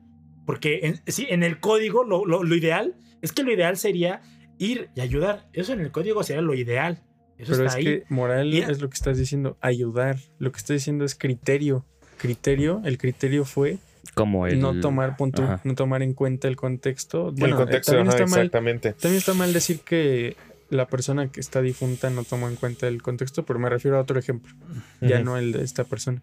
porque 0.46 0.80
en, 0.82 1.00
sí, 1.06 1.26
en 1.28 1.42
el 1.42 1.60
código 1.60 2.04
lo, 2.04 2.24
lo, 2.24 2.42
lo 2.42 2.54
ideal 2.56 2.96
es 3.22 3.32
que 3.32 3.42
lo 3.42 3.52
ideal 3.52 3.76
sería 3.76 4.22
ir 4.58 4.90
y 4.94 5.00
ayudar. 5.00 5.48
Eso 5.52 5.72
en 5.72 5.80
el 5.80 5.90
código 5.90 6.22
sería 6.22 6.42
lo 6.42 6.54
ideal. 6.54 7.02
Pero 7.38 7.66
es 7.66 7.76
que 7.76 8.04
moral 8.08 8.52
es 8.52 8.80
lo 8.80 8.88
que 8.88 8.94
estás 8.94 9.16
diciendo, 9.16 9.56
ayudar. 9.60 10.18
Lo 10.38 10.50
que 10.52 10.58
estás 10.58 10.74
diciendo 10.74 11.04
es 11.04 11.14
criterio. 11.14 11.84
Criterio, 12.18 12.82
el 12.84 12.98
criterio 12.98 13.44
fue 13.44 13.78
como 14.14 14.46
el 14.46 14.58
no 14.58 14.80
tomar 14.80 15.16
punto, 15.16 15.60
no 15.62 15.74
tomar 15.74 16.02
en 16.02 16.14
cuenta 16.14 16.48
el 16.48 16.56
contexto. 16.56 17.32
el 17.36 17.54
contexto, 17.54 17.92
también 17.92 18.08
está 18.08 18.24
exactamente. 18.24 18.88
Mal, 18.88 18.96
también 18.96 19.18
está 19.18 19.34
mal 19.34 19.52
decir 19.52 19.80
que 19.80 20.36
la 20.70 20.86
persona 20.86 21.30
que 21.30 21.40
está 21.40 21.62
difunta 21.62 22.10
no 22.10 22.24
tomó 22.24 22.48
en 22.48 22.56
cuenta 22.56 22.88
el 22.88 23.00
contexto, 23.02 23.44
pero 23.44 23.58
me 23.58 23.68
refiero 23.68 23.96
a 23.96 24.00
otro 24.00 24.18
ejemplo, 24.18 24.52
ya 25.00 25.22
no 25.22 25.36
el 25.36 25.52
de 25.52 25.62
esta 25.62 25.84
persona. 25.84 26.22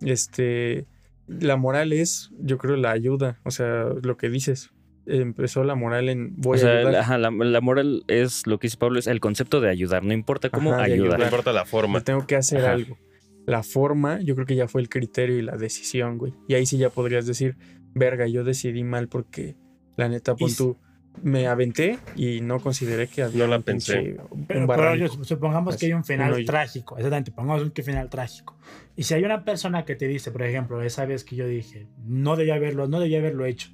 Este, 0.00 0.86
la 1.28 1.56
moral 1.56 1.92
es, 1.92 2.30
yo 2.38 2.58
creo, 2.58 2.76
la 2.76 2.90
ayuda, 2.90 3.38
o 3.44 3.50
sea, 3.50 3.84
lo 4.02 4.16
que 4.16 4.28
dices 4.28 4.70
empezó 5.06 5.64
la 5.64 5.74
moral 5.74 6.08
en 6.08 6.34
voy 6.36 6.60
a 6.60 6.78
ayudar. 6.78 7.20
la, 7.20 7.60
moral 7.60 8.04
es 8.08 8.46
lo 8.46 8.58
que 8.58 8.66
dice 8.66 8.76
Pablo, 8.76 8.98
es 8.98 9.06
el 9.06 9.20
concepto 9.20 9.60
de 9.60 9.70
ayudar, 9.70 10.04
no 10.04 10.12
importa 10.12 10.50
cómo 10.50 10.74
ayudar. 10.74 11.18
No 11.18 11.24
importa 11.24 11.52
la 11.52 11.64
forma. 11.64 12.00
tengo 12.02 12.26
que 12.26 12.36
hacer 12.36 12.64
algo. 12.64 12.98
La 13.46 13.62
forma, 13.62 14.20
yo 14.20 14.34
creo 14.34 14.46
que 14.46 14.56
ya 14.56 14.66
fue 14.66 14.80
el 14.80 14.88
criterio 14.88 15.38
y 15.38 15.42
la 15.42 15.56
decisión, 15.56 16.18
güey. 16.18 16.34
Y 16.48 16.54
ahí 16.54 16.66
sí 16.66 16.78
ya 16.78 16.90
podrías 16.90 17.26
decir, 17.26 17.56
verga, 17.94 18.26
yo 18.26 18.42
decidí 18.42 18.82
mal 18.82 19.06
porque 19.06 19.54
la 19.96 20.08
neta, 20.08 20.34
pon 20.34 20.52
tú, 20.52 20.76
me 21.22 21.46
aventé 21.46 21.98
y 22.16 22.40
no 22.40 22.58
consideré 22.58 23.06
que 23.06 23.22
había 23.22 23.44
no 23.44 23.50
la 23.50 23.60
pensé. 23.60 24.16
pero, 24.48 25.08
supongamos 25.22 25.76
que 25.76 25.86
hay 25.86 25.92
un 25.92 26.04
final 26.04 26.44
trágico, 26.44 26.96
exactamente, 26.96 27.30
pongamos 27.30 27.62
un 27.62 27.72
final 27.72 28.10
trágico. 28.10 28.58
Y 28.96 29.04
si 29.04 29.14
hay 29.14 29.24
una 29.24 29.44
persona 29.44 29.84
que 29.84 29.94
te 29.94 30.08
dice, 30.08 30.32
por 30.32 30.42
ejemplo, 30.42 30.82
esa 30.82 31.06
vez 31.06 31.22
que 31.22 31.36
yo 31.36 31.46
dije, 31.46 31.86
no 32.04 32.34
debía 32.34 32.56
haberlo, 32.56 32.88
no 32.88 32.98
debía 32.98 33.18
haberlo 33.18 33.46
hecho 33.46 33.70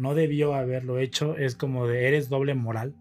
no 0.00 0.14
debió 0.14 0.54
haberlo 0.54 0.98
hecho, 0.98 1.36
es 1.36 1.54
como 1.54 1.86
de 1.86 2.08
eres 2.08 2.28
doble 2.28 2.54
moral. 2.54 2.94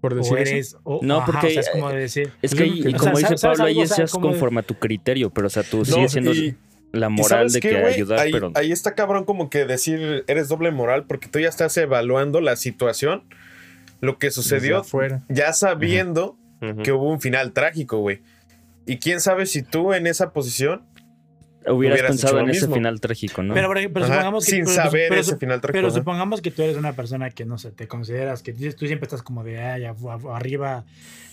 Por 0.00 0.14
decir 0.14 0.38
eres, 0.38 0.76
no, 1.02 1.24
porque 1.24 1.58
es 1.58 1.68
como 1.70 1.90
de 1.90 1.98
decir. 1.98 2.32
Es 2.40 2.54
que, 2.54 2.94
como 2.98 3.18
dice 3.18 3.34
Pablo, 3.40 3.64
ahí 3.64 3.80
es 3.80 4.12
conforme 4.12 4.60
a 4.60 4.62
tu 4.62 4.74
criterio, 4.74 5.30
pero 5.30 5.48
o 5.48 5.50
sea, 5.50 5.62
tú 5.62 5.84
sigues 5.84 6.12
siendo 6.12 6.32
la 6.92 7.08
moral 7.08 7.50
de 7.50 7.60
que 7.60 7.76
ayudar, 7.76 8.20
ahí, 8.20 8.32
pero. 8.32 8.52
Ahí 8.54 8.72
está 8.72 8.94
cabrón, 8.94 9.24
como 9.24 9.50
que 9.50 9.66
decir 9.66 10.24
eres 10.26 10.48
doble 10.48 10.70
moral, 10.70 11.04
porque 11.06 11.28
tú 11.28 11.40
ya 11.40 11.48
estás 11.48 11.76
evaluando 11.76 12.40
la 12.40 12.56
situación, 12.56 13.24
lo 14.00 14.18
que 14.18 14.30
sucedió, 14.30 14.82
ya 15.28 15.52
sabiendo 15.52 16.38
que 16.82 16.92
hubo 16.92 17.10
un 17.10 17.20
final 17.20 17.52
trágico, 17.52 17.98
güey. 17.98 18.20
Y 18.86 18.98
quién 18.98 19.20
sabe 19.20 19.46
si 19.46 19.62
tú 19.62 19.92
en 19.92 20.06
esa 20.06 20.32
posición 20.32 20.82
hubieras, 21.66 22.02
pensado 22.02 22.40
en 22.40 22.50
ese 22.50 22.68
final 22.68 23.00
trágico, 23.00 23.42
¿no? 23.42 23.54
Pero, 23.54 23.68
supongamos 23.80 24.44
que. 24.44 24.50
Sin 24.50 24.66
saber 24.66 25.12
ese 25.14 25.36
final 25.36 25.60
trágico. 25.60 25.78
Pero 25.78 25.90
supongamos 25.90 26.40
que 26.40 26.50
tú 26.50 26.62
eres 26.62 26.76
una 26.76 26.94
persona 26.94 27.30
que, 27.30 27.44
no 27.44 27.58
sé, 27.58 27.70
te 27.70 27.88
consideras 27.88 28.42
que 28.42 28.52
tú 28.52 28.86
siempre 28.86 29.06
estás 29.06 29.22
como 29.22 29.44
de, 29.44 29.60
ay, 29.60 29.84
arriba 30.32 30.84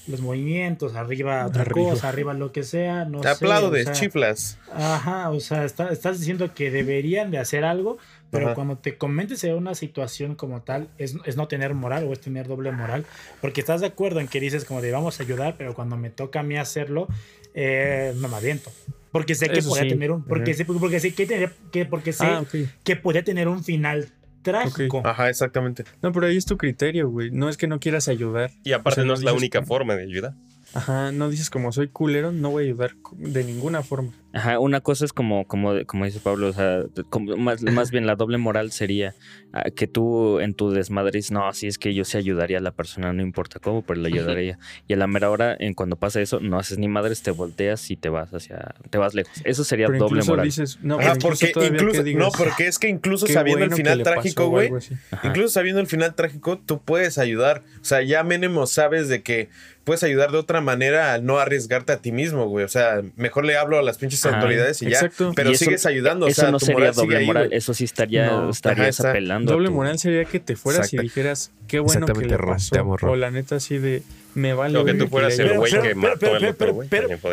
los 0.08 0.20
movimientos, 0.20 0.96
arriba 0.96 1.46
otra 1.46 1.66
cosa, 1.66 2.10
arriba 2.10 2.34
lo 2.34 2.52
que 2.52 2.64
sea, 2.64 3.06
no 3.06 3.22
Te 3.22 3.30
aplaudes, 3.30 3.92
chiflas. 3.94 4.58
Ajá, 4.74 5.30
o 5.30 5.40
sea, 5.40 5.64
estás 5.64 6.20
diciendo 6.20 6.54
que 6.54 6.72
deberían 6.72 7.32
de 7.32 7.38
hacer 7.38 7.64
algo, 7.64 7.98
pero 8.30 8.54
cuando 8.54 8.78
te 8.78 8.98
comentes 8.98 9.44
en 9.44 9.54
una 9.54 9.76
situación 9.76 10.36
como 10.36 10.62
tal, 10.62 10.90
es, 10.98 11.16
es, 11.26 11.38
no 11.38 11.48
tener 11.48 11.74
moral 11.74 12.04
o 12.06 12.14
es 12.14 12.20
tener 12.20 12.48
doble 12.48 12.72
moral, 12.72 13.06
porque 13.40 13.62
estás 13.62 13.80
de 13.82 13.88
acuerdo 13.88 14.20
en 14.20 14.28
que 14.28 14.40
dices 14.40 14.66
como 14.66 14.82
de 14.82 14.92
vamos 14.92 15.20
a 15.20 15.24
ayudar, 15.24 15.56
pero 15.58 15.74
cuando 15.74 15.96
me 15.96 16.10
toca 16.10 16.42
a 16.42 16.44
mí 16.44 16.58
hacerlo, 16.58 17.08
eh, 17.54 18.14
no 18.18 18.28
me 18.28 18.36
aviento. 18.36 18.72
Porque 19.14 19.36
sé 19.36 19.48
que 19.48 19.62
podría 19.62 19.88
tener 19.88 20.12
un. 20.12 20.24
Porque 20.24 20.56
sé, 20.56 20.66
porque 20.66 21.00
sé 21.00 21.14
que, 21.14 21.52
que, 21.72 21.86
porque 21.86 22.14
sé 22.14 22.26
ah, 22.26 22.44
que 22.84 22.96
podría 22.96 23.24
tener 23.24 23.48
un 23.48 23.64
final 23.64 24.10
trágico. 24.42 25.04
Ajá, 25.06 25.30
exactamente. 25.30 25.86
No, 26.02 26.12
pero 26.12 26.26
ahí 26.26 26.36
es 26.36 26.46
tu 26.46 26.58
criterio, 26.58 27.12
güey. 27.12 27.30
No 27.30 27.48
es 27.48 27.56
que 27.56 27.68
no 27.68 27.80
quieras 27.80 28.08
ayudar. 28.08 28.50
Y 28.64 28.74
aparte 28.74 29.06
no, 29.06 29.14
es 29.14 29.24
la 29.24 29.34
única 29.34 29.62
forma 29.62 29.96
de 29.96 30.02
ayudar. 30.02 30.34
Ajá, 30.74 31.12
no 31.12 31.30
dices 31.30 31.52
como 31.52 31.72
soy 31.72 31.90
culero, 31.90 32.32
no 32.32 32.50
voy 32.50 32.64
a 32.64 32.66
ayudar 32.66 32.96
de 33.16 33.44
ninguna 33.44 33.84
forma. 33.84 34.14
Ajá, 34.34 34.58
una 34.58 34.82
cosa 34.82 35.06
es 35.06 35.14
como, 35.14 35.46
como, 35.46 35.86
como 35.86 36.06
dice 36.06 36.20
Pablo, 36.20 36.48
o 36.48 36.54
sea, 36.54 36.84
más, 37.38 37.62
más 37.62 37.92
bien 37.92 38.08
la 38.08 38.16
doble 38.16 38.40
moral 38.40 38.72
sería 38.72 39.14
ah, 39.54 39.66
que 39.76 39.86
tú 39.86 40.40
en 40.40 40.56
tu 40.56 40.72
desmadre 40.72 41.20
dices, 41.20 41.32
no, 41.32 41.48
así 41.48 41.68
es 41.68 41.78
que 41.78 41.94
yo 41.94 42.04
sí 42.04 42.18
ayudaría 42.18 42.58
a 42.58 42.62
la 42.62 42.72
persona, 42.72 43.14
no 43.14 43.22
importa 43.22 43.60
cómo, 43.60 43.84
pero 43.84 44.02
le 44.02 44.08
ayudaría. 44.08 44.58
y 44.88 44.94
a 44.94 44.98
la 44.98 45.06
mera 45.06 45.30
hora, 45.30 45.56
en 45.60 45.76
cuando 45.76 45.98
pasa 45.98 46.20
eso, 46.20 46.40
no 46.40 46.58
haces 46.58 46.80
ni 46.80 46.88
madres, 46.88 47.22
te 47.22 47.30
volteas 47.30 47.92
y 47.92 47.96
te 47.96 48.10
vas 48.10 48.34
hacia, 48.34 48.74
te 48.90 48.98
vas 48.98 49.14
lejos. 49.14 49.32
Eso 49.44 49.64
sería 49.64 49.88
doble 49.88 50.24
moral. 50.24 50.50
no, 50.82 50.98
porque 51.22 51.54
incluso, 51.68 52.04
no, 52.04 52.32
porque 52.32 52.66
es 52.66 52.80
que 52.80 52.90
incluso 52.90 53.28
sabiendo 53.28 53.66
el 53.66 53.74
final 53.74 54.02
trágico, 54.02 54.48
güey, 54.48 54.72
incluso 55.24 55.50
sabiendo 55.50 55.80
el 55.80 55.88
final 55.88 56.16
trágico, 56.16 56.58
tú 56.58 56.82
puedes 56.82 57.20
ayudar. 57.20 57.62
O 57.80 57.86
sea, 57.86 58.02
ya 58.02 58.24
mínimo 58.24 58.66
sabes 58.66 59.10
de 59.10 59.22
que 59.22 59.50
puedes 59.84 60.04
ayudar 60.04 60.32
de 60.32 60.38
otra 60.38 60.62
manera 60.62 61.14
al 61.14 61.26
no 61.26 61.40
arriesgarte 61.40 61.92
a 61.92 61.98
ti 61.98 62.12
mismo, 62.12 62.48
güey. 62.48 62.66
O 62.66 62.70
sea, 62.70 63.02
mejor 63.16 63.46
le 63.46 63.58
hablo 63.58 63.78
a 63.78 63.82
las 63.82 63.98
pinches 63.98 64.26
autoridades 64.26 64.82
y 64.82 64.90
ya. 64.90 65.10
Pero 65.36 65.54
sigues 65.56 65.86
ayudando. 65.86 66.28
Eso 66.28 66.42
o 66.42 66.44
sea, 66.44 66.52
no 66.52 66.60
sería 66.60 66.92
doble 66.92 67.26
moral. 67.26 67.50
Eso 67.52 67.74
sí 67.74 67.84
estaría, 67.84 68.50
estarías 68.50 69.00
apelando. 69.02 69.54
Doble 69.54 69.70
moral 69.70 70.00
sería 70.00 70.26
que 70.26 70.40
te 70.40 70.56
fueras 70.56 70.94
y 70.94 70.98
dijeras, 70.98 71.52
qué 71.74 71.80
bueno 71.80 72.06
que 72.06 72.26
le 72.26 72.38
pasó. 72.38 72.76
O 73.02 73.16
la 73.16 73.32
neta 73.32 73.56
así 73.56 73.80
de 73.80 74.04
me 74.36 74.54
vale. 74.54 74.74
Lo 74.74 74.86
que 74.86 74.94
tú 74.94 75.08
fueras 75.08 75.38
el 75.40 75.58
güey 75.58 75.72
que 75.72 75.96
mató 75.96 76.36
al 76.36 76.46
otro 76.46 76.74
güey. 76.74 76.88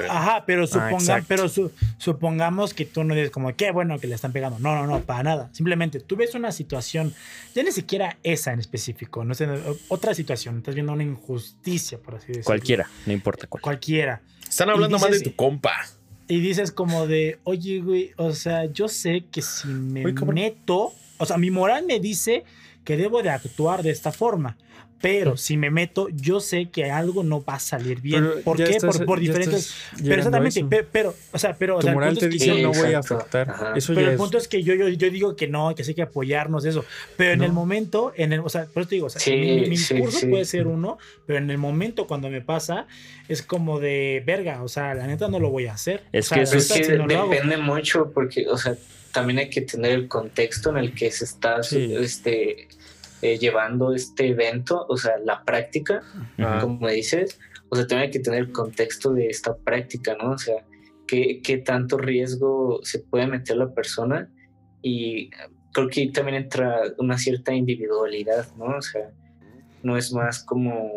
Ajá, 0.09 0.45
pero, 0.47 0.65
ah, 0.73 1.21
pero 1.29 1.47
supongamos 1.99 2.73
que 2.73 2.87
tú 2.87 3.05
no 3.05 3.15
dices 3.15 3.31
como, 3.31 3.55
qué 3.55 3.71
bueno 3.71 3.99
que 3.99 4.07
le 4.07 4.15
están 4.15 4.33
pegando. 4.33 4.59
No, 4.59 4.75
no, 4.75 4.87
no, 4.87 5.03
para 5.03 5.23
nada. 5.23 5.51
Simplemente 5.53 6.01
tú 6.01 6.17
ves 6.17 6.35
una 6.35 6.53
situación, 6.53 7.13
ya 7.55 7.63
ni 7.63 7.71
siquiera 7.73 8.17
esa 8.23 8.53
en 8.53 8.61
específico, 8.61 9.25
no 9.25 9.35
sé, 9.35 9.47
otra 9.89 10.15
situación, 10.15 10.59
estás 10.59 10.75
viendo 10.75 10.93
una 10.93 11.03
injusticia, 11.03 11.99
por 11.99 12.15
así 12.15 12.29
decirlo. 12.29 12.47
Cualquiera, 12.47 12.89
no 13.05 13.13
importa 13.13 13.47
cuál. 13.47 13.63
Cualquiera. 13.63 14.23
Están 14.49 14.71
hablando 14.71 14.99
más 14.99 15.11
de 15.11 15.21
tu 15.21 15.35
compa. 15.37 15.73
Y 16.29 16.41
dices 16.41 16.71
como 16.73 17.07
de, 17.07 17.41
oye, 17.45 17.81
güey, 17.81 18.13
o 18.17 18.33
sea, 18.33 18.65
yo 18.67 18.89
sé 18.89 19.25
que 19.31 19.43
si 19.43 19.69
me 19.69 20.05
meto, 20.13 20.93
o 21.19 21.27
sea, 21.27 21.37
mi 21.37 21.51
moral 21.51 21.85
me 21.87 22.01
dice 22.01 22.45
que 22.85 22.97
debo 22.97 23.23
de 23.23 23.31
actuar 23.31 23.83
de 23.83 23.91
esta 23.91 24.13
forma. 24.13 24.57
Pero 25.01 25.37
si 25.39 25.57
me 25.57 25.71
meto, 25.71 26.09
yo 26.11 26.41
sé 26.41 26.69
que 26.69 26.91
algo 26.91 27.23
no 27.23 27.43
va 27.43 27.55
a 27.55 27.59
salir 27.59 28.03
bien. 28.03 28.29
¿Por 28.45 28.59
qué? 28.59 28.77
por, 29.07 29.19
diferentes. 29.19 29.75
Pero 30.03 30.17
exactamente, 30.17 30.87
pero, 30.93 31.15
o 31.33 31.39
sea, 31.39 31.57
pero. 31.57 31.79
Tu 31.79 31.89
moral 31.89 32.19
te 32.19 32.29
dice 32.29 32.63
no 32.63 32.73
voy 32.73 32.93
a 32.93 32.99
afectar. 32.99 33.73
Eso 33.77 33.95
pero 33.95 34.11
el 34.11 34.17
punto 34.19 34.37
es, 34.37 34.47
que 34.47 34.63
yo, 34.63 34.75
yo, 34.75 34.89
yo, 34.89 35.11
digo 35.11 35.37
que 35.37 35.49
no, 35.49 35.75
que 35.75 35.85
sí 35.85 35.93
hay 35.93 35.95
que 35.95 36.03
apoyarnos, 36.03 36.67
eso. 36.67 36.85
Pero 37.17 37.33
en 37.33 37.43
el 37.43 37.53
momento, 37.53 38.13
en 38.15 38.35
el, 38.35 38.41
o 38.41 38.49
sea, 38.51 38.67
por 38.67 38.83
eso 38.83 38.91
te 38.91 38.95
digo, 38.97 39.07
o 39.07 39.11
sea, 39.11 39.35
mi, 39.35 39.71
discurso 39.71 40.29
puede 40.29 40.45
ser 40.45 40.67
uno, 40.67 40.99
pero 41.25 41.39
en 41.39 41.51
el 41.51 41.59
momento 41.59 42.07
cuando 42.07 42.29
me 42.29 42.43
pasa, 42.43 42.87
es 43.29 43.43
como 43.43 43.81
de 43.81 44.23
verga, 44.27 44.63
o 44.63 44.69
sea, 44.69 44.95
la 44.95 45.07
neta 45.07 45.29
no 45.29 45.39
lo 45.39 45.49
voy 45.49 45.67
a 45.67 45.73
hacer. 45.73 46.03
Es 46.13 46.29
que 46.29 46.43
eso 46.43 46.59
depende 46.59 47.57
mucho, 47.57 48.11
porque, 48.13 48.47
o 48.49 48.59
sea 48.59 48.77
también 49.13 49.39
hay 49.39 49.51
que 49.51 49.63
tener 49.63 49.93
el 49.93 50.09
contexto 50.09 50.71
en 50.71 50.77
el 50.79 50.95
que 50.95 51.11
se 51.11 51.25
está 51.25 51.61
este, 51.61 52.69
eh, 53.23 53.39
llevando 53.39 53.95
este 53.95 54.29
evento, 54.29 54.87
o 54.89 54.97
sea, 54.97 55.19
la 55.19 55.45
práctica, 55.45 56.03
como 56.61 56.89
dices, 56.89 57.39
o 57.69 57.77
sea, 57.77 57.87
también 57.87 58.09
hay 58.09 58.11
que 58.11 58.21
tener 58.21 58.41
el 58.41 58.53
contexto 58.53 59.13
de 59.13 59.29
esta 59.29 59.57
práctica, 59.57 60.17
¿no? 60.21 60.33
O 60.33 60.39
sea, 60.39 60.65
qué, 61.07 61.41
qué 61.43 61.59
tanto 61.59 61.99
riesgo 61.99 62.81
se 62.83 63.01
puede 63.01 63.27
meter 63.27 63.57
la 63.57 63.73
persona 63.73 64.29
y 64.83 65.31
creo 65.73 65.89
que 65.89 66.01
ahí 66.01 66.13
también 66.13 66.45
entra 66.45 66.83
una 66.99 67.19
cierta 67.19 67.53
individualidad, 67.53 68.47
¿no? 68.57 68.77
O 68.77 68.83
sea, 68.83 69.11
no 69.83 69.97
es 69.97 70.13
más 70.13 70.43
como 70.45 70.91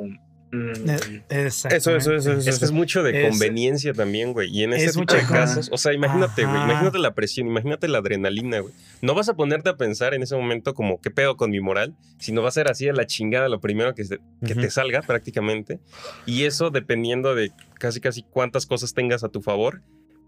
Mm. 0.53 0.87
Eh, 0.87 1.47
eso, 1.47 1.67
eso, 1.67 1.95
eso, 1.95 2.13
eso, 2.13 2.65
Es 2.65 2.71
mucho 2.71 3.01
de 3.01 3.27
conveniencia 3.27 3.91
también, 3.91 4.33
güey. 4.33 4.55
Y 4.55 4.61
en 4.61 4.73
ese 4.73 4.99
tipo 4.99 5.11
de 5.11 5.25
casos, 5.25 5.67
o 5.71 5.79
sea, 5.79 5.93
imagínate, 5.93 6.45
güey, 6.45 6.63
imagínate 6.63 6.99
la 6.99 7.15
presión, 7.15 7.47
imagínate 7.47 7.87
la 7.87 7.97
adrenalina, 7.97 8.59
güey. 8.59 8.71
No 9.01 9.15
vas 9.15 9.29
a 9.29 9.33
ponerte 9.33 9.69
a 9.69 9.77
pensar 9.77 10.13
en 10.13 10.21
ese 10.21 10.35
momento 10.35 10.75
como, 10.75 11.01
¿qué 11.01 11.09
pedo 11.09 11.37
con 11.37 11.49
mi 11.49 11.59
moral? 11.59 11.95
Sino 12.19 12.43
va 12.43 12.49
a 12.49 12.51
ser 12.51 12.67
así 12.67 12.87
a 12.87 12.93
la 12.93 13.07
chingada 13.07 13.49
lo 13.49 13.59
primero 13.61 13.95
que, 13.95 14.03
que 14.45 14.53
te 14.53 14.69
salga 14.69 15.01
prácticamente. 15.01 15.79
Y 16.27 16.43
eso, 16.43 16.69
dependiendo 16.69 17.33
de 17.33 17.51
casi, 17.79 17.99
casi 17.99 18.21
cuántas 18.21 18.67
cosas 18.67 18.93
tengas 18.93 19.23
a 19.23 19.29
tu 19.29 19.41
favor, 19.41 19.81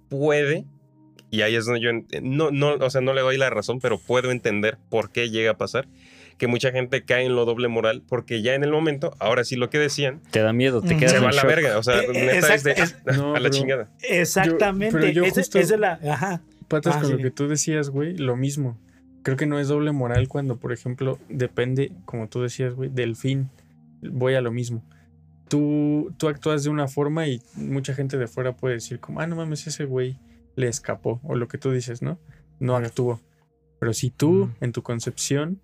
puede 0.10 0.66
y 1.30 1.42
ahí 1.42 1.56
es 1.56 1.66
donde 1.66 1.82
yo 1.82 1.92
no, 2.22 2.52
no, 2.52 2.76
o 2.76 2.90
sea, 2.90 3.02
no 3.02 3.14
le 3.14 3.22
doy 3.22 3.38
la 3.38 3.50
razón, 3.50 3.80
pero 3.80 3.98
puedo 4.00 4.32
entender 4.32 4.78
por 4.90 5.12
qué 5.12 5.30
llega 5.30 5.52
a 5.52 5.58
pasar 5.58 5.88
que 6.38 6.48
mucha 6.48 6.72
gente 6.72 7.04
cae 7.04 7.26
en 7.26 7.36
lo 7.36 7.46
doble 7.46 7.68
moral 7.68 8.04
porque 8.08 8.42
ya 8.42 8.56
en 8.56 8.64
el 8.64 8.72
momento, 8.72 9.16
ahora 9.20 9.44
sí 9.44 9.56
lo 9.56 9.70
que 9.70 9.80
decían. 9.80 10.22
Te 10.32 10.42
da 10.42 10.54
miedo, 10.54 10.82
te 10.82 10.98
quedas. 10.98 11.14
Se 11.14 11.20
va 11.20 11.30
a 11.30 11.34
la 11.34 11.44
verga, 11.44 11.78
o 11.78 11.84
sea, 11.84 12.02
eh, 12.02 12.08
neta 12.12 12.54
es 12.54 12.64
de. 12.64 12.74
a 13.36 13.40
la 13.40 13.50
chingada. 13.50 13.90
Exactamente. 14.04 15.14
Yo, 15.14 15.24
es, 15.24 15.50
de 15.52 15.78
la. 15.78 16.00
Ajá. 16.10 16.42
Patas, 16.68 16.96
ah, 16.98 17.02
con 17.02 17.12
lo 17.12 17.18
que 17.18 17.32
tú 17.32 17.48
decías, 17.48 17.90
güey, 17.90 18.18
lo 18.18 18.36
mismo. 18.36 18.78
Creo 19.24 19.38
que 19.38 19.46
no 19.46 19.60
es 19.60 19.68
doble 19.68 19.92
moral 19.92 20.28
cuando, 20.28 20.58
por 20.58 20.72
ejemplo, 20.72 21.20
depende, 21.30 21.92
como 22.06 22.28
tú 22.28 22.42
decías, 22.42 22.74
güey, 22.74 22.90
del 22.90 23.16
fin. 23.16 23.50
Voy 24.02 24.36
a 24.36 24.42
lo 24.42 24.52
mismo. 24.52 24.84
Tú, 25.48 26.14
tú 26.18 26.28
actúas 26.28 26.64
de 26.64 26.70
una 26.70 26.88
forma 26.88 27.28
y 27.28 27.42
mucha 27.56 27.94
gente 27.94 28.18
de 28.18 28.28
fuera 28.28 28.56
puede 28.56 28.76
decir 28.76 29.00
como, 29.00 29.22
ah, 29.22 29.28
no 29.28 29.36
mames, 29.36 29.68
ese 29.68 29.86
güey 29.86 30.18
le 30.56 30.68
escapó. 30.68 31.22
O 31.24 31.36
lo 31.36 31.48
que 31.48 31.58
tú 31.58 31.72
dices, 31.72 32.02
¿no? 32.02 32.20
No 32.60 32.76
actuó. 32.76 33.22
Pero 33.80 33.94
si 33.94 34.10
tú, 34.10 34.52
en 34.62 34.72
tu 34.72 34.84
concepción, 34.84 35.60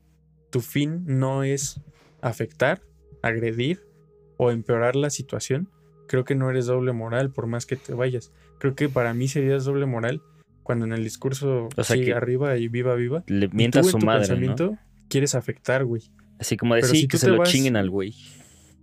tu 0.51 0.61
fin 0.61 1.03
no 1.05 1.43
es 1.43 1.81
afectar, 2.21 2.81
agredir 3.23 3.81
o 4.37 4.51
empeorar 4.51 4.95
la 4.95 5.09
situación, 5.09 5.69
creo 6.07 6.23
que 6.23 6.35
no 6.35 6.49
eres 6.49 6.67
doble 6.67 6.93
moral 6.93 7.31
por 7.31 7.47
más 7.47 7.65
que 7.65 7.75
te 7.75 7.93
vayas. 7.93 8.31
Creo 8.59 8.75
que 8.75 8.89
para 8.89 9.15
mí 9.15 9.27
serías 9.27 9.65
doble 9.65 9.87
moral 9.87 10.21
cuando 10.61 10.85
en 10.85 10.93
el 10.93 11.03
discurso 11.03 11.69
sigue 11.83 12.13
arriba 12.13 12.57
y 12.57 12.67
viva 12.67 12.93
viva. 12.93 13.23
Le 13.27 13.47
mientas 13.47 13.87
su 13.87 13.97
madre, 13.97 14.27
pensamiento 14.27 14.77
quieres 15.11 15.35
afectar, 15.35 15.85
güey. 15.85 16.03
Así 16.39 16.57
como 16.57 16.73
decir 16.73 17.07
que 17.07 17.17
se 17.17 17.27
lo 17.27 17.43
chinguen 17.43 17.75
al 17.75 17.89
güey. 17.89 18.15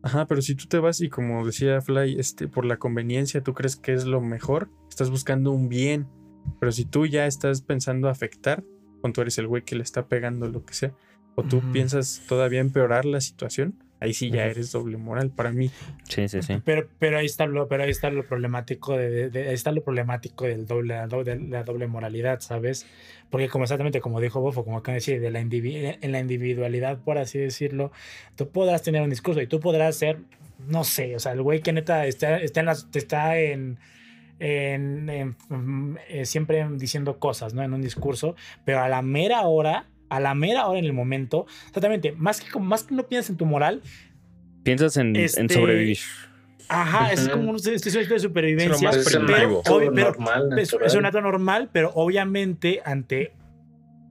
Ajá, 0.02 0.26
pero 0.26 0.42
si 0.42 0.54
tú 0.54 0.66
te 0.66 0.78
vas 0.78 1.00
y 1.00 1.08
como 1.08 1.44
decía 1.44 1.80
Fly, 1.80 2.20
este, 2.20 2.46
por 2.46 2.64
la 2.64 2.76
conveniencia, 2.76 3.42
tú 3.42 3.52
crees 3.54 3.74
que 3.74 3.94
es 3.94 4.04
lo 4.04 4.20
mejor, 4.20 4.68
estás 4.88 5.10
buscando 5.10 5.50
un 5.50 5.68
bien. 5.68 6.06
Pero 6.60 6.70
si 6.70 6.84
tú 6.84 7.06
ya 7.06 7.26
estás 7.26 7.62
pensando 7.62 8.08
afectar, 8.08 8.62
cuando 9.00 9.14
tú 9.14 9.20
eres 9.22 9.38
el 9.38 9.48
güey 9.48 9.64
que 9.64 9.74
le 9.74 9.82
está 9.82 10.06
pegando 10.06 10.48
lo 10.48 10.64
que 10.64 10.74
sea, 10.74 10.94
o 11.38 11.44
tú 11.44 11.62
piensas 11.72 12.22
todavía 12.26 12.58
empeorar 12.58 13.04
la 13.04 13.20
situación, 13.20 13.74
ahí 14.00 14.12
sí 14.12 14.28
ya 14.28 14.46
eres 14.46 14.72
doble 14.72 14.96
moral 14.96 15.30
para 15.30 15.52
mí. 15.52 15.70
Sí, 16.02 16.26
sí, 16.28 16.42
sí. 16.42 16.60
Pero, 16.64 16.88
pero 16.98 17.18
ahí 17.18 17.26
está 17.26 17.46
lo, 17.46 17.68
pero 17.68 17.84
ahí 17.84 17.90
está 17.90 18.10
lo 18.10 18.26
problemático 18.26 18.96
de, 18.96 19.30
ahí 19.46 19.54
está 19.54 19.70
lo 19.70 19.84
problemático 19.84 20.46
del 20.46 20.66
doble, 20.66 20.94
de 20.96 21.38
la 21.38 21.62
doble 21.62 21.86
moralidad, 21.86 22.40
¿sabes? 22.40 22.86
Porque 23.30 23.48
como 23.48 23.64
exactamente 23.64 24.00
como 24.00 24.20
dijo 24.20 24.40
Bofo, 24.40 24.64
como 24.64 24.78
acá 24.78 24.90
decir, 24.92 25.20
de 25.20 25.30
la 25.30 25.38
en 25.38 26.12
la 26.12 26.18
individualidad, 26.18 26.98
por 27.04 27.18
así 27.18 27.38
decirlo, 27.38 27.92
tú 28.34 28.48
podrás 28.50 28.82
tener 28.82 29.00
un 29.00 29.10
discurso 29.10 29.40
y 29.40 29.46
tú 29.46 29.60
podrás 29.60 29.94
ser, 29.94 30.18
no 30.58 30.82
sé, 30.82 31.14
o 31.14 31.20
sea, 31.20 31.34
el 31.34 31.42
güey 31.42 31.60
que 31.60 31.72
neta 31.72 32.04
está, 32.06 32.40
está 32.40 32.58
en 32.58 32.66
las, 32.66 32.88
está 32.92 33.38
en 33.38 33.78
en, 34.40 35.36
eh, 36.08 36.24
siempre 36.24 36.66
diciendo 36.76 37.18
cosas, 37.18 37.54
¿no? 37.54 37.62
En 37.62 37.72
un 37.72 37.82
discurso, 37.82 38.34
pero 38.64 38.80
a 38.80 38.88
la 38.88 39.02
mera 39.02 39.42
hora 39.42 39.86
a 40.08 40.20
la 40.20 40.34
mera 40.34 40.66
hora 40.66 40.78
en 40.78 40.84
el 40.84 40.92
momento. 40.92 41.46
Exactamente, 41.66 42.12
más 42.12 42.40
que, 42.40 42.58
más 42.58 42.84
que 42.84 42.94
no 42.94 43.06
piensas 43.06 43.30
en 43.30 43.36
tu 43.36 43.46
moral. 43.46 43.82
Piensas 44.62 44.96
en, 44.96 45.16
este, 45.16 45.48
sobrevivir. 45.48 45.98
Ajá, 46.68 47.12
es 47.12 47.28
como 47.28 47.50
un 47.50 47.56
ejercicio 47.56 48.06
de 48.06 48.18
supervivencia. 48.18 48.90
Es 48.90 49.14
un 49.14 49.26
normal, 49.94 50.58
es 50.58 50.94
un 50.94 51.06
acto 51.06 51.20
normal, 51.20 51.70
pero 51.72 51.90
obviamente 51.94 52.82
ante 52.84 53.32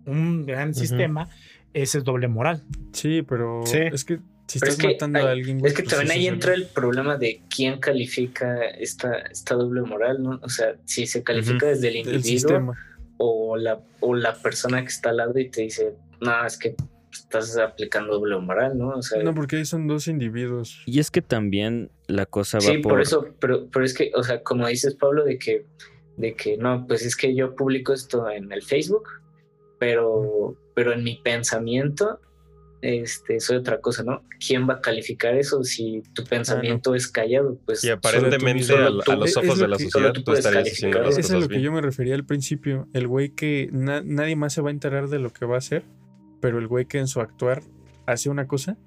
un 0.05 0.45
gran 0.45 0.73
sistema, 0.73 1.29
ese 1.73 1.99
es 1.99 2.03
doble 2.03 2.27
moral. 2.27 2.63
Sí, 2.93 3.21
pero 3.21 3.63
es 3.63 4.03
que 4.03 4.19
si 4.47 4.57
estás 4.57 4.81
matando 4.81 5.19
a 5.19 5.31
alguien. 5.31 5.63
Es 5.63 5.73
que 5.73 5.83
pues 5.83 5.95
también 5.95 6.11
ahí 6.11 6.27
entra 6.27 6.53
el 6.53 6.65
problema 6.67 7.17
de 7.17 7.41
quién 7.53 7.79
califica 7.79 8.65
esta, 8.65 9.17
esta 9.17 9.55
doble 9.55 9.81
moral, 9.81 10.23
¿no? 10.23 10.39
O 10.41 10.49
sea, 10.49 10.75
si 10.85 11.05
se 11.05 11.21
califica 11.21 11.67
desde 11.67 11.89
el 11.89 11.97
individuo 11.97 12.73
o 13.17 13.57
la, 13.57 13.81
o 13.99 14.15
la 14.15 14.33
persona 14.33 14.81
que 14.81 14.89
está 14.89 15.09
al 15.09 15.17
lado 15.17 15.37
y 15.39 15.49
te 15.49 15.63
dice, 15.63 15.95
no, 16.21 16.45
es 16.45 16.57
que 16.57 16.75
estás 17.11 17.57
aplicando 17.57 18.13
doble 18.13 18.37
moral, 18.39 18.77
¿no? 18.77 18.89
O 18.89 19.01
sea, 19.01 19.21
no, 19.23 19.33
porque 19.33 19.57
ahí 19.57 19.65
son 19.65 19.87
dos 19.87 20.07
individuos. 20.07 20.83
Y 20.85 20.99
es 20.99 21.11
que 21.11 21.21
también 21.21 21.91
la 22.07 22.25
cosa 22.25 22.57
va 22.57 22.61
sí, 22.61 22.77
por... 22.77 23.01
eso, 23.01 23.27
pero, 23.39 23.67
pero 23.69 23.85
es 23.85 23.93
que, 23.93 24.11
o 24.15 24.23
sea, 24.23 24.43
como 24.43 24.67
dices, 24.67 24.95
Pablo, 24.95 25.23
de 25.23 25.37
que, 25.37 25.65
de 26.17 26.35
que 26.35 26.57
no, 26.57 26.85
pues 26.87 27.05
es 27.05 27.15
que 27.15 27.35
yo 27.35 27.55
publico 27.55 27.93
esto 27.93 28.29
en 28.29 28.51
el 28.51 28.61
Facebook, 28.61 29.07
pero, 29.79 30.55
pero 30.75 30.93
en 30.93 31.03
mi 31.03 31.15
pensamiento 31.15 32.19
este, 32.87 33.41
soy 33.41 33.57
otra 33.57 33.81
cosa, 33.81 34.01
¿no? 34.01 34.23
¿Quién 34.39 34.67
va 34.67 34.75
a 34.75 34.81
calificar 34.81 35.35
eso 35.35 35.61
si 35.65 36.03
tu 36.13 36.23
pensamiento 36.23 36.95
es 36.95 37.09
callado? 37.09 37.59
Pues 37.65 37.83
y 37.83 37.89
aparentemente 37.89 38.73
a, 38.73 38.89
los 38.89 39.35
ojos 39.35 39.59
de 39.59 39.67
la 39.67 39.77
sociedad 39.77 40.13
tú, 40.13 40.31
estarías 40.31 40.63
diciendo 40.63 41.03
Eso 41.03 41.19
es 41.19 41.29
a 41.31 41.37
lo 41.37 41.49
que 41.49 41.59
yo 41.59 41.73
me 41.73 41.81
refería 41.81 42.15
al 42.15 42.25
principio. 42.25 42.87
El 42.93 43.09
güey 43.09 43.31
que 43.31 43.69
nadie 43.73 44.37
más 44.37 44.53
se 44.53 44.61
va 44.61 44.69
a 44.69 44.71
enterar 44.71 45.09
de 45.09 45.19
lo 45.19 45.33
que 45.33 45.45
va 45.45 45.55
a 45.55 45.57
hacer, 45.57 45.83
pero 46.39 46.59
el 46.59 46.67
güey 46.67 46.85
que 46.85 46.99
en 46.99 47.07
su 47.07 47.19
actuar 47.19 47.61
hace 48.05 48.29
una 48.29 48.47
cosa 48.47 48.77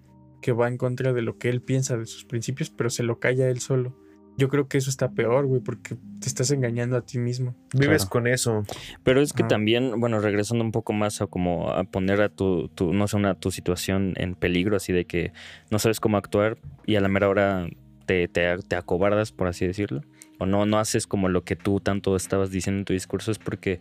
que 0.40 0.52
va 0.52 0.66
en 0.66 0.78
contra 0.78 1.12
de 1.12 1.20
lo 1.20 1.36
que 1.36 1.50
él 1.50 1.60
piensa 1.60 1.98
de 1.98 2.06
sus 2.06 2.24
principios, 2.24 2.70
pero 2.70 2.88
se 2.88 3.02
lo 3.02 3.20
calla 3.20 3.50
él 3.50 3.60
solo. 3.60 3.94
Yo 4.36 4.48
creo 4.48 4.68
que 4.68 4.78
eso 4.78 4.88
está 4.88 5.10
peor, 5.10 5.46
güey, 5.46 5.60
porque 5.60 5.96
te 6.20 6.26
estás 6.26 6.50
engañando 6.50 6.96
a 6.96 7.02
ti 7.02 7.18
mismo. 7.18 7.54
Vives 7.74 8.06
con 8.06 8.26
eso. 8.26 8.64
Pero 9.02 9.20
es 9.20 9.32
que 9.32 9.44
también, 9.44 10.00
bueno, 10.00 10.20
regresando 10.20 10.64
un 10.64 10.72
poco 10.72 10.92
más 10.92 11.20
a 11.20 11.26
como 11.26 11.70
a 11.70 11.84
poner 11.84 12.22
a 12.22 12.28
tu, 12.28 12.68
tu, 12.68 12.92
no 12.92 13.06
sé, 13.06 13.16
una, 13.16 13.34
tu 13.34 13.50
situación 13.50 14.14
en 14.16 14.34
peligro, 14.34 14.76
así 14.76 14.92
de 14.92 15.04
que 15.04 15.32
no 15.70 15.78
sabes 15.78 16.00
cómo 16.00 16.16
actuar 16.16 16.58
y 16.86 16.96
a 16.96 17.00
la 17.00 17.08
mera 17.08 17.28
hora 17.28 17.68
te, 18.06 18.28
te, 18.28 18.56
te 18.58 18.76
acobardas, 18.76 19.32
por 19.32 19.46
así 19.46 19.66
decirlo. 19.66 20.02
O 20.38 20.46
no, 20.46 20.64
no 20.64 20.78
haces 20.78 21.06
como 21.06 21.28
lo 21.28 21.44
que 21.44 21.54
tú 21.54 21.80
tanto 21.80 22.16
estabas 22.16 22.50
diciendo 22.50 22.78
en 22.80 22.84
tu 22.86 22.94
discurso, 22.94 23.30
es 23.30 23.38
porque 23.38 23.78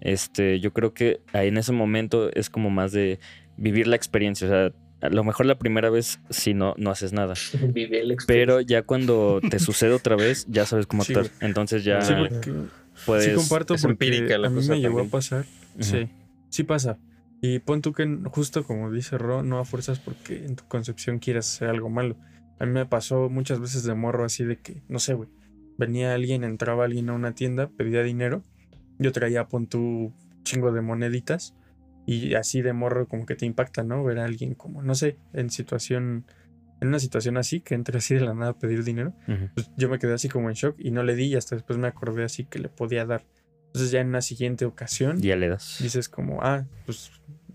este, 0.00 0.60
yo 0.60 0.72
creo 0.72 0.94
que 0.94 1.20
ahí 1.32 1.48
en 1.48 1.58
ese 1.58 1.72
momento 1.72 2.30
es 2.32 2.48
como 2.50 2.70
más 2.70 2.92
de 2.92 3.18
vivir 3.56 3.86
la 3.86 3.96
experiencia. 3.96 4.46
O 4.46 4.50
sea, 4.50 4.72
a 5.00 5.08
lo 5.08 5.24
mejor 5.24 5.46
la 5.46 5.58
primera 5.58 5.90
vez 5.90 6.20
si 6.30 6.54
no, 6.54 6.74
no 6.78 6.90
haces 6.90 7.12
nada. 7.12 7.34
Pero 8.26 8.60
ya 8.60 8.82
cuando 8.82 9.40
te 9.48 9.58
sucede 9.58 9.92
otra 9.92 10.16
vez, 10.16 10.46
ya 10.48 10.66
sabes 10.66 10.86
cómo 10.86 11.02
actuar. 11.02 11.26
Entonces 11.40 11.84
ya 11.84 12.00
sí, 12.00 12.14
puedes... 13.04 13.24
Sí 13.24 13.34
comparto 13.34 13.74
porque 13.80 14.34
a 14.34 14.48
mí 14.48 14.66
me 14.68 14.80
llegó 14.80 15.00
a 15.00 15.04
pasar. 15.04 15.44
Sí, 15.78 16.08
sí 16.48 16.64
pasa. 16.64 16.98
Y 17.42 17.58
pon 17.58 17.82
tú 17.82 17.92
que 17.92 18.06
justo 18.30 18.64
como 18.64 18.90
dice 18.90 19.18
Ro, 19.18 19.42
no 19.42 19.58
a 19.58 19.64
fuerzas 19.64 20.00
porque 20.00 20.44
en 20.44 20.56
tu 20.56 20.64
concepción 20.66 21.18
quieras 21.18 21.52
hacer 21.52 21.68
algo 21.68 21.90
malo. 21.90 22.16
A 22.58 22.64
mí 22.64 22.72
me 22.72 22.86
pasó 22.86 23.28
muchas 23.28 23.60
veces 23.60 23.84
de 23.84 23.94
morro 23.94 24.24
así 24.24 24.44
de 24.44 24.56
que, 24.56 24.82
no 24.88 24.98
sé, 24.98 25.12
güey. 25.12 25.28
Venía 25.76 26.14
alguien, 26.14 26.42
entraba 26.42 26.86
alguien 26.86 27.10
a 27.10 27.12
una 27.12 27.34
tienda, 27.34 27.68
pedía 27.68 28.02
dinero. 28.02 28.42
Yo 28.98 29.12
traía, 29.12 29.46
pon 29.46 29.66
tú, 29.66 30.14
chingo 30.42 30.72
de 30.72 30.80
moneditas 30.80 31.54
y 32.06 32.34
así 32.34 32.62
de 32.62 32.72
morro 32.72 33.08
como 33.08 33.26
que 33.26 33.34
te 33.34 33.46
impacta, 33.46 33.82
¿no? 33.82 34.02
Ver 34.04 34.20
a 34.20 34.24
alguien 34.24 34.54
como, 34.54 34.82
no 34.82 34.94
sé, 34.94 35.18
en 35.32 35.50
situación, 35.50 36.24
en 36.80 36.88
una 36.88 37.00
situación 37.00 37.36
así, 37.36 37.60
que 37.60 37.74
entre 37.74 37.98
así 37.98 38.14
de 38.14 38.20
la 38.20 38.32
nada 38.32 38.52
a 38.52 38.58
pedir 38.58 38.84
dinero. 38.84 39.12
Pues 39.54 39.70
yo 39.76 39.88
me 39.88 39.98
quedé 39.98 40.14
así 40.14 40.28
como 40.28 40.48
en 40.48 40.54
shock 40.54 40.76
y 40.78 40.92
no 40.92 41.02
le 41.02 41.16
di 41.16 41.24
y 41.24 41.34
hasta 41.34 41.56
después 41.56 41.78
me 41.78 41.88
acordé 41.88 42.22
así 42.24 42.44
que 42.44 42.60
le 42.60 42.68
podía 42.68 43.04
dar. 43.04 43.26
Entonces 43.66 43.90
ya 43.90 44.00
en 44.00 44.08
una 44.08 44.22
siguiente 44.22 44.64
ocasión... 44.64 45.20
Ya 45.20 45.36
le 45.36 45.48
das. 45.48 45.78
Dices 45.80 46.08
como, 46.08 46.42
ah, 46.42 46.64
pues 46.86 47.10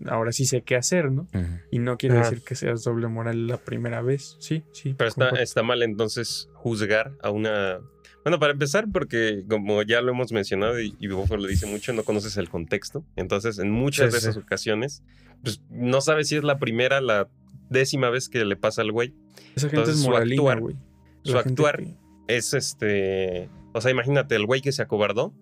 ahora 0.06 0.32
sí 0.32 0.44
sé 0.44 0.62
qué 0.62 0.76
hacer, 0.76 1.10
¿no? 1.10 1.26
Y 1.70 1.78
no 1.78 1.96
quiere 1.96 2.16
decir 2.16 2.42
que 2.42 2.54
seas 2.54 2.84
doble 2.84 3.08
moral 3.08 3.46
la 3.46 3.56
primera 3.56 4.02
vez. 4.02 4.36
Sí, 4.38 4.64
sí. 4.72 4.94
Pero 4.96 5.08
está, 5.08 5.30
está 5.30 5.62
mal 5.62 5.82
entonces 5.82 6.48
juzgar 6.54 7.16
a 7.22 7.30
una 7.30 7.80
bueno, 8.24 8.38
para 8.38 8.52
empezar, 8.52 8.86
porque 8.92 9.44
como 9.48 9.82
ya 9.82 10.00
lo 10.00 10.12
hemos 10.12 10.32
mencionado 10.32 10.80
y, 10.80 10.94
y 10.98 11.08
lo 11.08 11.24
dice 11.46 11.66
mucho, 11.66 11.92
no 11.92 12.04
conoces 12.04 12.36
el 12.36 12.48
contexto. 12.48 13.04
Entonces, 13.16 13.58
en 13.58 13.70
muchas 13.70 14.12
de 14.12 14.18
esas 14.18 14.36
ocasiones, 14.36 15.02
pues 15.42 15.60
no 15.70 16.00
sabes 16.00 16.28
si 16.28 16.36
es 16.36 16.44
la 16.44 16.58
primera, 16.58 17.00
la 17.00 17.28
décima 17.68 18.10
vez 18.10 18.28
que 18.28 18.44
le 18.44 18.56
pasa 18.56 18.82
al 18.82 18.92
güey. 18.92 19.14
Esa 19.54 19.68
gente 19.68 19.90
es 19.90 19.98
moralina, 19.98 20.36
su 20.36 20.48
actuar, 20.48 20.60
güey. 20.60 20.76
Su 21.22 21.38
actuar 21.38 21.82
es 22.28 22.54
este. 22.54 23.48
O 23.72 23.80
sea, 23.80 23.90
imagínate, 23.90 24.36
el 24.36 24.46
güey 24.46 24.60
que 24.60 24.72
se 24.72 24.82
acobardó, 24.82 25.34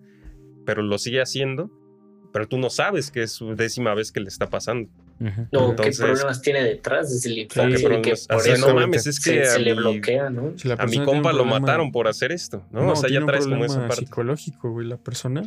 pero 0.65 0.81
lo 0.81 0.97
sigue 0.97 1.21
haciendo 1.21 1.71
pero 2.31 2.47
tú 2.47 2.57
no 2.57 2.69
sabes 2.69 3.11
que 3.11 3.23
es 3.23 3.31
su 3.31 3.55
décima 3.55 3.93
vez 3.93 4.11
que 4.11 4.19
le 4.19 4.27
está 4.27 4.49
pasando. 4.49 4.89
No, 5.19 5.75
qué 5.75 5.91
problemas 5.91 6.41
tiene 6.41 6.63
detrás 6.63 7.11
desde 7.11 7.29
el 7.29 7.39
infancia. 7.39 8.01
que 8.01 8.15
por 8.27 8.47
eso 8.47 8.67
no 8.67 8.75
mames, 8.75 9.07
es 9.07 9.19
que 9.19 9.45
se, 9.45 9.59
le 9.59 9.73
bloquea, 9.73 10.29
¿no? 10.29 10.53
a 10.77 10.85
mi 10.85 11.03
compa 11.03 11.33
lo 11.33 11.45
mataron 11.45 11.91
por 11.91 12.07
hacer 12.07 12.31
esto, 12.31 12.65
¿no? 12.71 12.91
o 12.91 12.95
sea, 12.95 13.09
ya 13.09 13.25
traes 13.25 13.47
como 13.47 13.65
esa 13.65 13.87
parte. 13.87 14.05
psicológico, 14.05 14.71
güey, 14.71 14.87
la 14.87 14.97
persona. 14.97 15.43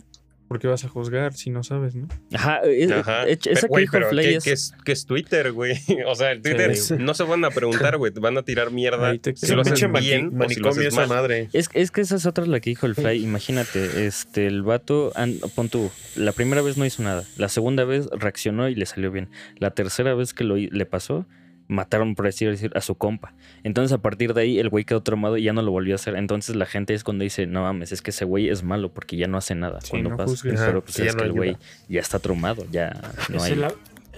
¿Por 0.49 0.59
qué 0.59 0.69
vas 0.69 0.85
a 0.85 0.89
juzgar 0.89 1.33
si 1.35 1.51
no 1.51 1.63
sabes, 1.63 1.95
no? 1.95 2.07
Ajá, 2.33 2.61
Ajá. 2.99 3.25
esa 3.27 3.69
que 3.69 3.81
dijo 3.81 3.99
¿qué, 4.11 4.37
es... 4.37 4.75
¿qué, 4.85 4.93
es... 4.93 5.07
Twitter, 5.07 5.53
güey? 5.53 5.79
O 6.07 6.15
sea, 6.15 6.33
el 6.33 6.43
Twitter 6.43 6.75
no 6.99 7.15
se 7.15 7.25
van 7.25 7.45
a 7.45 7.51
preguntar, 7.51 7.97
güey, 7.97 8.13
van 8.13 8.37
a 8.37 8.43
tirar 8.43 8.71
mierda 8.71 9.15
si 9.35 9.55
lo 9.55 9.63
hacen 9.63 9.93
bien 9.95 10.41
o 10.41 10.49
si 10.49 10.61
lo 10.61 10.69
haces 10.69 10.95
mal. 10.95 11.09
Madre. 11.09 11.49
Es, 11.53 11.71
es, 11.73 11.91
que 11.91 12.03
esa 12.03 12.17
es 12.17 12.27
otra 12.27 12.47
la 12.47 12.61
que 12.61 12.71
dijo 12.71 12.87
el 12.87 12.95
Fly. 12.95 13.23
Imagínate, 13.23 14.07
este, 14.07 14.47
el 14.47 14.63
vato, 14.63 15.13
pon 15.55 15.69
tú, 15.69 15.91
la 16.17 16.33
primera 16.33 16.63
vez 16.63 16.77
no 16.77 16.85
hizo 16.85 17.03
nada, 17.03 17.25
la 17.37 17.49
segunda 17.49 17.85
vez 17.85 18.09
reaccionó 18.13 18.69
y 18.69 18.75
le 18.75 18.87
salió 18.87 19.11
bien, 19.11 19.31
la 19.59 19.71
tercera 19.71 20.15
vez 20.15 20.35
que 20.35 20.45
lo, 20.45 20.57
le 20.57 20.87
pasó 20.87 21.27
mataron, 21.69 22.15
por 22.15 22.27
decir, 22.27 22.71
a 22.75 22.81
su 22.81 22.95
compa. 22.97 23.35
Entonces, 23.63 23.93
a 23.93 23.99
partir 23.99 24.35
de 24.35 24.43
ahí, 24.43 24.59
el 24.59 24.69
güey 24.69 24.85
quedó 24.85 25.03
traumado 25.03 25.37
y 25.37 25.45
ya 25.45 25.53
no 25.53 25.63
lo 25.63 25.71
volvió 25.71 25.95
a 25.95 25.97
hacer. 25.97 26.17
Entonces, 26.17 26.57
la 26.57 26.67
gente 26.67 26.95
es 26.95 27.05
cuando 27.05 27.25
dice, 27.25 27.47
no 27.47 27.63
mames, 27.63 27.93
es 27.93 28.03
que 28.03 28.11
ese 28.11 28.25
güey 28.25 28.49
es 28.49 28.63
malo 28.63 28.93
porque 28.93 29.17
ya 29.17 29.27
no 29.27 29.39
hace 29.39 29.55
nada 29.55 29.79
cuando 29.89 30.17
pasa. 30.17 30.35
Pero 30.43 30.83
pues 30.83 30.99
es 30.99 31.17
que 31.17 31.25
el 31.25 31.33
güey 31.33 31.57
ya 31.89 32.01
está 32.01 32.19
traumado, 32.19 32.67
ya 32.71 33.01
no 33.31 33.43
hay... 33.43 33.53
esa 33.53 33.73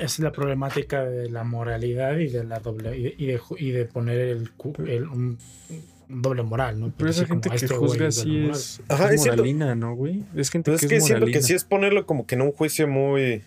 es 0.05 0.19
la 0.19 0.33
problemática 0.33 1.05
de 1.05 1.31
la 1.31 1.45
moralidad 1.45 2.19
y 2.19 2.29
de 2.29 2.45
la 2.45 2.59
doble 2.59 2.97
y 2.97 3.27
de, 3.27 3.41
y 3.59 3.71
de, 3.71 3.85
poner 3.87 4.19
el, 4.19 4.51
un, 5.09 5.39
doble 6.09 6.43
moral, 6.43 6.79
¿no? 6.79 6.93
Pero 6.97 7.11
esa 7.11 7.27
gente 7.27 7.51
que 7.51 7.57
este 7.57 7.75
juzga 7.75 8.09
así 8.09 8.49
es, 8.49 8.81
Ajá, 8.89 9.13
es 9.13 9.27
moralina, 9.27 9.75
¿no, 9.75 9.95
güey? 9.95 10.25
Es 10.35 10.51
gente 10.51 10.71
que 10.71 10.77
es, 10.77 10.87
que 10.87 11.01
siento 11.01 11.27
que 11.27 11.43
sí 11.43 11.55
es 11.55 11.65
ponerlo 11.65 12.07
como 12.07 12.27
que 12.27 12.35
en 12.35 12.43
un 12.43 12.53
juicio 12.53 12.87
muy 12.87 13.43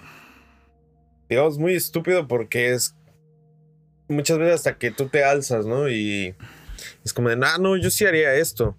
digamos 1.29 1.59
muy 1.59 1.75
estúpido 1.75 2.27
porque 2.27 2.73
es 2.73 2.95
muchas 4.09 4.37
veces 4.37 4.55
hasta 4.55 4.77
que 4.77 4.91
tú 4.91 5.07
te 5.07 5.23
alzas, 5.23 5.65
¿no? 5.65 5.89
Y 5.89 6.35
es 7.05 7.13
como 7.13 7.29
de, 7.29 7.37
ah, 7.45 7.57
no, 7.59 7.77
yo 7.77 7.89
sí 7.89 8.05
haría 8.05 8.35
esto. 8.35 8.75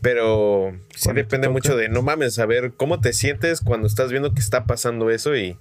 Pero 0.00 0.76
sí 0.96 1.12
depende 1.12 1.48
mucho 1.48 1.76
de, 1.76 1.88
no 1.88 2.02
mames, 2.02 2.34
saber 2.34 2.72
cómo 2.76 3.00
te 3.00 3.12
sientes 3.12 3.60
cuando 3.60 3.86
estás 3.86 4.10
viendo 4.10 4.34
que 4.34 4.40
está 4.40 4.64
pasando 4.64 5.10
eso 5.10 5.36
y 5.36 5.56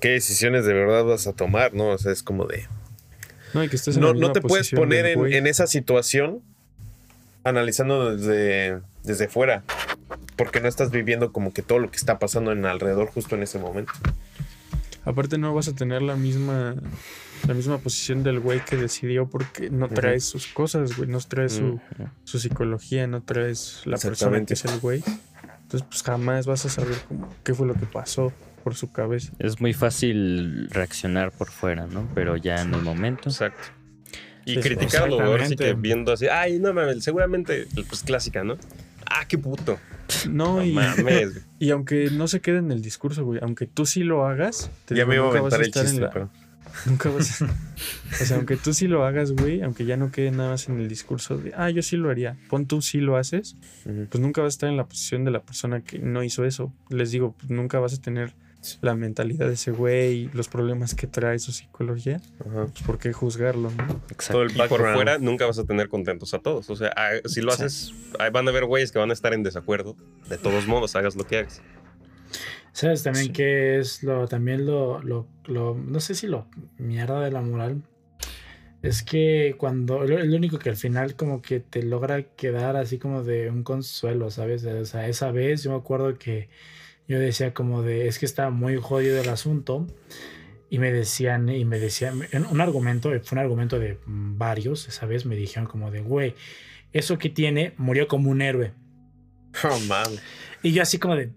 qué 0.00 0.10
decisiones 0.10 0.64
de 0.64 0.72
verdad 0.72 1.04
vas 1.04 1.26
a 1.26 1.32
tomar, 1.32 1.74
¿no? 1.74 1.88
O 1.88 1.98
sea, 1.98 2.12
es 2.12 2.22
como 2.22 2.46
de... 2.46 2.68
No, 3.54 3.64
y 3.64 3.68
que 3.68 3.74
estés 3.74 3.96
en 3.96 4.02
no, 4.02 4.14
no 4.14 4.32
te 4.32 4.40
puedes 4.40 4.70
poner 4.70 5.06
en, 5.06 5.46
esa 5.48 5.66
situación 5.66 6.42
analizando 7.42 8.16
desde, 8.16 8.80
desde 9.02 9.28
fuera, 9.28 9.64
porque 10.36 10.60
no 10.60 10.68
estás 10.68 10.92
viviendo 10.92 11.32
como 11.32 11.52
que 11.52 11.62
todo 11.62 11.80
lo 11.80 11.90
que 11.90 11.96
está 11.96 12.20
pasando 12.20 12.52
en 12.52 12.64
alrededor 12.64 13.08
justo 13.08 13.34
en 13.34 13.42
ese 13.42 13.58
momento. 13.58 13.92
Aparte 15.04 15.38
no 15.38 15.52
vas 15.52 15.66
a 15.66 15.74
tener 15.74 16.02
la 16.02 16.14
misma 16.14 16.76
la 17.46 17.54
misma 17.54 17.78
posición 17.78 18.22
del 18.22 18.40
güey 18.40 18.64
que 18.64 18.76
decidió 18.76 19.28
porque 19.28 19.70
no 19.70 19.88
traes 19.88 20.24
sus 20.24 20.46
cosas, 20.46 20.96
güey, 20.96 21.08
no 21.08 21.18
traes 21.20 21.54
su, 21.54 21.80
su, 22.24 22.38
psicología, 22.38 23.06
no 23.06 23.22
traes 23.22 23.82
la 23.84 23.98
persona 23.98 24.44
que 24.44 24.54
es 24.54 24.64
el 24.64 24.78
güey. 24.80 25.02
Entonces, 25.62 25.88
pues 25.88 26.02
jamás 26.02 26.46
vas 26.46 26.66
a 26.66 26.68
saber 26.68 26.96
cómo, 27.08 27.34
qué 27.42 27.54
fue 27.54 27.66
lo 27.66 27.74
que 27.74 27.86
pasó 27.86 28.32
por 28.62 28.74
su 28.74 28.92
cabeza. 28.92 29.32
Es 29.38 29.60
muy 29.60 29.72
fácil 29.72 30.68
reaccionar 30.70 31.32
por 31.32 31.50
fuera, 31.50 31.86
¿no? 31.86 32.08
Pero 32.14 32.36
ya 32.36 32.60
en 32.60 32.74
el 32.74 32.82
momento. 32.82 33.28
Exacto. 33.28 33.62
Y 34.44 34.56
criticarlo, 34.56 35.20
ahora 35.20 35.46
sí 35.46 35.56
que 35.56 35.74
viendo 35.74 36.12
así, 36.12 36.26
ay, 36.26 36.58
no 36.58 36.72
mames, 36.74 37.04
seguramente, 37.04 37.66
pues 37.88 38.02
clásica, 38.02 38.42
¿no? 38.42 38.56
Ah, 39.06 39.24
qué 39.28 39.38
puto. 39.38 39.78
No, 40.28 40.64
y, 40.64 40.76
y 41.58 41.70
aunque 41.70 42.10
no 42.10 42.26
se 42.28 42.40
quede 42.40 42.58
en 42.58 42.72
el 42.72 42.82
discurso, 42.82 43.24
güey, 43.24 43.40
aunque 43.42 43.66
tú 43.66 43.86
sí 43.86 44.02
lo 44.02 44.26
hagas, 44.26 44.70
te 44.84 44.94
ya 44.94 45.06
me 45.06 45.14
iba 45.14 45.26
a 45.26 45.30
aventar 45.30 45.62
el 45.62 45.70
chiste, 45.70 46.08
pero... 46.12 46.28
Nunca 46.86 47.10
vas 47.10 47.42
a... 47.42 47.46
o 48.22 48.24
sea, 48.24 48.36
aunque 48.36 48.56
tú 48.56 48.72
sí 48.74 48.86
lo 48.86 49.04
hagas, 49.04 49.32
güey, 49.32 49.62
aunque 49.62 49.84
ya 49.84 49.96
no 49.96 50.10
quede 50.10 50.30
nada 50.30 50.50
más 50.50 50.68
en 50.68 50.80
el 50.80 50.88
discurso 50.88 51.36
de, 51.36 51.52
ah, 51.56 51.70
yo 51.70 51.82
sí 51.82 51.96
lo 51.96 52.10
haría, 52.10 52.36
pon 52.48 52.66
tú 52.66 52.82
sí 52.82 52.98
lo 52.98 53.16
haces, 53.16 53.56
pues 53.84 54.20
nunca 54.20 54.42
vas 54.42 54.54
a 54.54 54.54
estar 54.54 54.70
en 54.70 54.76
la 54.76 54.86
posición 54.86 55.24
de 55.24 55.30
la 55.30 55.42
persona 55.42 55.82
que 55.82 55.98
no 55.98 56.22
hizo 56.22 56.44
eso. 56.44 56.72
Les 56.88 57.10
digo, 57.10 57.34
pues 57.38 57.50
nunca 57.50 57.78
vas 57.78 57.94
a 57.94 58.00
tener 58.00 58.34
la 58.80 58.94
mentalidad 58.94 59.48
de 59.48 59.54
ese 59.54 59.72
güey, 59.72 60.30
los 60.32 60.48
problemas 60.48 60.94
que 60.94 61.06
trae 61.06 61.38
su 61.38 61.52
psicología, 61.52 62.20
pues 62.38 62.82
por 62.86 62.98
qué 62.98 63.12
juzgarlo, 63.12 63.70
¿no? 63.70 64.00
Exacto. 64.10 64.44
y 64.44 64.68
por 64.68 64.92
fuera 64.94 65.18
nunca 65.18 65.46
vas 65.46 65.58
a 65.58 65.64
tener 65.64 65.88
contentos 65.88 66.32
a 66.34 66.38
todos. 66.38 66.70
O 66.70 66.76
sea, 66.76 66.92
ah, 66.96 67.10
si 67.26 67.40
lo 67.40 67.52
haces, 67.52 67.92
van 68.32 68.46
a 68.46 68.50
haber 68.50 68.64
güeyes 68.66 68.92
que 68.92 68.98
van 68.98 69.10
a 69.10 69.12
estar 69.12 69.34
en 69.34 69.42
desacuerdo. 69.42 69.96
De 70.28 70.38
todos 70.38 70.66
modos, 70.66 70.94
hagas 70.94 71.16
lo 71.16 71.26
que 71.26 71.38
hagas. 71.38 71.60
¿Sabes 72.72 73.02
también 73.02 73.32
qué 73.32 73.78
es 73.78 74.02
lo, 74.02 74.26
también 74.28 74.64
lo, 74.66 75.02
lo, 75.02 75.26
lo, 75.44 75.74
no 75.74 76.00
sé 76.00 76.14
si 76.14 76.26
lo 76.26 76.46
mierda 76.78 77.20
de 77.20 77.30
la 77.30 77.42
moral? 77.42 77.82
Es 78.82 79.02
que 79.02 79.54
cuando, 79.58 80.02
es 80.04 80.26
lo 80.26 80.36
único 80.36 80.58
que 80.58 80.70
al 80.70 80.76
final 80.76 81.14
como 81.14 81.40
que 81.40 81.60
te 81.60 81.82
logra 81.82 82.22
quedar 82.22 82.76
así 82.76 82.98
como 82.98 83.22
de 83.22 83.48
un 83.48 83.62
consuelo, 83.62 84.30
¿sabes? 84.30 84.64
O 84.64 84.84
sea, 84.86 85.06
esa 85.06 85.30
vez 85.30 85.62
yo 85.62 85.70
me 85.70 85.76
acuerdo 85.76 86.18
que 86.18 86.48
yo 87.06 87.18
decía 87.20 87.54
como 87.54 87.82
de, 87.82 88.08
es 88.08 88.18
que 88.18 88.26
está 88.26 88.50
muy 88.50 88.76
jodido 88.76 89.20
el 89.20 89.28
asunto. 89.28 89.86
Y 90.68 90.78
me 90.78 90.90
decían, 90.90 91.50
y 91.50 91.66
me 91.66 91.78
decían, 91.78 92.22
un 92.50 92.60
argumento, 92.62 93.10
fue 93.22 93.36
un 93.36 93.38
argumento 93.40 93.78
de 93.78 93.98
varios, 94.06 94.88
esa 94.88 95.04
vez 95.04 95.26
me 95.26 95.36
dijeron 95.36 95.68
como 95.68 95.90
de, 95.90 96.00
güey, 96.00 96.34
eso 96.94 97.18
que 97.18 97.28
tiene 97.28 97.74
murió 97.76 98.08
como 98.08 98.30
un 98.30 98.42
héroe. 98.42 98.72
Oh, 99.64 99.78
man. 99.80 100.06
Y 100.62 100.72
yo 100.72 100.82
así 100.82 100.96
como 100.96 101.14
de, 101.14 101.30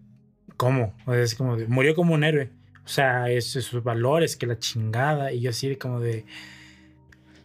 ¿cómo? 0.58 0.94
Es 1.08 1.36
como 1.36 1.58
de, 1.58 1.68
murió 1.68 1.96
como 1.96 2.14
un 2.14 2.24
héroe. 2.24 2.50
O 2.86 2.88
sea, 2.88 3.30
es, 3.30 3.52
sus 3.52 3.84
valores, 3.84 4.36
que 4.36 4.46
la 4.46 4.60
chingada. 4.60 5.34
Y 5.34 5.42
yo 5.42 5.50
así 5.50 5.68
de 5.68 5.78
como 5.78 6.00
de. 6.00 6.26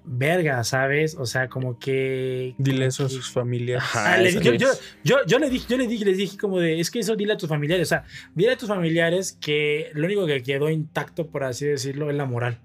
Verga, 0.05 0.65
¿sabes? 0.65 1.15
O 1.15 1.27
sea, 1.27 1.49
como 1.49 1.79
que. 1.79 2.55
Dile 2.59 2.87
eso 2.87 3.07
a 3.07 3.09
sus 3.09 3.31
familiares. 3.31 3.85
Ah, 3.95 4.21
yo, 4.23 4.55
yo, 4.55 5.17
yo, 5.27 5.39
le 5.39 5.51
dije, 5.51 5.67
yo 5.69 5.77
le 5.77 5.87
dije, 5.87 6.05
les 6.05 6.17
dije 6.17 6.37
como 6.37 6.59
de, 6.59 6.81
es 6.81 6.91
que 6.91 6.99
eso 6.99 7.17
dile 7.17 7.35
a 7.35 7.37
tus 7.37 7.49
familiares. 7.49 7.89
O 7.89 7.91
sea, 7.91 8.05
dile 8.35 8.53
a 8.53 8.57
tus 8.57 8.69
familiares 8.69 9.37
que 9.41 9.91
lo 9.95 10.07
único 10.07 10.27
que 10.27 10.43
quedó 10.43 10.69
intacto, 10.69 11.29
por 11.29 11.45
así 11.45 11.67
decirlo, 11.67 12.11
es 12.11 12.17
la 12.17 12.25
moral. 12.25 12.59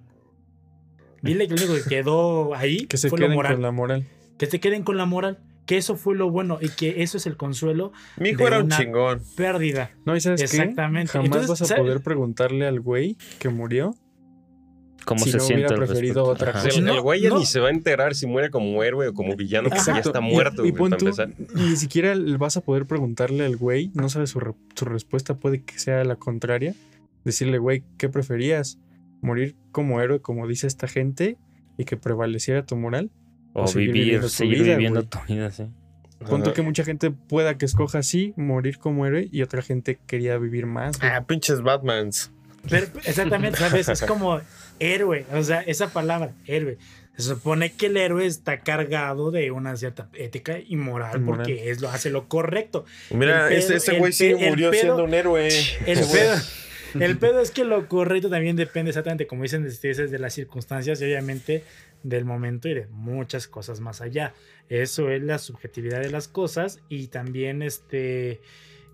Dile 1.22 1.48
que 1.48 1.56
lo 1.56 1.66
único 1.66 1.84
que 1.84 1.90
quedó 1.90 2.56
ahí 2.56 2.86
que 2.88 2.98
se 2.98 3.10
fue 3.10 3.20
queden 3.20 3.36
con 3.36 3.62
la 3.62 3.72
moral. 3.72 4.06
Que 4.38 4.46
se 4.48 4.60
queden 4.60 4.84
con 4.84 4.98
la 4.98 5.06
moral 5.06 5.40
que 5.66 5.78
eso 5.78 5.96
fue 5.96 6.16
lo 6.16 6.30
bueno 6.30 6.60
y 6.62 6.70
que 6.70 7.02
eso 7.04 7.18
es 7.18 7.26
el 7.26 7.38
consuelo. 7.38 7.92
Mi 8.18 8.30
hijo 8.30 8.48
era 8.48 8.60
un 8.60 8.70
chingón. 8.70 9.22
Pérdida. 9.36 9.92
No, 10.06 10.16
y 10.16 10.22
sabes 10.22 10.42
Exactamente. 10.42 11.12
Jamás 11.12 11.48
vas 11.48 11.72
a 11.72 11.76
poder 11.76 12.02
preguntarle 12.02 12.68
al 12.68 12.80
güey 12.80 13.18
que 13.40 13.50
murió 13.50 13.96
cómo 15.06 15.24
se 15.24 15.40
siente 15.40 15.68
hubiera 15.68 15.76
preferido 15.76 16.24
otra 16.26 16.52
cosa. 16.52 16.68
El, 16.68 17.02
güey 17.02 17.22
ya 17.22 17.30
ni 17.30 17.46
se 17.46 17.60
va 17.60 17.70
a 17.70 17.72
enterar 17.72 18.16
si 18.16 18.28
muere 18.28 18.50
como 18.50 18.84
héroe 18.84 19.08
o 19.08 19.14
como 19.14 19.36
villano, 19.36 19.70
porque 19.70 19.84
ya 19.86 20.00
está 20.00 20.20
muerto. 20.20 20.66
Y, 20.66 20.74
ni 21.54 21.76
siquiera 21.76 22.16
vas 22.38 22.58
a 22.58 22.62
poder 22.62 22.86
preguntarle 22.86 23.46
al 23.46 23.56
güey, 23.56 23.92
no 23.94 24.10
sabes 24.10 24.32
su, 24.32 24.56
su 24.76 24.86
respuesta, 24.86 25.36
puede 25.36 25.64
que 25.64 25.80
sea 25.80 26.04
la 26.04 26.16
contraria. 26.16 26.76
Decirle, 27.24 27.58
güey, 27.58 27.84
¿qué 27.98 28.10
preferías? 28.10 28.78
¿Morir 29.22 29.56
como 29.72 30.02
héroe, 30.02 30.22
como 30.22 30.48
dice 30.48 30.68
esta 30.68 30.88
gente, 30.88 31.38
y 31.78 31.86
que 31.86 31.98
prevaleciera 31.98 32.66
tu 32.66 32.76
moral? 32.76 33.10
O, 33.58 33.72
vivir, 33.72 34.28
seguir 34.30 34.64
viviendo 34.64 35.04
tu 35.04 35.18
vida, 35.28 35.50
sí. 35.50 35.64
Punto 36.28 36.54
que 36.54 36.62
mucha 36.62 36.84
gente 36.84 37.10
pueda 37.10 37.58
que 37.58 37.66
escoja 37.66 38.00
así, 38.00 38.34
morir 38.36 38.80
como 38.80 39.06
héroe, 39.06 39.30
y 39.32 39.42
otra 39.44 39.62
gente 39.62 39.98
quería 40.08 40.38
vivir 40.38 40.66
más. 40.66 40.98
Ah, 41.02 41.24
pinches 41.26 41.62
Batmans. 41.62 42.32
exactamente, 43.06 43.58
¿sabes? 43.58 43.88
Es 43.88 44.02
como 44.02 44.42
héroe, 44.80 45.26
o 45.34 45.42
sea, 45.42 45.62
esa 45.62 45.88
palabra, 45.88 46.32
héroe. 46.46 46.78
Se 47.16 47.24
supone 47.24 47.72
que 47.72 47.86
el 47.86 47.96
héroe 47.96 48.26
está 48.26 48.60
cargado 48.60 49.32
de 49.32 49.52
una 49.52 49.78
cierta 49.78 50.10
ética 50.14 50.60
y 50.60 50.76
moral, 50.76 51.24
porque 51.24 51.72
es 51.72 51.80
lo 51.80 51.90
hace 51.90 52.10
lo 52.10 52.28
correcto. 52.28 52.84
Mira, 53.10 53.50
ese 53.50 53.98
güey 53.98 54.12
sí 54.12 54.36
murió 54.36 54.74
siendo 54.74 55.06
un 55.06 55.14
héroe. 55.14 55.48
El 55.86 56.00
pedo, 56.00 56.36
el 57.00 57.18
pedo 57.18 57.42
es 57.42 57.52
que 57.52 57.64
lo 57.64 57.88
correcto 57.88 58.30
también 58.30 58.56
depende 58.56 58.90
exactamente, 58.90 59.28
como 59.28 59.44
dicen, 59.44 59.64
de 59.64 60.20
las 60.20 60.34
circunstancias 60.34 61.02
y 61.02 61.06
obviamente 61.06 61.64
del 62.06 62.24
momento 62.24 62.70
y 62.70 62.76
de 62.76 62.88
muchas 62.88 63.48
cosas 63.48 63.80
más 63.80 64.02
allá. 64.02 64.34
Eso 64.70 65.10
es 65.10 65.24
la 65.24 65.40
subjetividad 65.40 66.02
de 66.02 66.12
las 66.12 66.28
cosas 66.28 66.80
y 66.88 67.08
también 67.08 67.62
este 67.62 68.42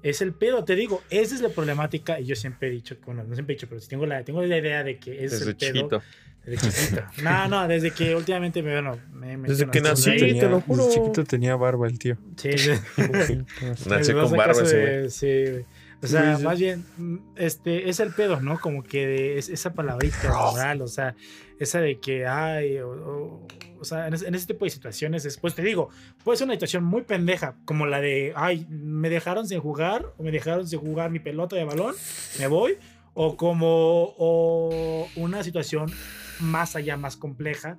es 0.01 0.21
el 0.21 0.33
pedo, 0.33 0.63
te 0.63 0.75
digo, 0.75 1.03
esa 1.09 1.35
es 1.35 1.41
la 1.41 1.49
problemática 1.49 2.19
y 2.19 2.25
yo 2.25 2.35
siempre 2.35 2.69
he 2.69 2.71
dicho, 2.71 2.95
bueno, 3.05 3.23
no 3.23 3.35
siempre 3.35 3.53
he 3.53 3.55
dicho, 3.57 3.67
pero 3.69 3.81
tengo 3.81 4.05
la, 4.05 4.23
tengo 4.23 4.41
la 4.41 4.57
idea 4.57 4.83
de 4.83 4.97
que 4.97 5.23
es 5.23 5.33
el 5.41 5.55
pedo. 5.55 5.73
Chiquito. 5.73 6.01
Desde 6.45 6.71
chiquito. 6.71 7.03
No, 7.21 7.47
no, 7.47 7.67
desde 7.67 7.91
que 7.91 8.15
últimamente 8.15 8.63
me, 8.63 8.71
bueno, 8.71 8.97
me, 9.13 9.37
Desde 9.37 9.69
que 9.69 9.81
nací, 9.81 10.15
te 10.15 10.49
lo 10.49 10.61
juro. 10.61 10.85
Desde 10.85 10.99
chiquito 10.99 11.23
tenía 11.23 11.55
barba 11.55 11.87
el 11.87 11.99
tío. 11.99 12.17
Sí, 12.35 12.57
sí. 12.57 12.71
Nací 13.89 14.13
con 14.13 14.31
barba 14.31 14.63
ese 14.63 15.09
Sí, 15.09 15.65
o 16.03 16.07
sea, 16.07 16.37
más 16.39 16.59
bien, 16.59 16.83
mm, 16.97 17.17
este, 17.35 17.89
es 17.89 17.99
el 17.99 18.11
pedo, 18.11 18.41
¿no? 18.41 18.59
Como 18.59 18.83
que 18.83 19.37
es, 19.37 19.49
esa 19.49 19.73
palabrita 19.73 20.33
moral, 20.33 20.81
o 20.81 20.87
sea, 20.87 21.15
esa 21.59 21.79
de 21.79 21.99
que, 21.99 22.25
ay, 22.25 22.79
o, 22.79 23.47
o, 23.79 23.85
sea, 23.85 24.07
en, 24.07 24.13
ese 24.13 24.47
tipo 24.47 24.65
de 24.65 24.71
situaciones, 24.71 25.23
después 25.23 25.53
te 25.53 25.61
digo, 25.61 25.89
puede 26.23 26.37
ser 26.37 26.45
una 26.45 26.55
situación 26.55 26.83
muy 26.83 27.03
pendeja, 27.03 27.55
como 27.65 27.85
la 27.85 28.01
de, 28.01 28.33
ay, 28.35 28.65
me 28.69 29.09
dejaron 29.09 29.47
sin 29.47 29.59
jugar, 29.59 30.13
o 30.17 30.23
me 30.23 30.31
dejaron 30.31 30.67
sin 30.67 30.79
jugar 30.79 31.11
mi 31.11 31.19
pelota 31.19 31.55
de 31.55 31.65
balón, 31.65 31.95
me 32.39 32.47
voy, 32.47 32.77
o 33.13 33.37
como 33.37 34.15
o 34.17 35.07
una 35.15 35.43
situación 35.43 35.91
más 36.39 36.75
allá, 36.75 36.97
más 36.97 37.17
compleja, 37.17 37.77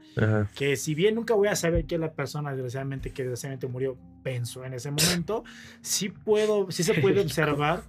que 0.55 0.77
si 0.77 0.95
bien 0.95 1.16
nunca 1.16 1.35
voy 1.35 1.49
a 1.49 1.57
saber 1.57 1.85
que 1.87 1.99
la 1.99 2.12
persona 2.12 2.53
desgraciadamente 2.53 3.11
que 3.11 3.23
desgraciadamente 3.23 3.66
murió 3.66 3.99
pensó 4.23 4.64
en 4.64 4.75
ese 4.75 4.91
momento, 4.91 5.45
sí 5.81 6.09
puedo, 6.09 6.70
sí 6.70 6.85
se 6.85 6.95
puede 6.95 7.20
observar, 7.23 7.83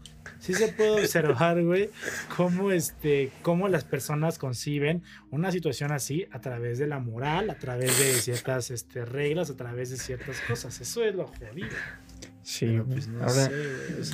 sí 0.43 0.53
se 0.53 0.67
puede 0.67 1.03
observar, 1.03 1.63
güey, 1.63 1.89
cómo 2.35 2.71
este, 2.71 3.31
cómo 3.41 3.69
las 3.69 3.85
personas 3.85 4.37
conciben 4.37 5.01
una 5.31 5.51
situación 5.51 5.93
así 5.93 6.27
a 6.31 6.41
través 6.41 6.77
de 6.79 6.87
la 6.87 6.99
moral, 6.99 7.49
a 7.49 7.55
través 7.55 7.97
de 7.97 8.13
ciertas 8.13 8.69
este, 8.69 9.05
reglas, 9.05 9.49
a 9.49 9.55
través 9.55 9.89
de 9.91 9.97
ciertas 9.97 10.41
cosas. 10.41 10.81
Eso 10.81 11.03
es 11.05 11.15
lo 11.15 11.27
jodido. 11.27 11.69
Sí, 12.41 12.77
pues, 12.85 13.09
ahora 13.21 13.49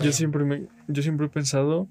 yo 0.04 0.12
siempre 0.12 0.44
me, 0.44 0.68
yo 0.88 1.02
siempre 1.02 1.26
he 1.26 1.30
pensado, 1.30 1.90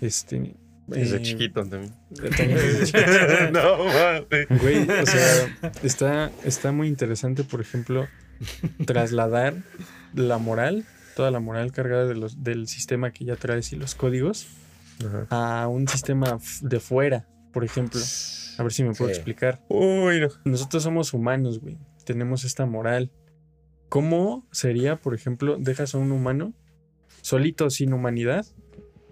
este, 0.00 0.54
desde 0.86 1.18
eh, 1.18 1.22
chiquito 1.22 1.62
también. 1.62 1.92
no, 3.52 3.76
Güey, 4.58 4.88
o 4.88 5.06
sea, 5.06 5.54
está, 5.82 6.32
está 6.44 6.72
muy 6.72 6.88
interesante, 6.88 7.44
por 7.44 7.60
ejemplo, 7.60 8.08
trasladar 8.86 9.54
la 10.14 10.38
moral, 10.38 10.86
toda 11.16 11.30
la 11.30 11.40
moral 11.40 11.72
cargada 11.72 12.04
de 12.04 12.14
los, 12.14 12.44
del 12.44 12.68
sistema 12.68 13.10
que 13.10 13.24
ya 13.24 13.36
traes 13.36 13.72
y 13.72 13.76
los 13.76 13.94
códigos, 13.94 14.46
a 15.30 15.66
un 15.66 15.88
sistema 15.88 16.38
de 16.60 16.78
fuera, 16.78 17.26
por 17.54 17.64
ejemplo. 17.64 18.00
A 18.58 18.62
ver 18.62 18.72
si 18.72 18.84
me 18.84 18.92
puedo 18.92 19.10
explicar. 19.10 19.64
Uy, 19.68 20.28
Nosotros 20.44 20.82
somos 20.82 21.14
humanos, 21.14 21.60
güey. 21.60 21.78
Tenemos 22.04 22.44
esta 22.44 22.66
moral. 22.66 23.10
¿Cómo 23.88 24.46
sería, 24.52 24.96
por 24.96 25.14
ejemplo, 25.14 25.56
dejas 25.58 25.94
a 25.94 25.98
un 25.98 26.12
humano 26.12 26.52
solito 27.22 27.70
sin 27.70 27.94
humanidad, 27.94 28.44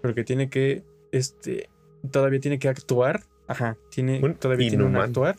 pero 0.01 0.13
que 0.13 0.23
tiene 0.23 0.49
que 0.49 0.83
este, 1.11 1.69
todavía 2.11 2.39
tiene 2.39 2.59
que 2.59 2.69
actuar. 2.69 3.23
Ajá, 3.47 3.77
tiene, 3.89 4.19
todavía 4.35 4.69
tiene 4.69 4.91
que 4.91 4.97
actuar. 4.99 5.37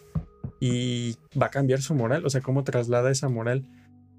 Y 0.59 1.17
va 1.41 1.47
a 1.47 1.51
cambiar 1.51 1.81
su 1.81 1.95
moral. 1.95 2.27
O 2.27 2.31
sea, 2.31 2.41
cómo 2.41 2.65
traslada 2.65 3.13
esa 3.13 3.29
moral. 3.29 3.69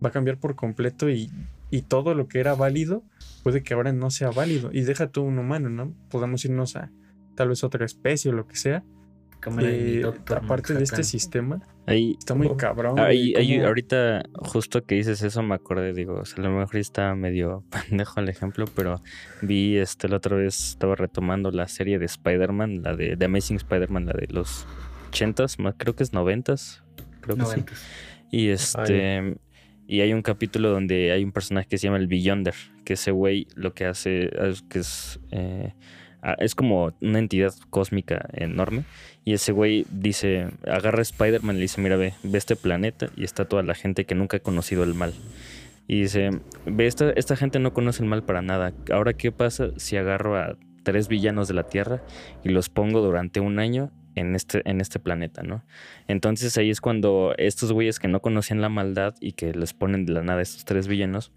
Va 0.04 0.10
a 0.10 0.12
cambiar 0.12 0.40
por 0.40 0.56
completo 0.56 1.10
y, 1.10 1.30
y 1.70 1.84
todo 1.84 2.14
lo 2.14 2.28
que 2.28 2.40
era 2.40 2.56
válido 2.56 3.04
puede 3.44 3.64
que 3.64 3.74
ahora 3.74 3.94
no 3.94 4.10
sea 4.10 4.32
válido. 4.32 4.70
Y 4.74 4.82
deja 4.82 5.08
tú 5.08 5.24
un 5.24 5.40
humano, 5.40 5.70
¿no? 5.70 5.94
Podemos 6.10 6.44
irnos 6.46 6.76
a 6.76 6.92
tal 7.36 7.50
vez 7.50 7.64
otra 7.64 7.86
especie 7.86 8.32
o 8.32 8.34
lo 8.34 8.48
que 8.48 8.56
sea 8.56 8.84
eh, 9.62 10.04
aparte 10.36 10.74
de 10.74 10.84
este 10.84 11.04
sistema, 11.04 11.62
está 11.86 12.34
muy 12.34 12.56
cabrón. 12.58 13.00
ahorita, 13.00 14.24
justo 14.34 14.84
que 14.84 14.96
dices 14.96 15.22
eso, 15.22 15.44
me 15.44 15.56
acordé, 15.56 15.94
digo, 15.94 16.22
a 16.22 16.42
lo 16.42 16.52
mejor 16.52 16.78
está 16.78 17.14
medio 17.16 17.64
pendejo 17.90 18.20
el 18.20 18.30
ejemplo, 18.30 18.66
pero 18.76 19.02
vi 19.42 19.78
este 19.78 20.10
la 20.10 20.18
otra 20.18 20.36
vez, 20.36 20.72
estaba 20.72 20.96
retomando 20.96 21.52
la 21.52 21.68
serie 21.68 22.00
de 22.00 22.06
Spider-Man, 22.06 22.82
la 22.82 22.96
de, 22.96 23.18
Amazing 23.24 23.58
Spider-Man, 23.58 24.08
la 24.08 24.14
de 24.14 24.28
los 24.32 24.66
80s, 25.12 25.76
creo 25.78 25.96
que 25.96 26.04
es 26.04 26.14
90s, 26.14 26.82
creo 27.22 27.38
que 27.38 27.46
sí. 27.46 27.64
Y 28.32 28.50
este. 28.50 29.38
Y 29.88 30.02
hay 30.02 30.14
un 30.14 30.22
capítulo 30.22 30.70
donde 30.70 31.12
hay 31.12 31.24
un 31.24 31.32
personaje 31.32 31.68
que 31.68 31.78
se 31.78 31.88
llama 31.88 31.98
el 31.98 32.08
Beyonder, 32.08 32.54
que 32.84 32.94
ese 32.94 33.12
güey 33.12 33.48
lo 33.56 33.74
que 33.74 33.86
hace 33.86 34.30
es 34.50 34.62
que 34.64 34.80
es. 34.80 35.20
Eh, 35.32 35.74
es 36.40 36.56
como 36.56 36.94
una 37.00 37.20
entidad 37.20 37.54
cósmica 37.70 38.28
enorme 38.34 38.84
y 39.24 39.34
ese 39.34 39.52
güey 39.52 39.86
dice, 39.92 40.48
agarra 40.66 41.00
a 41.00 41.02
Spider-Man 41.02 41.56
y 41.56 41.60
le 41.60 41.64
dice, 41.64 41.80
mira, 41.80 41.96
ve, 41.96 42.14
ve 42.24 42.38
este 42.38 42.56
planeta 42.56 43.10
y 43.16 43.24
está 43.24 43.46
toda 43.46 43.64
la 43.64 43.76
gente 43.76 44.06
que 44.06 44.16
nunca 44.16 44.38
ha 44.38 44.40
conocido 44.42 44.84
el 44.84 44.94
mal. 44.94 45.14
Y 45.88 46.02
dice, 46.02 46.32
ve, 46.66 46.88
esta, 46.88 47.12
esta 47.12 47.36
gente 47.36 47.60
no 47.60 47.74
conoce 47.74 48.04
el 48.04 48.10
mal 48.10 48.24
para 48.24 48.42
nada. 48.42 48.74
Ahora, 48.92 49.14
¿qué 49.14 49.32
pasa 49.32 49.72
si 49.78 49.96
agarro 49.96 50.38
a 50.38 50.58
tres 50.84 51.10
villanos 51.10 51.50
de 51.50 51.54
la 51.54 51.64
Tierra 51.64 52.02
y 52.44 52.50
los 52.50 52.70
pongo 52.70 53.02
durante 53.02 53.42
un 53.42 53.60
año 53.60 53.92
en 54.20 54.36
este, 54.36 54.62
en 54.70 54.82
este 54.82 55.00
planeta, 55.00 55.44
¿no? 55.44 55.64
Entonces 56.08 56.58
ahí 56.58 56.70
es 56.70 56.82
cuando 56.82 57.34
estos 57.38 57.72
güeyes 57.72 58.00
que 58.00 58.08
no 58.08 58.22
conocían 58.22 58.62
la 58.62 58.70
maldad 58.70 59.16
y 59.20 59.34
que 59.34 59.54
les 59.54 59.74
ponen 59.74 60.06
de 60.06 60.14
la 60.14 60.24
nada 60.24 60.42
estos 60.42 60.66
tres 60.66 60.88
villanos, 60.88 61.32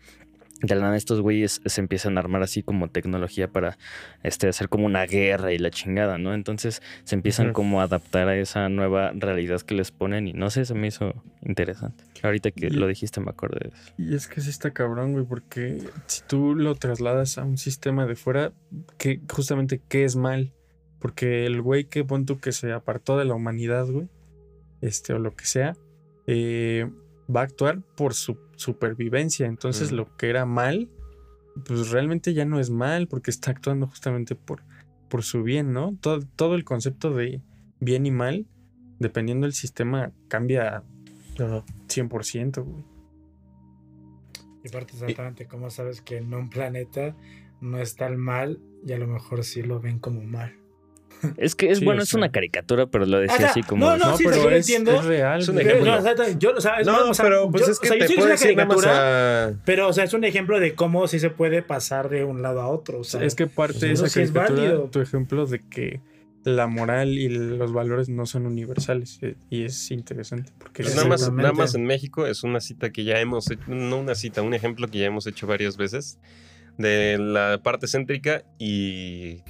de 0.62 0.74
la 0.74 0.82
nada 0.82 0.96
estos 0.96 1.20
güeyes 1.20 1.60
se 1.64 1.80
empiezan 1.80 2.16
a 2.16 2.20
armar 2.20 2.42
así 2.42 2.62
como 2.62 2.88
tecnología 2.88 3.48
para 3.48 3.78
este, 4.22 4.48
hacer 4.48 4.68
como 4.68 4.86
una 4.86 5.06
guerra 5.06 5.52
y 5.52 5.58
la 5.58 5.70
chingada, 5.70 6.18
¿no? 6.18 6.34
Entonces 6.34 6.82
se 7.04 7.14
empiezan 7.14 7.52
como 7.52 7.80
a 7.80 7.84
adaptar 7.84 8.28
a 8.28 8.36
esa 8.36 8.68
nueva 8.68 9.12
realidad 9.14 9.60
que 9.62 9.74
les 9.74 9.90
ponen 9.90 10.28
y 10.28 10.32
no 10.32 10.50
sé, 10.50 10.64
se 10.64 10.74
me 10.74 10.88
hizo 10.88 11.14
interesante. 11.42 12.04
Ahorita 12.22 12.50
que 12.50 12.70
lo 12.70 12.86
dijiste 12.86 13.20
me 13.20 13.30
acordé 13.30 13.70
de 13.70 13.74
eso. 13.74 13.92
Y 13.96 14.14
es 14.14 14.28
que 14.28 14.40
sí 14.40 14.50
está 14.50 14.72
cabrón, 14.72 15.12
güey, 15.12 15.24
porque 15.24 15.78
si 16.06 16.22
tú 16.26 16.54
lo 16.54 16.74
trasladas 16.74 17.38
a 17.38 17.44
un 17.44 17.56
sistema 17.56 18.06
de 18.06 18.16
fuera, 18.16 18.52
que 18.98 19.20
justamente 19.30 19.80
qué 19.88 20.04
es 20.04 20.16
mal, 20.16 20.52
porque 21.00 21.46
el 21.46 21.60
güey 21.62 21.84
que 21.84 22.04
pon 22.04 22.26
tú 22.26 22.38
que 22.38 22.52
se 22.52 22.72
apartó 22.72 23.18
de 23.18 23.24
la 23.24 23.34
humanidad, 23.34 23.86
güey, 23.86 24.08
este 24.80 25.12
o 25.14 25.18
lo 25.18 25.34
que 25.34 25.46
sea, 25.46 25.76
eh, 26.26 26.90
va 27.34 27.40
a 27.40 27.44
actuar 27.44 27.80
por 27.96 28.14
su 28.14 28.38
supervivencia. 28.56 29.46
Entonces 29.46 29.92
lo 29.92 30.16
que 30.16 30.28
era 30.28 30.46
mal, 30.46 30.88
pues 31.66 31.90
realmente 31.90 32.34
ya 32.34 32.44
no 32.44 32.60
es 32.60 32.70
mal 32.70 33.08
porque 33.08 33.30
está 33.30 33.50
actuando 33.50 33.86
justamente 33.86 34.34
por, 34.34 34.62
por 35.08 35.22
su 35.22 35.42
bien, 35.42 35.72
¿no? 35.72 35.96
Todo, 36.00 36.20
todo 36.36 36.54
el 36.54 36.64
concepto 36.64 37.14
de 37.14 37.40
bien 37.80 38.06
y 38.06 38.10
mal, 38.10 38.46
dependiendo 38.98 39.46
del 39.46 39.54
sistema, 39.54 40.12
cambia 40.28 40.84
100%, 41.36 42.62
güey. 42.62 42.84
Y 44.62 44.68
aparte 44.68 44.92
exactamente, 44.92 45.46
¿cómo 45.46 45.70
sabes 45.70 46.02
que 46.02 46.18
en 46.18 46.34
un 46.34 46.50
planeta 46.50 47.16
no 47.62 47.78
está 47.78 48.06
el 48.06 48.18
mal 48.18 48.60
y 48.84 48.92
a 48.92 48.98
lo 48.98 49.06
mejor 49.06 49.42
sí 49.42 49.62
lo 49.62 49.80
ven 49.80 49.98
como 49.98 50.22
mal? 50.22 50.59
Es 51.36 51.54
que 51.54 51.70
es 51.70 51.82
bueno, 51.82 52.02
es 52.02 52.14
una 52.14 52.30
caricatura, 52.30 52.86
pero 52.86 53.06
lo 53.06 53.18
decía 53.18 53.48
así 53.48 53.62
como. 53.62 53.84
No, 53.84 53.96
no, 53.96 54.16
sí, 54.16 54.24
pero 54.24 54.50
es, 54.50 54.68
entiendo. 54.68 54.92
Es 54.92 55.04
real. 55.04 55.40
Es 55.40 55.48
un 55.48 55.60
ejemplo. 55.60 56.00
yo, 56.38 56.52
o 56.56 56.60
sea, 56.60 56.80
es 56.80 56.86
no, 56.86 56.94
pero 57.16 57.50
pues 57.50 57.68
es 57.68 57.78
que 57.78 57.88
te 57.90 58.14
puede 58.14 58.30
decir 58.30 58.54
caricatura, 58.56 59.54
Pero, 59.64 59.88
o 59.88 59.92
sea, 59.92 60.04
es 60.04 60.14
un 60.14 60.24
ejemplo 60.24 60.60
de 60.60 60.74
cómo 60.74 61.06
sí 61.08 61.18
se 61.18 61.30
puede 61.30 61.62
pasar 61.62 62.08
de 62.08 62.24
un 62.24 62.42
lado 62.42 62.60
a 62.60 62.68
otro. 62.68 63.00
O 63.00 63.04
sea, 63.04 63.22
es 63.22 63.34
que 63.34 63.46
parte 63.46 63.86
de 63.86 63.92
esa 63.92 64.08
caricatura, 64.08 64.90
tu 64.90 65.00
ejemplo 65.00 65.46
de 65.46 65.60
que 65.68 66.00
la 66.44 66.66
moral 66.66 67.18
y 67.18 67.28
los 67.28 67.72
valores 67.72 68.08
no 68.08 68.24
son 68.24 68.46
universales 68.46 69.18
eh, 69.20 69.36
y 69.50 69.64
es 69.64 69.90
interesante 69.90 70.52
porque 70.58 70.82
pues 70.82 70.96
nada 70.96 71.06
más, 71.06 71.30
nada 71.30 71.52
más 71.52 71.74
en 71.74 71.84
México 71.84 72.26
es 72.26 72.42
una 72.44 72.60
cita 72.60 72.90
que 72.90 73.04
ya 73.04 73.20
hemos 73.20 73.50
hecho, 73.50 73.62
no 73.68 73.98
una 73.98 74.14
cita, 74.14 74.40
un 74.40 74.54
ejemplo 74.54 74.88
que 74.88 74.98
ya 75.00 75.06
hemos 75.06 75.26
hecho 75.26 75.46
varias 75.46 75.76
veces 75.76 76.18
de 76.78 77.18
la 77.18 77.60
parte 77.62 77.86
céntrica 77.86 78.44
y 78.58 79.42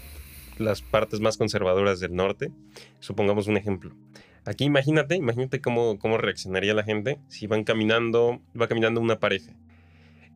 las 0.60 0.82
partes 0.82 1.20
más 1.20 1.36
conservadoras 1.36 2.00
del 2.00 2.14
norte. 2.14 2.52
Supongamos 3.00 3.46
un 3.46 3.56
ejemplo. 3.56 3.94
Aquí 4.44 4.64
imagínate, 4.64 5.16
imagínate 5.16 5.60
cómo, 5.60 5.98
cómo 5.98 6.18
reaccionaría 6.18 6.74
la 6.74 6.82
gente 6.82 7.18
si 7.28 7.46
van 7.46 7.64
caminando, 7.64 8.40
va 8.58 8.68
caminando 8.68 9.00
una 9.00 9.18
pareja. 9.20 9.52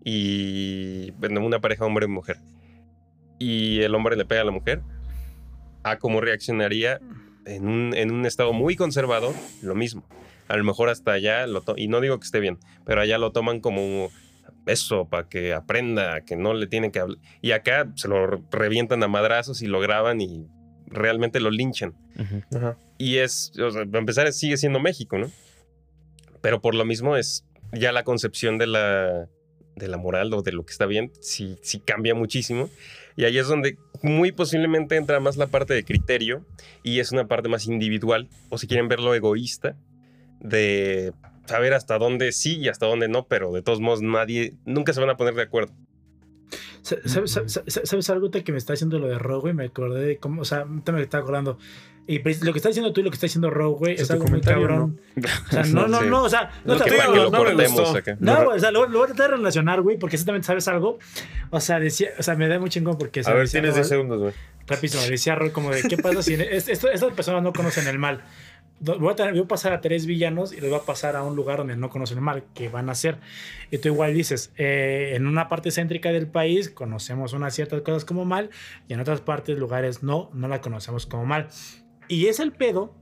Y 0.05 1.13
bueno, 1.13 1.45
una 1.45 1.61
pareja 1.61 1.87
hombre 1.87 2.07
y 2.07 2.09
mujer. 2.09 2.39
Y 3.39 3.81
el 3.81 3.95
hombre 3.95 4.17
le 4.17 4.25
pega 4.25 4.43
a 4.43 4.45
la 4.45 4.51
mujer. 4.51 4.83
A 5.83 5.99
cómo 5.99 6.21
reaccionaría 6.21 7.01
en 7.47 7.67
un, 7.67 7.95
en 7.95 8.11
un 8.11 8.27
estado 8.27 8.53
muy 8.53 8.77
conservador, 8.77 9.35
lo 9.63 9.75
mismo. 9.75 10.05
A 10.49 10.57
lo 10.57 10.65
mejor 10.65 10.89
hasta 10.91 11.13
allá, 11.13 11.47
lo 11.47 11.63
y 11.77 11.89
no 11.89 12.01
digo 12.01 12.19
que 12.19 12.25
esté 12.25 12.41
bien, 12.41 12.59
pero 12.85 13.01
allá 13.01 13.17
lo 13.17 13.33
toman 13.33 13.61
como 13.61 14.11
eso, 14.67 15.09
para 15.09 15.29
que 15.29 15.53
aprenda, 15.53 16.23
que 16.23 16.37
no 16.37 16.55
le 16.55 16.67
tienen 16.67 16.91
que 16.91 17.01
hablar. 17.01 17.19
Y 17.43 17.53
acá 17.53 17.91
se 17.97 18.09
lo 18.09 18.27
revientan 18.51 19.03
a 19.03 19.09
madrazos 19.09 19.63
y 19.63 19.67
lo 19.67 19.81
graban 19.81 20.21
y 20.21 20.47
realmente 20.87 21.41
lo 21.41 21.51
linchan. 21.51 21.95
Y 22.99 23.17
es, 23.17 23.53
o 23.59 23.71
sea, 23.71 23.85
para 23.85 23.99
empezar, 23.99 24.33
sigue 24.33 24.57
siendo 24.57 24.81
México, 24.81 25.19
¿no? 25.19 25.31
Pero 26.41 26.61
por 26.61 26.75
lo 26.75 26.85
mismo 26.85 27.17
es 27.17 27.45
ya 27.73 27.93
la 27.93 28.05
concepción 28.05 28.59
de 28.59 28.67
la, 28.67 29.29
de 29.77 29.89
la 29.89 29.97
moral 29.97 30.33
o 30.35 30.43
de 30.43 30.53
lo 30.53 30.65
que 30.65 30.73
está 30.73 30.87
bien, 30.87 31.13
sí, 31.21 31.59
sí 31.63 31.81
cambia 31.81 32.15
muchísimo. 32.15 32.71
Y 33.17 33.25
ahí 33.25 33.39
es 33.39 33.49
donde 33.49 33.79
muy 34.03 34.33
posiblemente 34.33 34.97
entra 34.97 35.21
más 35.21 35.37
la 35.37 35.47
parte 35.47 35.75
de 35.75 35.85
criterio 35.85 36.45
y 36.83 37.01
es 37.01 37.13
una 37.13 37.27
parte 37.27 37.49
más 37.49 37.67
individual, 37.67 38.29
o 38.49 38.59
si 38.59 38.67
quieren 38.67 38.89
verlo 38.89 39.15
egoísta, 39.15 39.77
de 40.41 41.13
saber 41.47 41.75
hasta 41.75 41.99
dónde 41.99 42.33
sí 42.33 42.59
y 42.59 42.69
hasta 42.69 42.87
dónde 42.87 43.09
no, 43.09 43.27
pero 43.27 43.53
de 43.53 43.63
todos 43.63 43.81
modos 43.81 44.03
nadie, 44.03 44.55
nunca 44.65 44.93
se 44.93 45.01
van 45.01 45.11
a 45.11 45.17
poner 45.17 45.35
de 45.35 45.43
acuerdo. 45.43 45.73
¿Sabes, 46.83 48.11
algo 48.11 48.31
que 48.31 48.53
me 48.53 48.59
está 48.59 48.75
haciendo 48.75 48.99
lo 48.99 49.09
de 49.09 49.19
Rogue? 49.19 49.55
Me 49.55 49.65
acordé 49.65 50.05
de 50.05 50.19
cómo, 50.19 50.43
o 50.43 50.45
sea, 50.45 50.67
me 50.67 50.79
estaba 51.01 51.23
acordando. 51.23 51.59
Y 52.07 52.19
pues, 52.19 52.45
lo 52.45 52.53
que 52.53 52.59
está 52.59 52.69
diciendo 52.69 52.93
tú 52.93 53.01
y 53.01 53.05
lo 53.05 53.11
que 53.11 53.15
está 53.15 53.25
diciendo 53.25 53.49
Rogue 53.49 53.95
es 53.95 54.11
algo 54.11 54.27
muy 54.27 54.43
cabrón. 54.43 55.01
¿no? 55.17 55.23
O 55.25 55.51
sea, 55.51 55.63
no, 55.65 55.89
no, 55.89 56.03
no, 56.03 56.23
o 56.25 56.29
sea, 56.29 56.51
no 56.67 56.77
te 56.77 56.91
lo 56.91 57.31
cortemos 57.31 57.95
No, 58.19 58.49
o 58.49 58.59
sea, 58.59 58.71
lo, 58.71 58.87
voy 58.91 59.05
a 59.05 59.07
tratar 59.07 59.31
de 59.31 59.37
relacionar, 59.39 59.81
güey, 59.81 59.99
porque 59.99 60.17
exactamente 60.17 60.47
sabes 60.47 60.69
algo. 60.69 60.99
O 61.49 61.61
sea, 61.61 61.81
decía, 61.81 62.11
o 62.19 62.23
sea, 62.23 62.35
me 62.35 62.47
da 62.47 62.59
muy 62.59 62.69
chingón 62.69 62.99
porque. 62.99 63.23
A 63.25 63.33
ver, 63.33 63.49
tienes 63.49 63.75
10 63.75 63.89
segundos, 63.89 64.21
güey. 64.21 64.35
Rapidísimo, 64.67 65.03
decía 65.05 65.35
Rogue 65.35 65.53
como 65.53 65.71
de, 65.71 65.83
¿qué 65.83 65.97
pasa 65.97 66.23
si 66.23 66.35
estas 66.35 67.13
personas 67.15 67.43
no 67.43 67.55
conocen 67.55 67.87
el 67.87 67.99
mal? 67.99 68.23
Voy 68.81 69.13
a, 69.13 69.15
tener, 69.17 69.33
voy 69.33 69.43
a, 69.43 69.49
pasar 69.49 69.73
a 69.73 69.81
tres 69.81 70.07
villanos 70.07 70.53
y 70.53 70.61
los 70.61 70.71
voy 70.71 70.79
a 70.79 70.83
pasar 70.83 71.17
a 71.17 71.23
un 71.23 71.37
lugar 71.37 71.59
donde 71.59 71.77
no 71.77 71.91
conocen 71.91 72.23
mal, 72.23 72.45
que 72.55 72.69
van 72.69 72.91
a 72.91 72.95
ser. 72.95 73.19
Y 73.71 73.79
tú 73.79 73.89
igual 73.89 74.15
dices, 74.15 74.53
eh, 74.57 75.13
en 75.15 75.27
una 75.27 75.49
parte 75.49 75.71
céntrica 75.71 76.13
del 76.13 76.27
país 76.27 76.71
conocemos 76.71 77.33
unas 77.33 77.55
ciertas 77.55 77.81
cosas 77.83 78.05
como 78.05 78.25
mal 78.25 78.51
y 78.89 78.95
en 78.95 79.01
otras 79.01 79.21
partes, 79.21 79.59
lugares 79.59 80.03
no, 80.03 80.31
no 80.35 80.49
la 80.49 80.61
conocemos 80.61 81.07
como 81.07 81.25
mal. 81.25 81.49
Y 82.09 82.27
es 82.27 82.41
el 82.41 82.53
pedo 82.53 82.95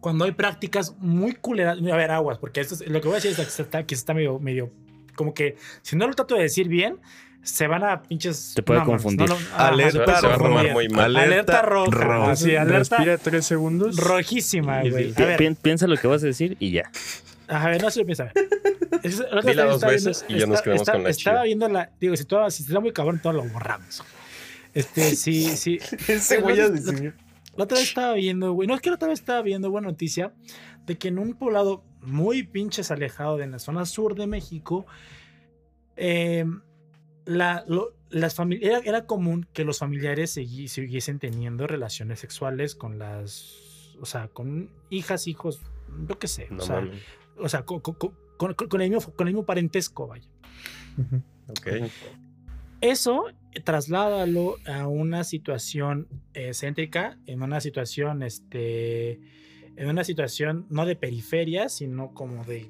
cuando 0.00 0.24
hay 0.24 0.32
prácticas 0.32 0.96
muy 0.98 1.34
culeras. 1.34 1.78
A 1.78 1.96
ver, 1.96 2.10
aguas, 2.10 2.38
porque 2.38 2.60
esto 2.60 2.74
es, 2.74 2.88
lo 2.88 3.00
que 3.00 3.08
voy 3.08 3.16
a 3.16 3.20
decir 3.20 3.32
es 3.32 3.56
que 3.56 3.62
está, 3.62 3.86
que 3.86 3.94
está 3.94 4.14
medio, 4.14 4.38
medio, 4.38 4.72
como 5.16 5.34
que 5.34 5.56
si 5.82 5.96
no 5.96 6.06
lo 6.06 6.14
trato 6.14 6.36
de 6.36 6.42
decir 6.42 6.68
bien, 6.68 7.00
se 7.48 7.66
van 7.66 7.84
a 7.84 8.02
pinches. 8.02 8.52
Te 8.54 8.62
puede 8.62 8.82
confundir. 8.84 9.28
alerta, 9.56 10.20
se 10.20 10.26
va 10.26 10.34
a 10.34 10.38
tomar 10.38 10.72
muy 10.72 10.88
mal. 10.88 11.16
Alerta, 11.16 11.62
roja. 11.62 12.36
Sí, 12.36 12.54
alerta 12.54 12.96
Respira 12.96 13.18
tres 13.18 13.46
segundos. 13.46 13.96
Rojísima, 13.96 14.82
güey. 14.82 15.14
Piensa 15.62 15.86
lo 15.86 15.96
que 15.96 16.06
vas 16.06 16.22
a 16.22 16.26
decir 16.26 16.56
y 16.60 16.72
ya. 16.72 16.90
A 17.48 17.68
ver, 17.70 17.82
no 17.82 17.90
se 17.90 18.00
lo 18.00 18.06
piensa. 18.06 18.30
Dila 19.44 19.64
dos 19.64 19.80
veces 19.80 20.24
y 20.28 20.38
ya 20.38 20.46
nos 20.46 20.60
quedamos 20.62 20.88
con 20.88 21.02
la 21.02 21.10
Estaba 21.10 21.44
viendo 21.44 21.68
la. 21.68 21.90
Digo, 21.98 22.16
si, 22.16 22.24
todo, 22.24 22.50
si 22.50 22.62
está 22.62 22.80
muy 22.80 22.92
cabrón, 22.92 23.20
todo 23.22 23.32
lo 23.32 23.44
borramos. 23.44 24.02
Este, 24.74 25.16
sí, 25.16 25.56
sí. 25.56 25.78
Ese 26.08 26.40
güey 26.40 26.60
a 26.60 26.68
decir. 26.68 27.14
La 27.56 27.64
otra 27.64 27.78
vez 27.78 27.88
estaba 27.88 28.12
viendo, 28.14 28.52
güey. 28.52 28.68
No 28.68 28.74
es 28.74 28.80
que 28.80 28.90
la 28.90 28.96
otra 28.96 29.08
vez 29.08 29.18
estaba 29.18 29.42
viendo, 29.42 29.70
buena 29.70 29.88
noticia, 29.88 30.32
de 30.86 30.96
que 30.98 31.08
en 31.08 31.18
un 31.18 31.34
poblado 31.34 31.82
muy 32.02 32.44
pinches 32.44 32.90
alejado 32.90 33.36
de 33.36 33.46
la 33.46 33.58
zona 33.58 33.84
sur 33.86 34.14
de 34.14 34.26
México, 34.26 34.86
eh, 35.96 36.44
la, 37.28 37.64
las 38.08 38.34
familias, 38.34 38.82
era, 38.86 39.04
común 39.04 39.46
que 39.52 39.64
los 39.64 39.78
familiares 39.78 40.30
siguiesen 40.30 41.18
teniendo 41.18 41.66
relaciones 41.66 42.20
sexuales 42.20 42.74
con 42.74 42.98
las, 42.98 43.94
o 44.00 44.06
sea, 44.06 44.28
con 44.28 44.70
hijas, 44.88 45.26
hijos, 45.26 45.60
yo 46.08 46.18
qué 46.18 46.26
sé, 46.26 46.48
o 46.56 46.60
sea, 46.60 46.88
o 47.36 47.48
sea 47.48 47.64
con, 47.64 47.82
el 48.80 48.90
mismo, 48.90 49.12
con 49.14 49.28
el 49.28 49.34
mismo 49.34 49.44
parentesco, 49.44 50.06
vaya. 50.06 50.28
Eso 52.80 53.26
trasládalo 53.62 54.56
a 54.66 54.86
una 54.86 55.22
situación 55.22 56.08
eh, 56.32 56.54
céntrica, 56.54 57.18
en 57.26 57.42
una 57.42 57.60
situación, 57.60 58.22
este, 58.22 59.20
en 59.78 59.88
una 59.88 60.02
situación 60.02 60.66
no 60.70 60.86
de 60.86 60.96
periferia, 60.96 61.68
sino 61.68 62.12
como 62.12 62.44
de, 62.44 62.68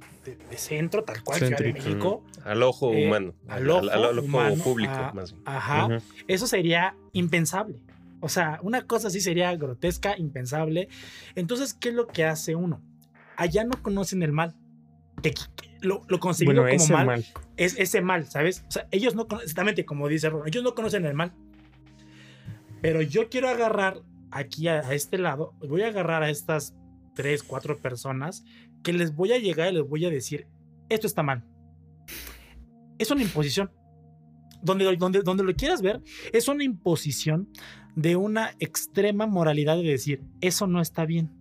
centro, 0.56 1.04
tal 1.04 1.24
cual, 1.24 1.38
Ciudad 1.38 1.58
de 1.58 1.72
México. 1.72 2.22
Al 2.44 2.62
ojo 2.62 2.92
eh, 2.92 3.06
humano. 3.06 3.34
Al 3.48 3.70
ojo, 3.70 4.62
público, 4.62 4.92
más 5.14 5.32
bien. 5.32 5.42
Ajá. 5.46 5.88
Eso 6.26 6.46
sería 6.46 6.96
impensable. 7.12 7.82
O 8.20 8.28
sea, 8.28 8.58
una 8.62 8.82
cosa 8.86 9.08
así 9.08 9.22
sería 9.22 9.56
grotesca, 9.56 10.18
impensable. 10.18 10.88
Entonces, 11.34 11.72
¿qué 11.72 11.88
es 11.88 11.94
lo 11.94 12.08
que 12.08 12.26
hace 12.26 12.54
uno? 12.54 12.82
Allá 13.36 13.64
no 13.64 13.82
conocen 13.82 14.22
el 14.22 14.32
mal. 14.32 14.54
lo, 15.80 16.02
lo 16.08 16.20
consideran 16.20 16.76
como 16.76 17.04
mal, 17.04 17.24
Es 17.56 17.78
ese 17.78 18.02
mal, 18.02 18.26
¿sabes? 18.28 18.64
O 18.68 18.70
sea, 18.70 18.86
ellos 18.90 19.14
no 19.14 19.28
conocen, 19.28 19.44
exactamente 19.44 19.86
como 19.86 20.08
dice 20.08 20.28
Ron, 20.28 20.46
ellos 20.46 20.62
no 20.62 20.74
conocen 20.74 21.06
el 21.06 21.14
mal. 21.14 21.32
Pero 22.82 23.00
yo 23.00 23.30
quiero 23.30 23.48
agarrar 23.48 24.02
aquí 24.30 24.68
a 24.68 24.80
este 24.92 25.16
lado, 25.16 25.54
voy 25.66 25.80
a 25.82 25.86
agarrar 25.86 26.22
a 26.22 26.28
estas 26.28 26.74
tres, 27.18 27.42
cuatro 27.42 27.76
personas 27.78 28.44
que 28.84 28.92
les 28.92 29.12
voy 29.12 29.32
a 29.32 29.38
llegar 29.38 29.72
y 29.72 29.74
les 29.74 29.88
voy 29.88 30.04
a 30.04 30.08
decir, 30.08 30.46
esto 30.88 31.08
está 31.08 31.24
mal. 31.24 31.44
Es 32.96 33.10
una 33.10 33.22
imposición. 33.22 33.72
Donde, 34.62 34.96
donde, 34.96 35.22
donde 35.22 35.42
lo 35.42 35.52
quieras 35.54 35.82
ver, 35.82 36.00
es 36.32 36.46
una 36.46 36.62
imposición 36.62 37.48
de 37.96 38.14
una 38.14 38.52
extrema 38.60 39.26
moralidad 39.26 39.76
de 39.76 39.82
decir, 39.82 40.22
eso 40.40 40.68
no 40.68 40.80
está 40.80 41.06
bien. 41.06 41.32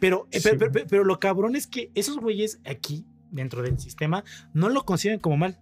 Pero, 0.00 0.26
eh, 0.32 0.40
pero, 0.88 1.04
lo 1.04 1.20
cabrón 1.20 1.54
es 1.54 1.68
que 1.68 1.92
esos 1.94 2.18
güeyes 2.18 2.60
aquí, 2.64 3.06
dentro 3.30 3.62
del 3.62 3.78
sistema, 3.78 4.24
no 4.52 4.70
lo 4.70 4.84
conciben 4.84 5.20
como 5.20 5.36
mal. 5.36 5.60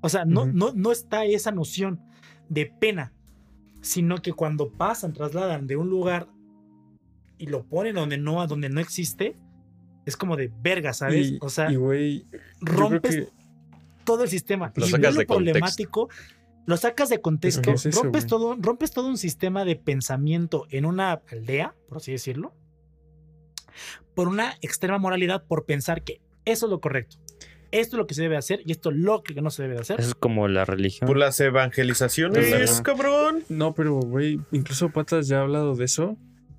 O 0.00 0.08
sea, 0.08 0.24
no, 0.24 0.46
no, 0.46 0.72
no 0.74 0.90
está 0.90 1.24
esa 1.24 1.52
noción 1.52 2.00
de 2.48 2.66
pena, 2.66 3.12
sino 3.82 4.20
que 4.20 4.32
cuando 4.32 4.72
pasan, 4.72 5.12
trasladan 5.12 5.68
de 5.68 5.76
un 5.76 5.90
lugar 5.90 6.28
y 7.38 7.46
lo 7.46 7.64
ponen 7.64 7.94
donde 7.94 8.18
no, 8.18 8.46
donde 8.46 8.68
no 8.68 8.80
existe, 8.80 9.36
es 10.04 10.16
como 10.16 10.36
de 10.36 10.50
verga, 10.62 10.92
¿sabes? 10.92 11.34
o 11.40 11.50
sea, 11.50 11.68
rompes 12.60 13.28
todo 14.04 14.22
el 14.22 14.28
sistema. 14.28 14.72
Lo 14.74 14.86
sacas 14.86 15.16
de 15.16 15.26
problemático, 15.26 16.08
lo 16.64 16.76
sacas 16.76 17.08
de 17.08 17.20
contexto, 17.20 17.74
rompes, 17.92 18.26
todo, 18.26 18.56
rompes 18.58 18.92
todo 18.92 19.08
un 19.08 19.18
sistema 19.18 19.64
de 19.64 19.76
pensamiento 19.76 20.66
en 20.70 20.86
una 20.86 21.20
aldea, 21.30 21.74
por 21.88 21.98
así 21.98 22.12
decirlo, 22.12 22.54
por 24.14 24.28
una 24.28 24.54
extrema 24.62 24.98
moralidad, 24.98 25.44
por 25.44 25.66
pensar 25.66 26.02
que 26.02 26.20
eso 26.44 26.66
es 26.66 26.70
lo 26.70 26.80
correcto. 26.80 27.16
Esto 27.72 27.96
es 27.96 27.98
lo 27.98 28.06
que 28.06 28.14
se 28.14 28.22
debe 28.22 28.36
hacer 28.36 28.62
y 28.64 28.70
esto 28.70 28.90
es 28.90 28.96
lo 28.96 29.24
que 29.24 29.34
no 29.42 29.50
se 29.50 29.64
debe 29.64 29.78
hacer. 29.80 29.98
Es 30.00 30.14
como 30.14 30.46
la 30.46 30.64
religión. 30.64 31.08
Por 31.08 31.18
las 31.18 31.38
evangelizaciones, 31.40 32.80
cabrón. 32.80 33.42
No, 33.48 33.74
pero, 33.74 33.96
güey, 33.96 34.40
incluso 34.52 34.88
Patas 34.90 35.26
ya 35.26 35.40
ha 35.40 35.42
hablado 35.42 35.74
de 35.74 35.84
eso 35.84 36.16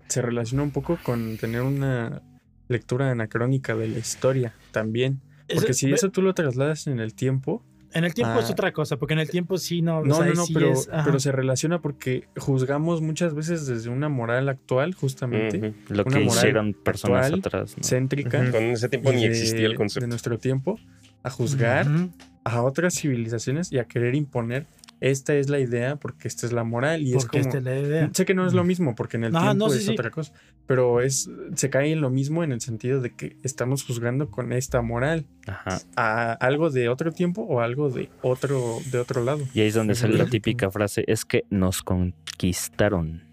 se 0.07 0.21
relaciona 0.21 0.63
un 0.63 0.71
poco 0.71 0.97
con 1.03 1.37
tener 1.37 1.61
una 1.61 2.21
lectura 2.67 3.11
anacrónica 3.11 3.75
de 3.75 3.87
la 3.87 3.99
historia 3.99 4.53
también. 4.71 5.21
Porque 5.53 5.73
si 5.73 5.91
eso 5.91 6.09
tú 6.09 6.21
lo 6.21 6.33
trasladas 6.33 6.87
en 6.87 6.99
el 6.99 7.13
tiempo. 7.13 7.63
En 7.93 8.03
el 8.03 8.13
tiempo 8.13 8.37
es 8.39 8.49
otra 8.49 8.73
cosa, 8.73 8.97
porque 8.97 9.13
en 9.13 9.21
el 9.21 9.29
tiempo 9.29 9.57
sí 9.57 9.81
no. 9.81 10.03
No, 10.03 10.23
no, 10.23 10.33
no, 10.33 10.45
pero, 10.53 10.73
pero 11.05 11.19
se 11.19 11.31
relaciona 11.31 11.81
porque 11.81 12.27
juzgamos 12.35 13.01
muchas 13.01 13.33
veces 13.33 13.65
desde 13.65 13.89
una 13.89 14.09
moral 14.09 14.49
actual, 14.49 14.93
justamente. 14.93 15.73
Lo 15.87 16.03
que 16.03 16.21
hicieron 16.21 16.73
personas 16.73 17.31
atrás. 17.31 17.75
Céntrica. 17.81 18.51
Con 18.51 18.63
ese 18.63 18.89
tiempo 18.89 19.13
ni 19.13 19.23
existía 19.25 19.65
el 19.65 19.75
concepto. 19.75 20.05
De 20.05 20.09
nuestro 20.09 20.37
tiempo, 20.37 20.77
a 21.23 21.29
juzgar 21.29 21.87
a 22.43 22.61
otras 22.61 22.93
civilizaciones 22.95 23.71
y 23.71 23.79
a 23.79 23.85
querer 23.85 24.15
imponer 24.15 24.65
esta 24.99 25.35
es 25.35 25.49
la 25.49 25.59
idea 25.59 25.95
porque 25.97 26.27
esta 26.27 26.45
es 26.45 26.53
la 26.53 26.63
moral 26.63 27.01
y 27.01 27.15
es 27.15 27.25
como 27.25 27.41
esta 27.41 27.57
es 27.57 27.63
la 27.63 27.79
idea. 27.79 28.09
sé 28.13 28.25
que 28.25 28.33
no 28.33 28.45
es 28.45 28.53
lo 28.53 28.63
mismo 28.63 28.95
porque 28.95 29.17
en 29.17 29.25
el 29.25 29.31
tiempo 29.31 29.73
es 29.73 29.89
otra 29.89 30.11
cosa 30.11 30.33
pero 30.65 31.01
es 31.01 31.29
se 31.55 31.69
cae 31.69 31.91
en 31.91 32.01
lo 32.01 32.09
mismo 32.09 32.43
en 32.43 32.51
el 32.51 32.61
sentido 32.61 33.01
de 33.01 33.15
que 33.15 33.37
estamos 33.43 33.83
juzgando 33.83 34.29
con 34.29 34.53
esta 34.53 34.81
moral 34.81 35.25
a 35.95 36.33
algo 36.33 36.69
de 36.69 36.89
otro 36.89 37.11
tiempo 37.11 37.41
o 37.43 37.61
algo 37.61 37.89
de 37.89 38.09
otro 38.21 38.77
de 38.91 38.99
otro 38.99 39.23
lado. 39.23 39.45
Y 39.53 39.61
ahí 39.61 39.67
es 39.67 39.73
donde 39.73 39.95
sale 39.95 40.17
la 40.17 40.25
típica 40.25 40.69
frase 40.71 41.03
es 41.07 41.25
que 41.25 41.45
nos 41.49 41.81
conquistaron 41.83 43.26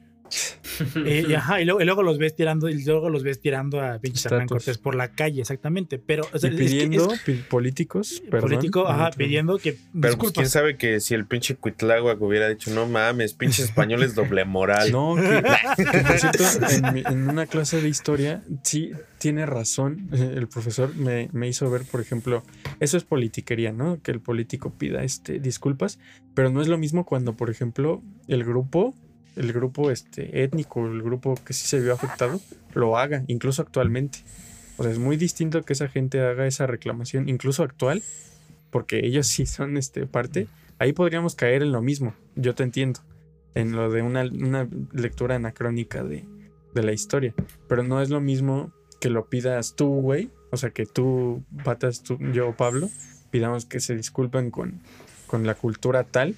Eh, 0.96 1.26
y, 1.28 1.34
ajá, 1.34 1.60
y, 1.60 1.64
luego, 1.64 2.02
los 2.02 2.18
ves 2.18 2.34
tirando, 2.34 2.68
y 2.68 2.82
luego 2.82 3.10
los 3.10 3.22
ves 3.22 3.40
tirando 3.40 3.80
a 3.80 3.98
pinches 3.98 4.26
Hernán 4.26 4.48
Cortés 4.48 4.78
por 4.78 4.94
la 4.94 5.08
calle, 5.08 5.40
exactamente. 5.40 5.98
Pero 5.98 6.24
pidiendo 6.40 7.12
políticos, 7.48 8.22
político, 8.30 8.88
ajá, 8.88 9.10
pidiendo 9.10 9.58
que. 9.58 9.76
Pero 10.00 10.16
pues, 10.18 10.32
quién 10.32 10.48
sabe 10.48 10.76
que 10.76 11.00
si 11.00 11.14
el 11.14 11.26
pinche 11.26 11.56
Cuitláhuac 11.56 12.20
hubiera 12.20 12.48
dicho, 12.48 12.70
no 12.70 12.86
mames, 12.86 13.34
pinches 13.34 13.64
españoles 13.66 14.14
doble 14.14 14.44
moral. 14.44 14.90
No, 14.90 15.16
que, 15.16 15.42
en, 17.06 17.28
una 17.28 17.46
clase 17.46 17.80
de 17.80 17.88
historia, 17.88 18.42
sí 18.62 18.92
tiene 19.18 19.46
razón. 19.46 20.08
El 20.12 20.48
profesor 20.48 20.94
me, 20.96 21.28
me, 21.32 21.48
hizo 21.48 21.70
ver, 21.70 21.82
por 21.84 22.00
ejemplo, 22.00 22.42
eso 22.80 22.96
es 22.96 23.04
politiquería, 23.04 23.72
¿no? 23.72 24.00
Que 24.02 24.10
el 24.10 24.20
político 24.20 24.70
pida 24.70 25.02
este, 25.02 25.38
disculpas, 25.38 25.98
pero 26.34 26.50
no 26.50 26.60
es 26.60 26.68
lo 26.68 26.78
mismo 26.78 27.04
cuando, 27.04 27.34
por 27.34 27.50
ejemplo, 27.50 28.02
el 28.28 28.44
grupo 28.44 28.94
el 29.36 29.52
grupo 29.52 29.90
este, 29.90 30.42
étnico, 30.42 30.86
el 30.86 31.02
grupo 31.02 31.34
que 31.44 31.52
sí 31.52 31.66
se 31.66 31.80
vio 31.80 31.92
afectado, 31.92 32.40
lo 32.74 32.98
haga, 32.98 33.24
incluso 33.26 33.62
actualmente. 33.62 34.20
O 34.76 34.82
sea, 34.82 34.92
es 34.92 34.98
muy 34.98 35.16
distinto 35.16 35.62
que 35.62 35.72
esa 35.72 35.88
gente 35.88 36.20
haga 36.20 36.46
esa 36.46 36.66
reclamación, 36.66 37.28
incluso 37.28 37.62
actual, 37.62 38.02
porque 38.70 39.04
ellos 39.04 39.26
sí 39.26 39.46
son 39.46 39.76
este, 39.76 40.06
parte. 40.06 40.48
Ahí 40.78 40.92
podríamos 40.92 41.34
caer 41.34 41.62
en 41.62 41.72
lo 41.72 41.80
mismo, 41.80 42.14
yo 42.34 42.54
te 42.54 42.64
entiendo, 42.64 43.00
en 43.54 43.72
lo 43.72 43.90
de 43.90 44.02
una, 44.02 44.24
lectura 44.92 45.36
anacrónica 45.36 46.02
de, 46.02 46.24
la 46.74 46.92
historia. 46.92 47.34
Pero 47.68 47.84
no 47.84 48.02
es 48.02 48.10
lo 48.10 48.20
mismo 48.20 48.72
que 49.00 49.10
lo 49.10 49.28
pidas 49.28 49.76
tú, 49.76 50.00
güey. 50.00 50.30
O 50.50 50.56
sea, 50.56 50.70
que 50.70 50.86
tú, 50.86 51.44
Patas, 51.62 52.02
tú, 52.02 52.18
yo, 52.32 52.52
Pablo, 52.56 52.88
pidamos 53.30 53.64
que 53.64 53.78
se 53.78 53.94
disculpen 53.94 54.50
con 54.50 54.80
la 55.30 55.54
cultura 55.54 56.02
tal 56.04 56.34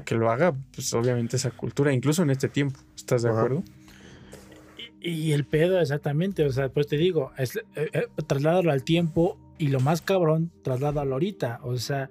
a 0.00 0.04
que 0.04 0.14
lo 0.14 0.30
haga, 0.30 0.54
pues 0.74 0.92
obviamente 0.94 1.36
esa 1.36 1.50
cultura, 1.50 1.92
incluso 1.92 2.22
en 2.22 2.30
este 2.30 2.48
tiempo. 2.48 2.80
¿Estás 2.96 3.22
de 3.22 3.30
acuerdo? 3.30 3.62
Y, 5.00 5.32
el 5.32 5.44
pedo, 5.44 5.80
exactamente. 5.80 6.44
O 6.44 6.50
sea, 6.50 6.68
pues 6.68 6.86
te 6.86 6.96
digo, 6.96 7.32
es, 7.38 7.56
eh, 7.56 7.62
eh, 7.92 8.06
trasládalo 8.26 8.70
al 8.70 8.84
tiempo 8.84 9.38
y 9.58 9.68
lo 9.68 9.80
más 9.80 10.02
cabrón, 10.02 10.50
trasládalo 10.62 11.14
ahorita. 11.14 11.60
O 11.62 11.76
sea, 11.78 12.10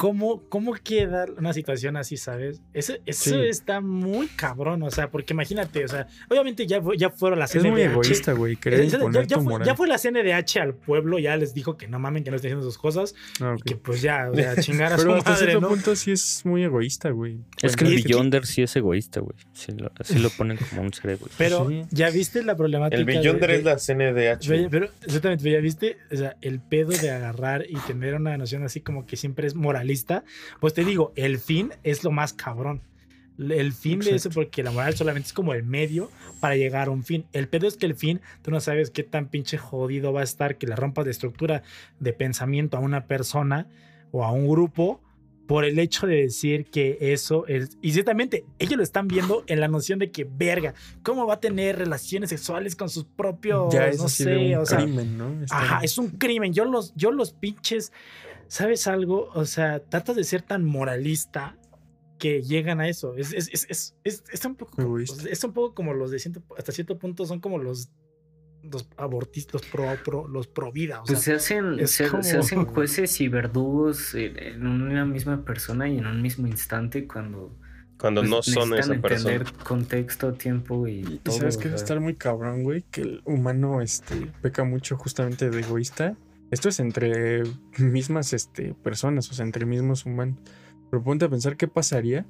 ¿Cómo, 0.00 0.48
¿Cómo 0.48 0.72
queda 0.82 1.26
una 1.36 1.52
situación 1.52 1.98
así, 1.98 2.16
sabes? 2.16 2.62
Eso, 2.72 2.94
eso 3.04 3.42
está 3.42 3.82
muy 3.82 4.28
cabrón, 4.28 4.82
o 4.82 4.90
sea, 4.90 5.10
porque 5.10 5.34
imagínate, 5.34 5.84
o 5.84 5.88
sea, 5.88 6.08
obviamente 6.30 6.66
ya, 6.66 6.80
ya 6.96 7.10
fueron 7.10 7.38
las 7.38 7.52
CNDH. 7.52 7.66
Es 7.66 7.70
muy 7.70 7.82
egoísta, 7.82 8.32
güey, 8.32 8.58
ya, 8.64 8.82
ya, 8.82 9.38
fue, 9.38 9.62
ya, 9.62 9.74
fue, 9.74 9.88
la 9.88 9.98
CNDH 9.98 10.56
al 10.56 10.74
pueblo, 10.74 11.18
ya 11.18 11.36
les 11.36 11.52
dijo 11.52 11.76
que 11.76 11.86
no 11.86 11.98
mamen, 11.98 12.24
que 12.24 12.30
no 12.30 12.36
estén 12.36 12.52
haciendo 12.52 12.64
sus 12.64 12.78
cosas, 12.78 13.14
ah, 13.42 13.56
y 13.58 13.62
que 13.62 13.76
pues 13.76 14.00
ya, 14.00 14.30
o 14.30 14.34
sea, 14.34 14.56
chingar 14.62 14.94
a 14.94 14.96
Pero 14.96 15.10
su 15.10 15.16
hasta 15.18 15.30
madre, 15.32 15.46
cierto 15.50 15.68
punto 15.68 15.94
sí 15.94 16.12
es 16.12 16.46
muy 16.46 16.64
egoísta, 16.64 17.10
güey. 17.10 17.36
Es 17.60 17.76
que 17.76 17.84
el 17.84 17.96
Beyonder 17.96 18.46
sí 18.46 18.62
es 18.62 18.74
egoísta, 18.76 19.20
güey. 19.20 19.36
Sí 19.52 19.72
lo, 19.72 19.92
así 19.98 20.18
lo 20.18 20.30
ponen 20.30 20.56
como 20.56 20.80
un 20.80 20.94
cerebro. 20.94 21.26
Pero 21.36 21.68
ya 21.90 22.08
viste 22.08 22.42
la 22.42 22.56
problemática. 22.56 22.96
El 22.96 23.04
Beyonder 23.04 23.50
es 23.50 23.64
la 23.64 23.76
CNDH. 23.76 24.70
Pero, 24.70 24.88
exactamente, 25.04 25.50
ya 25.50 25.60
viste, 25.60 25.98
o 26.10 26.16
sea, 26.16 26.38
el 26.40 26.58
pedo 26.60 26.88
de 26.88 27.10
agarrar 27.10 27.66
y 27.68 27.76
tener 27.80 28.14
una 28.14 28.38
noción 28.38 28.62
así 28.62 28.80
como 28.80 29.04
que 29.04 29.18
siempre 29.18 29.46
es 29.46 29.54
moralista, 29.90 30.24
pues 30.60 30.74
te 30.74 30.84
digo, 30.84 31.12
el 31.16 31.38
fin 31.38 31.72
es 31.82 32.04
lo 32.04 32.10
más 32.10 32.32
cabrón. 32.32 32.82
El 33.38 33.72
fin 33.72 34.00
de 34.00 34.14
eso, 34.14 34.28
porque 34.28 34.62
la 34.62 34.70
moral 34.70 34.94
solamente 34.94 35.28
es 35.28 35.32
como 35.32 35.54
el 35.54 35.64
medio 35.64 36.10
para 36.40 36.56
llegar 36.56 36.88
a 36.88 36.90
un 36.90 37.04
fin. 37.04 37.24
El 37.32 37.48
pedo 37.48 37.66
es 37.66 37.78
que 37.78 37.86
el 37.86 37.94
fin, 37.94 38.20
tú 38.42 38.50
no 38.50 38.60
sabes 38.60 38.90
qué 38.90 39.02
tan 39.02 39.28
pinche 39.28 39.56
jodido 39.56 40.12
va 40.12 40.20
a 40.20 40.24
estar 40.24 40.58
que 40.58 40.66
le 40.66 40.76
rompas 40.76 41.06
de 41.06 41.10
estructura 41.10 41.62
de 42.00 42.12
pensamiento 42.12 42.76
a 42.76 42.80
una 42.80 43.06
persona 43.06 43.66
o 44.12 44.24
a 44.24 44.30
un 44.30 44.46
grupo 44.46 45.00
por 45.50 45.64
el 45.64 45.80
hecho 45.80 46.06
de 46.06 46.16
decir 46.16 46.66
que 46.66 46.98
eso 47.00 47.44
es. 47.48 47.76
Y 47.82 47.92
ciertamente, 47.92 48.44
ellos 48.60 48.76
lo 48.76 48.84
están 48.84 49.08
viendo 49.08 49.42
en 49.48 49.58
la 49.58 49.68
noción 49.68 49.98
de 49.98 50.12
que, 50.12 50.24
verga, 50.24 50.74
¿cómo 51.02 51.26
va 51.26 51.34
a 51.34 51.40
tener 51.40 51.76
relaciones 51.76 52.30
sexuales 52.30 52.76
con 52.76 52.88
sus 52.88 53.04
propios. 53.04 53.72
Ya 53.72 53.88
es 53.88 53.98
no 53.98 54.08
sé, 54.08 54.56
un 54.56 54.64
crimen, 54.64 55.18
¿no? 55.18 55.32
Ajá, 55.50 55.80
es 55.82 55.98
un 55.98 56.10
crimen. 56.10 56.52
Yo 56.52 56.66
los, 56.66 56.94
yo 56.94 57.10
los 57.10 57.32
pinches. 57.32 57.90
¿Sabes 58.50 58.88
algo? 58.88 59.30
O 59.32 59.44
sea, 59.44 59.78
tratas 59.78 60.16
de 60.16 60.24
ser 60.24 60.42
tan 60.42 60.64
moralista 60.64 61.56
que 62.18 62.42
llegan 62.42 62.80
a 62.80 62.88
eso. 62.88 63.14
Es, 63.16 63.32
es, 63.32 63.48
es, 63.68 63.94
es 64.02 64.44
un, 64.44 64.56
poco, 64.56 64.98
es 64.98 65.44
un 65.44 65.52
poco 65.52 65.72
como 65.72 65.94
los 65.94 66.10
de 66.10 66.18
ciento, 66.18 66.42
hasta 66.58 66.72
cierto 66.72 66.98
punto 66.98 67.24
son 67.26 67.38
como 67.38 67.58
los 67.58 67.92
los 68.64 68.88
abortistas, 68.96 69.62
pro, 69.62 69.86
pro, 70.04 70.26
los 70.26 70.48
pro 70.48 70.72
vida. 70.72 71.00
pues 71.06 71.20
se 71.20 71.32
hacen, 71.32 71.86
se, 71.86 72.04
hacen 72.04 72.64
jueces 72.66 73.20
y 73.20 73.28
verdugos 73.28 74.16
en, 74.16 74.66
una 74.66 75.06
misma 75.06 75.44
persona 75.44 75.88
y 75.88 75.98
en 75.98 76.06
un 76.06 76.20
mismo 76.20 76.48
instante 76.48 77.06
cuando. 77.06 77.56
Cuando 77.98 78.22
pues, 78.22 78.30
no 78.30 78.42
son 78.42 78.74
esa 78.76 79.00
persona. 79.00 79.34
entender 79.34 79.62
contexto, 79.62 80.32
tiempo 80.32 80.88
y, 80.88 81.20
todo. 81.22 81.36
sabes 81.36 81.56
que 81.56 81.68
es 81.68 81.74
estar 81.74 82.00
muy 82.00 82.16
cabrón, 82.16 82.64
güey, 82.64 82.82
que 82.90 83.02
el 83.02 83.22
humano 83.24 83.80
este, 83.80 84.32
peca 84.42 84.64
mucho 84.64 84.96
justamente 84.96 85.50
de 85.50 85.60
egoísta. 85.60 86.16
Esto 86.50 86.68
es 86.68 86.80
entre 86.80 87.42
mismas 87.78 88.32
este, 88.32 88.74
personas, 88.74 89.30
o 89.30 89.34
sea, 89.34 89.44
entre 89.44 89.66
mismos 89.66 90.06
humanos. 90.06 90.38
Pero 90.90 91.02
ponte 91.02 91.24
a 91.24 91.28
pensar 91.28 91.56
qué 91.56 91.68
pasaría 91.68 92.26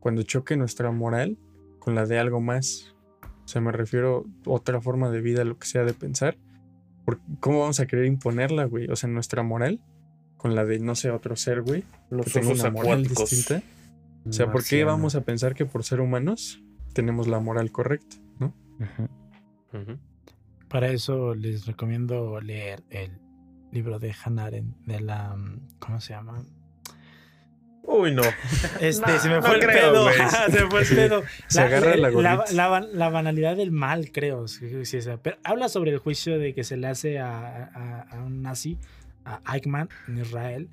cuando 0.00 0.22
choque 0.22 0.56
nuestra 0.56 0.90
moral 0.92 1.38
con 1.78 1.94
la 1.94 2.06
de 2.06 2.18
algo 2.18 2.40
más. 2.40 2.94
O 3.44 3.48
sea, 3.48 3.60
me 3.60 3.72
refiero 3.72 4.24
a 4.46 4.50
otra 4.50 4.80
forma 4.80 5.10
de 5.10 5.20
vida, 5.20 5.44
lo 5.44 5.58
que 5.58 5.66
sea 5.66 5.84
de 5.84 5.94
pensar. 5.94 6.36
¿Cómo 7.40 7.60
vamos 7.60 7.78
a 7.80 7.86
querer 7.86 8.06
imponerla, 8.06 8.64
güey? 8.64 8.88
O 8.90 8.96
sea, 8.96 9.08
nuestra 9.08 9.42
moral 9.42 9.80
con 10.36 10.54
la 10.54 10.64
de, 10.64 10.78
no 10.78 10.94
sé, 10.94 11.10
otro 11.10 11.36
ser, 11.36 11.62
güey. 11.62 11.84
Los 12.10 12.32
que 12.32 12.40
una 12.40 12.70
moral 12.70 13.04
distinta. 13.04 13.62
O 14.24 14.32
sea, 14.32 14.50
¿por 14.50 14.64
qué 14.64 14.84
vamos 14.84 15.14
a 15.14 15.20
pensar 15.22 15.54
que 15.54 15.66
por 15.66 15.84
ser 15.84 16.00
humanos 16.00 16.62
tenemos 16.92 17.28
la 17.28 17.38
moral 17.38 17.70
correcta, 17.70 18.16
no? 18.40 18.52
Para 20.68 20.88
eso 20.88 21.34
les 21.34 21.66
recomiendo 21.66 22.40
leer 22.40 22.82
el 22.90 23.20
libro 23.76 23.98
de 23.98 24.14
Hannah 24.24 24.50
de 24.50 25.00
la... 25.00 25.36
¿Cómo 25.78 26.00
se 26.00 26.14
llama? 26.14 26.42
Uy, 27.82 28.12
no. 28.12 28.22
Este, 28.80 29.18
se 29.18 29.28
me 29.28 29.40
fue 29.40 29.54
el 29.54 29.66
pedo. 29.66 30.08
se 30.50 30.64
me 30.64 30.70
fue 30.70 30.80
el 30.80 30.88
pedo. 30.88 31.22
Se 31.46 31.60
la, 31.60 31.66
agarra 31.66 31.96
la, 31.96 32.44
la, 32.52 32.80
la, 32.80 33.08
banalidad 33.10 33.56
del 33.56 33.70
mal, 33.70 34.10
creo. 34.10 34.46
Pero 35.22 35.36
habla 35.44 35.68
sobre 35.68 35.92
el 35.92 35.98
juicio 35.98 36.38
de 36.38 36.54
que 36.54 36.64
se 36.64 36.76
le 36.76 36.88
hace 36.88 37.18
a, 37.18 38.06
a, 38.10 38.24
un 38.24 38.42
nazi, 38.42 38.78
a 39.24 39.40
Eichmann, 39.54 39.88
en 40.08 40.18
Israel. 40.18 40.68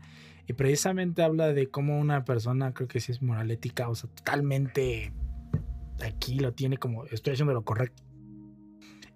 Y 0.48 0.54
precisamente 0.54 1.22
habla 1.24 1.54
de 1.54 1.70
cómo 1.70 2.00
una 2.00 2.26
persona, 2.26 2.74
creo 2.74 2.88
que 2.88 3.00
sí 3.00 3.12
es 3.12 3.22
moralética, 3.22 3.90
o 3.90 3.96
sea, 3.96 4.10
totalmente 4.10 5.14
aquí 6.04 6.40
lo 6.40 6.54
tiene 6.54 6.78
como 6.78 7.06
estoy 7.06 7.34
haciendo 7.34 7.54
lo 7.54 7.64
correcto. 7.64 8.04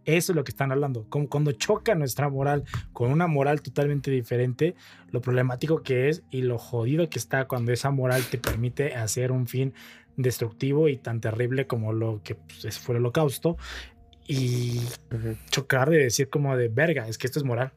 Eso 0.07 0.31
es 0.31 0.37
lo 0.37 0.45
que 0.45 0.51
están 0.51 0.71
hablando. 0.71 1.05
Como 1.09 1.27
cuando 1.27 1.51
choca 1.51 1.93
nuestra 1.93 2.29
moral 2.29 2.63
con 2.93 3.11
una 3.11 3.27
moral 3.27 3.61
totalmente 3.61 4.09
diferente, 4.09 4.73
lo 5.11 5.19
problemático 5.19 5.83
que 5.83 6.07
es 6.07 6.23
y 6.31 6.43
lo 6.43 6.57
jodido 6.57 7.09
que 7.09 7.19
está 7.19 7.45
cuando 7.45 7.73
esa 7.73 7.91
moral 7.91 8.23
te 8.23 8.37
permite 8.37 8.95
hacer 8.95 9.33
un 9.33 9.47
fin 9.47 9.73
destructivo 10.15 10.87
y 10.87 10.95
tan 10.95 11.19
terrible 11.19 11.67
como 11.67 11.91
lo 11.91 12.21
que 12.23 12.35
pues, 12.35 12.79
fue 12.79 12.95
el 12.95 13.01
holocausto. 13.01 13.57
Y 14.25 14.79
chocar 15.49 15.89
de 15.89 15.97
decir 15.97 16.29
como 16.29 16.55
de 16.55 16.69
verga, 16.69 17.05
es 17.09 17.17
que 17.17 17.27
esto 17.27 17.39
es 17.39 17.43
moral. 17.43 17.73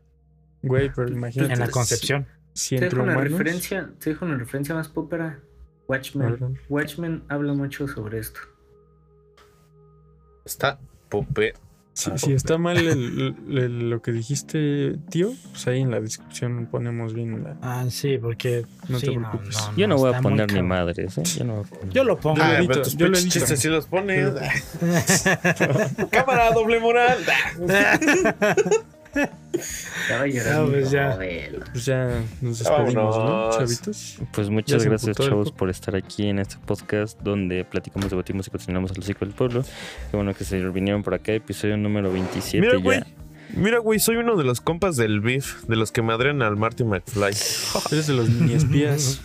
Güey, 0.63 0.93
pero 0.95 1.09
imagínate. 1.09 1.55
En 1.55 1.59
la 1.59 1.69
concepción. 1.69 2.29
Si, 2.53 2.77
te, 2.77 2.91
dejo 2.91 3.03
una 3.03 3.17
referencia, 3.17 3.91
te 3.99 4.11
dejo 4.11 4.25
una 4.25 4.37
referencia 4.37 4.77
más 4.77 4.89
popera. 4.89 5.41
Watchmen. 5.89 6.61
Watchmen 6.69 7.25
habla 7.27 7.55
mucho 7.55 7.89
sobre 7.89 8.21
esto. 8.21 8.39
Está 10.45 10.79
pope 11.09 11.55
si, 12.17 12.33
está 12.33 12.59
mal 12.59 12.79
lo 13.89 14.03
que 14.03 14.13
dijiste, 14.13 14.97
tío, 15.11 15.33
pues 15.51 15.67
ahí 15.67 15.81
en 15.81 15.91
la 15.91 16.01
descripción 16.01 16.67
ponemos 16.71 17.15
bien 17.15 17.45
la. 17.45 17.57
Ah, 17.63 17.85
sí, 17.91 18.19
porque. 18.19 18.65
No 18.89 18.99
te 18.99 19.13
preocupes. 19.13 19.59
yo 19.77 19.87
no 19.87 19.97
voy 19.97 20.15
a 20.15 20.21
poner 20.21 20.53
ni 20.53 20.63
madres, 20.63 21.19
¿eh? 21.19 21.23
Yo, 21.39 21.45
no 21.45 21.65
yo 21.91 22.05
lo 22.05 22.19
pongo. 22.19 22.41
Ah, 22.43 22.59
pero 22.67 22.83
tus 22.83 22.97
yo 22.97 23.09
lo 23.09 23.19
chistes 23.19 23.61
si 23.61 23.69
los 23.69 23.87
pones. 23.87 24.33
Cámara, 26.11 26.53
doble 26.53 26.81
moral. 26.81 27.19
pues 29.13 30.91
ya, 30.91 31.19
pues 31.73 31.85
ya 31.85 32.23
nos 32.41 32.59
despedimos, 32.59 33.17
¿no, 33.17 33.51
chavitos? 33.53 34.19
Pues 34.33 34.51
muchas 34.51 34.85
gracias, 34.85 35.17
chavos, 35.17 35.53
por 35.53 35.71
estar 35.71 35.97
aquí 35.97 36.29
en 36.29 36.39
este 36.39 36.57
podcast 36.65 37.21
donde 37.21 37.65
platicamos, 37.65 38.11
debatimos 38.11 38.47
y 38.47 38.51
continuamos 38.51 38.93
el 38.97 39.03
ciclo 39.03 39.27
del 39.27 39.35
pueblo. 39.35 39.63
Qué 40.11 40.17
bueno 40.17 40.35
que 40.35 40.45
se 40.45 40.59
vinieron 40.71 41.03
por 41.03 41.15
acá, 41.15 41.33
episodio 41.33 41.77
número 41.77 42.13
27 42.13 42.61
Mira, 42.61 42.79
ya. 42.79 42.83
Güey. 42.83 43.03
Mira, 43.55 43.79
güey, 43.79 43.99
soy 43.99 44.17
uno 44.17 44.37
de 44.37 44.45
los 44.45 44.61
compas 44.61 44.97
del 44.97 45.21
beef, 45.21 45.65
de 45.65 45.77
los 45.77 45.91
que 45.91 46.03
madrean 46.03 46.43
al 46.43 46.57
Marty 46.57 46.85
McFly. 46.85 47.35
Eres 47.93 48.07
de 48.07 48.15
los 48.15 48.29
mini 48.29 48.55
espías. 48.55 49.21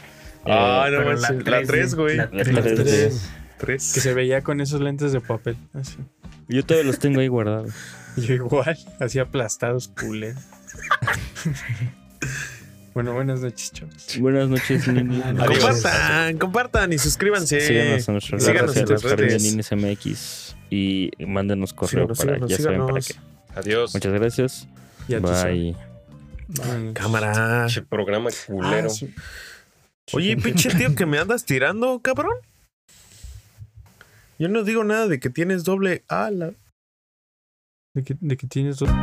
ah, 0.44 0.86
no, 0.90 1.12
la 1.12 1.62
3, 1.62 1.94
güey. 1.94 2.16
La 2.16 2.28
3. 2.30 3.26
Que 3.58 3.78
se 3.78 4.14
veía 4.14 4.42
con 4.42 4.60
esos 4.60 4.80
lentes 4.80 5.12
de 5.12 5.20
papel. 5.20 5.56
Así. 5.72 5.96
Yo 6.50 6.64
todavía 6.64 6.90
los 6.90 6.98
tengo 6.98 7.20
ahí 7.20 7.28
guardados. 7.28 7.72
Yo 8.16 8.34
igual, 8.34 8.76
así 8.98 9.20
aplastados, 9.20 9.88
culé. 9.88 10.34
bueno, 12.94 13.14
buenas 13.14 13.40
noches, 13.40 13.72
chavos. 13.72 14.18
Buenas 14.18 14.48
noches, 14.48 14.88
Nini. 14.88 15.20
compartan, 15.20 16.38
compartan 16.38 16.92
y 16.92 16.98
suscríbanse. 16.98 17.60
Síganos 17.60 18.08
en 18.08 18.14
nuestras 18.14 18.44
redes 18.44 19.00
sociales, 19.00 19.72
MX 19.72 20.56
y 20.70 21.10
mándenos 21.24 21.72
correo 21.72 22.08
para, 22.08 22.44
ya 22.46 22.58
saben 22.58 22.84
para 22.84 23.00
qué. 23.00 23.14
Adiós. 23.54 23.94
Muchas 23.94 24.12
gracias. 24.12 24.68
Bye. 25.08 25.76
Bye. 26.48 26.92
Cámara. 26.94 27.68
programa 27.88 28.30
culero. 28.46 28.88
Ah, 28.90 29.06
Oye, 30.12 30.36
pinche 30.36 30.70
tío, 30.70 30.96
que 30.96 31.06
me 31.06 31.18
andas 31.18 31.44
tirando, 31.44 32.00
cabrón. 32.00 32.34
Yo 34.40 34.48
no 34.48 34.62
digo 34.64 34.84
nada 34.84 35.06
de 35.06 35.20
que 35.20 35.28
tienes 35.28 35.64
doble 35.64 36.02
ala. 36.08 36.54
De 37.94 38.02
que, 38.02 38.16
de 38.18 38.38
que 38.38 38.46
tienes 38.46 38.78
doble. 38.78 38.94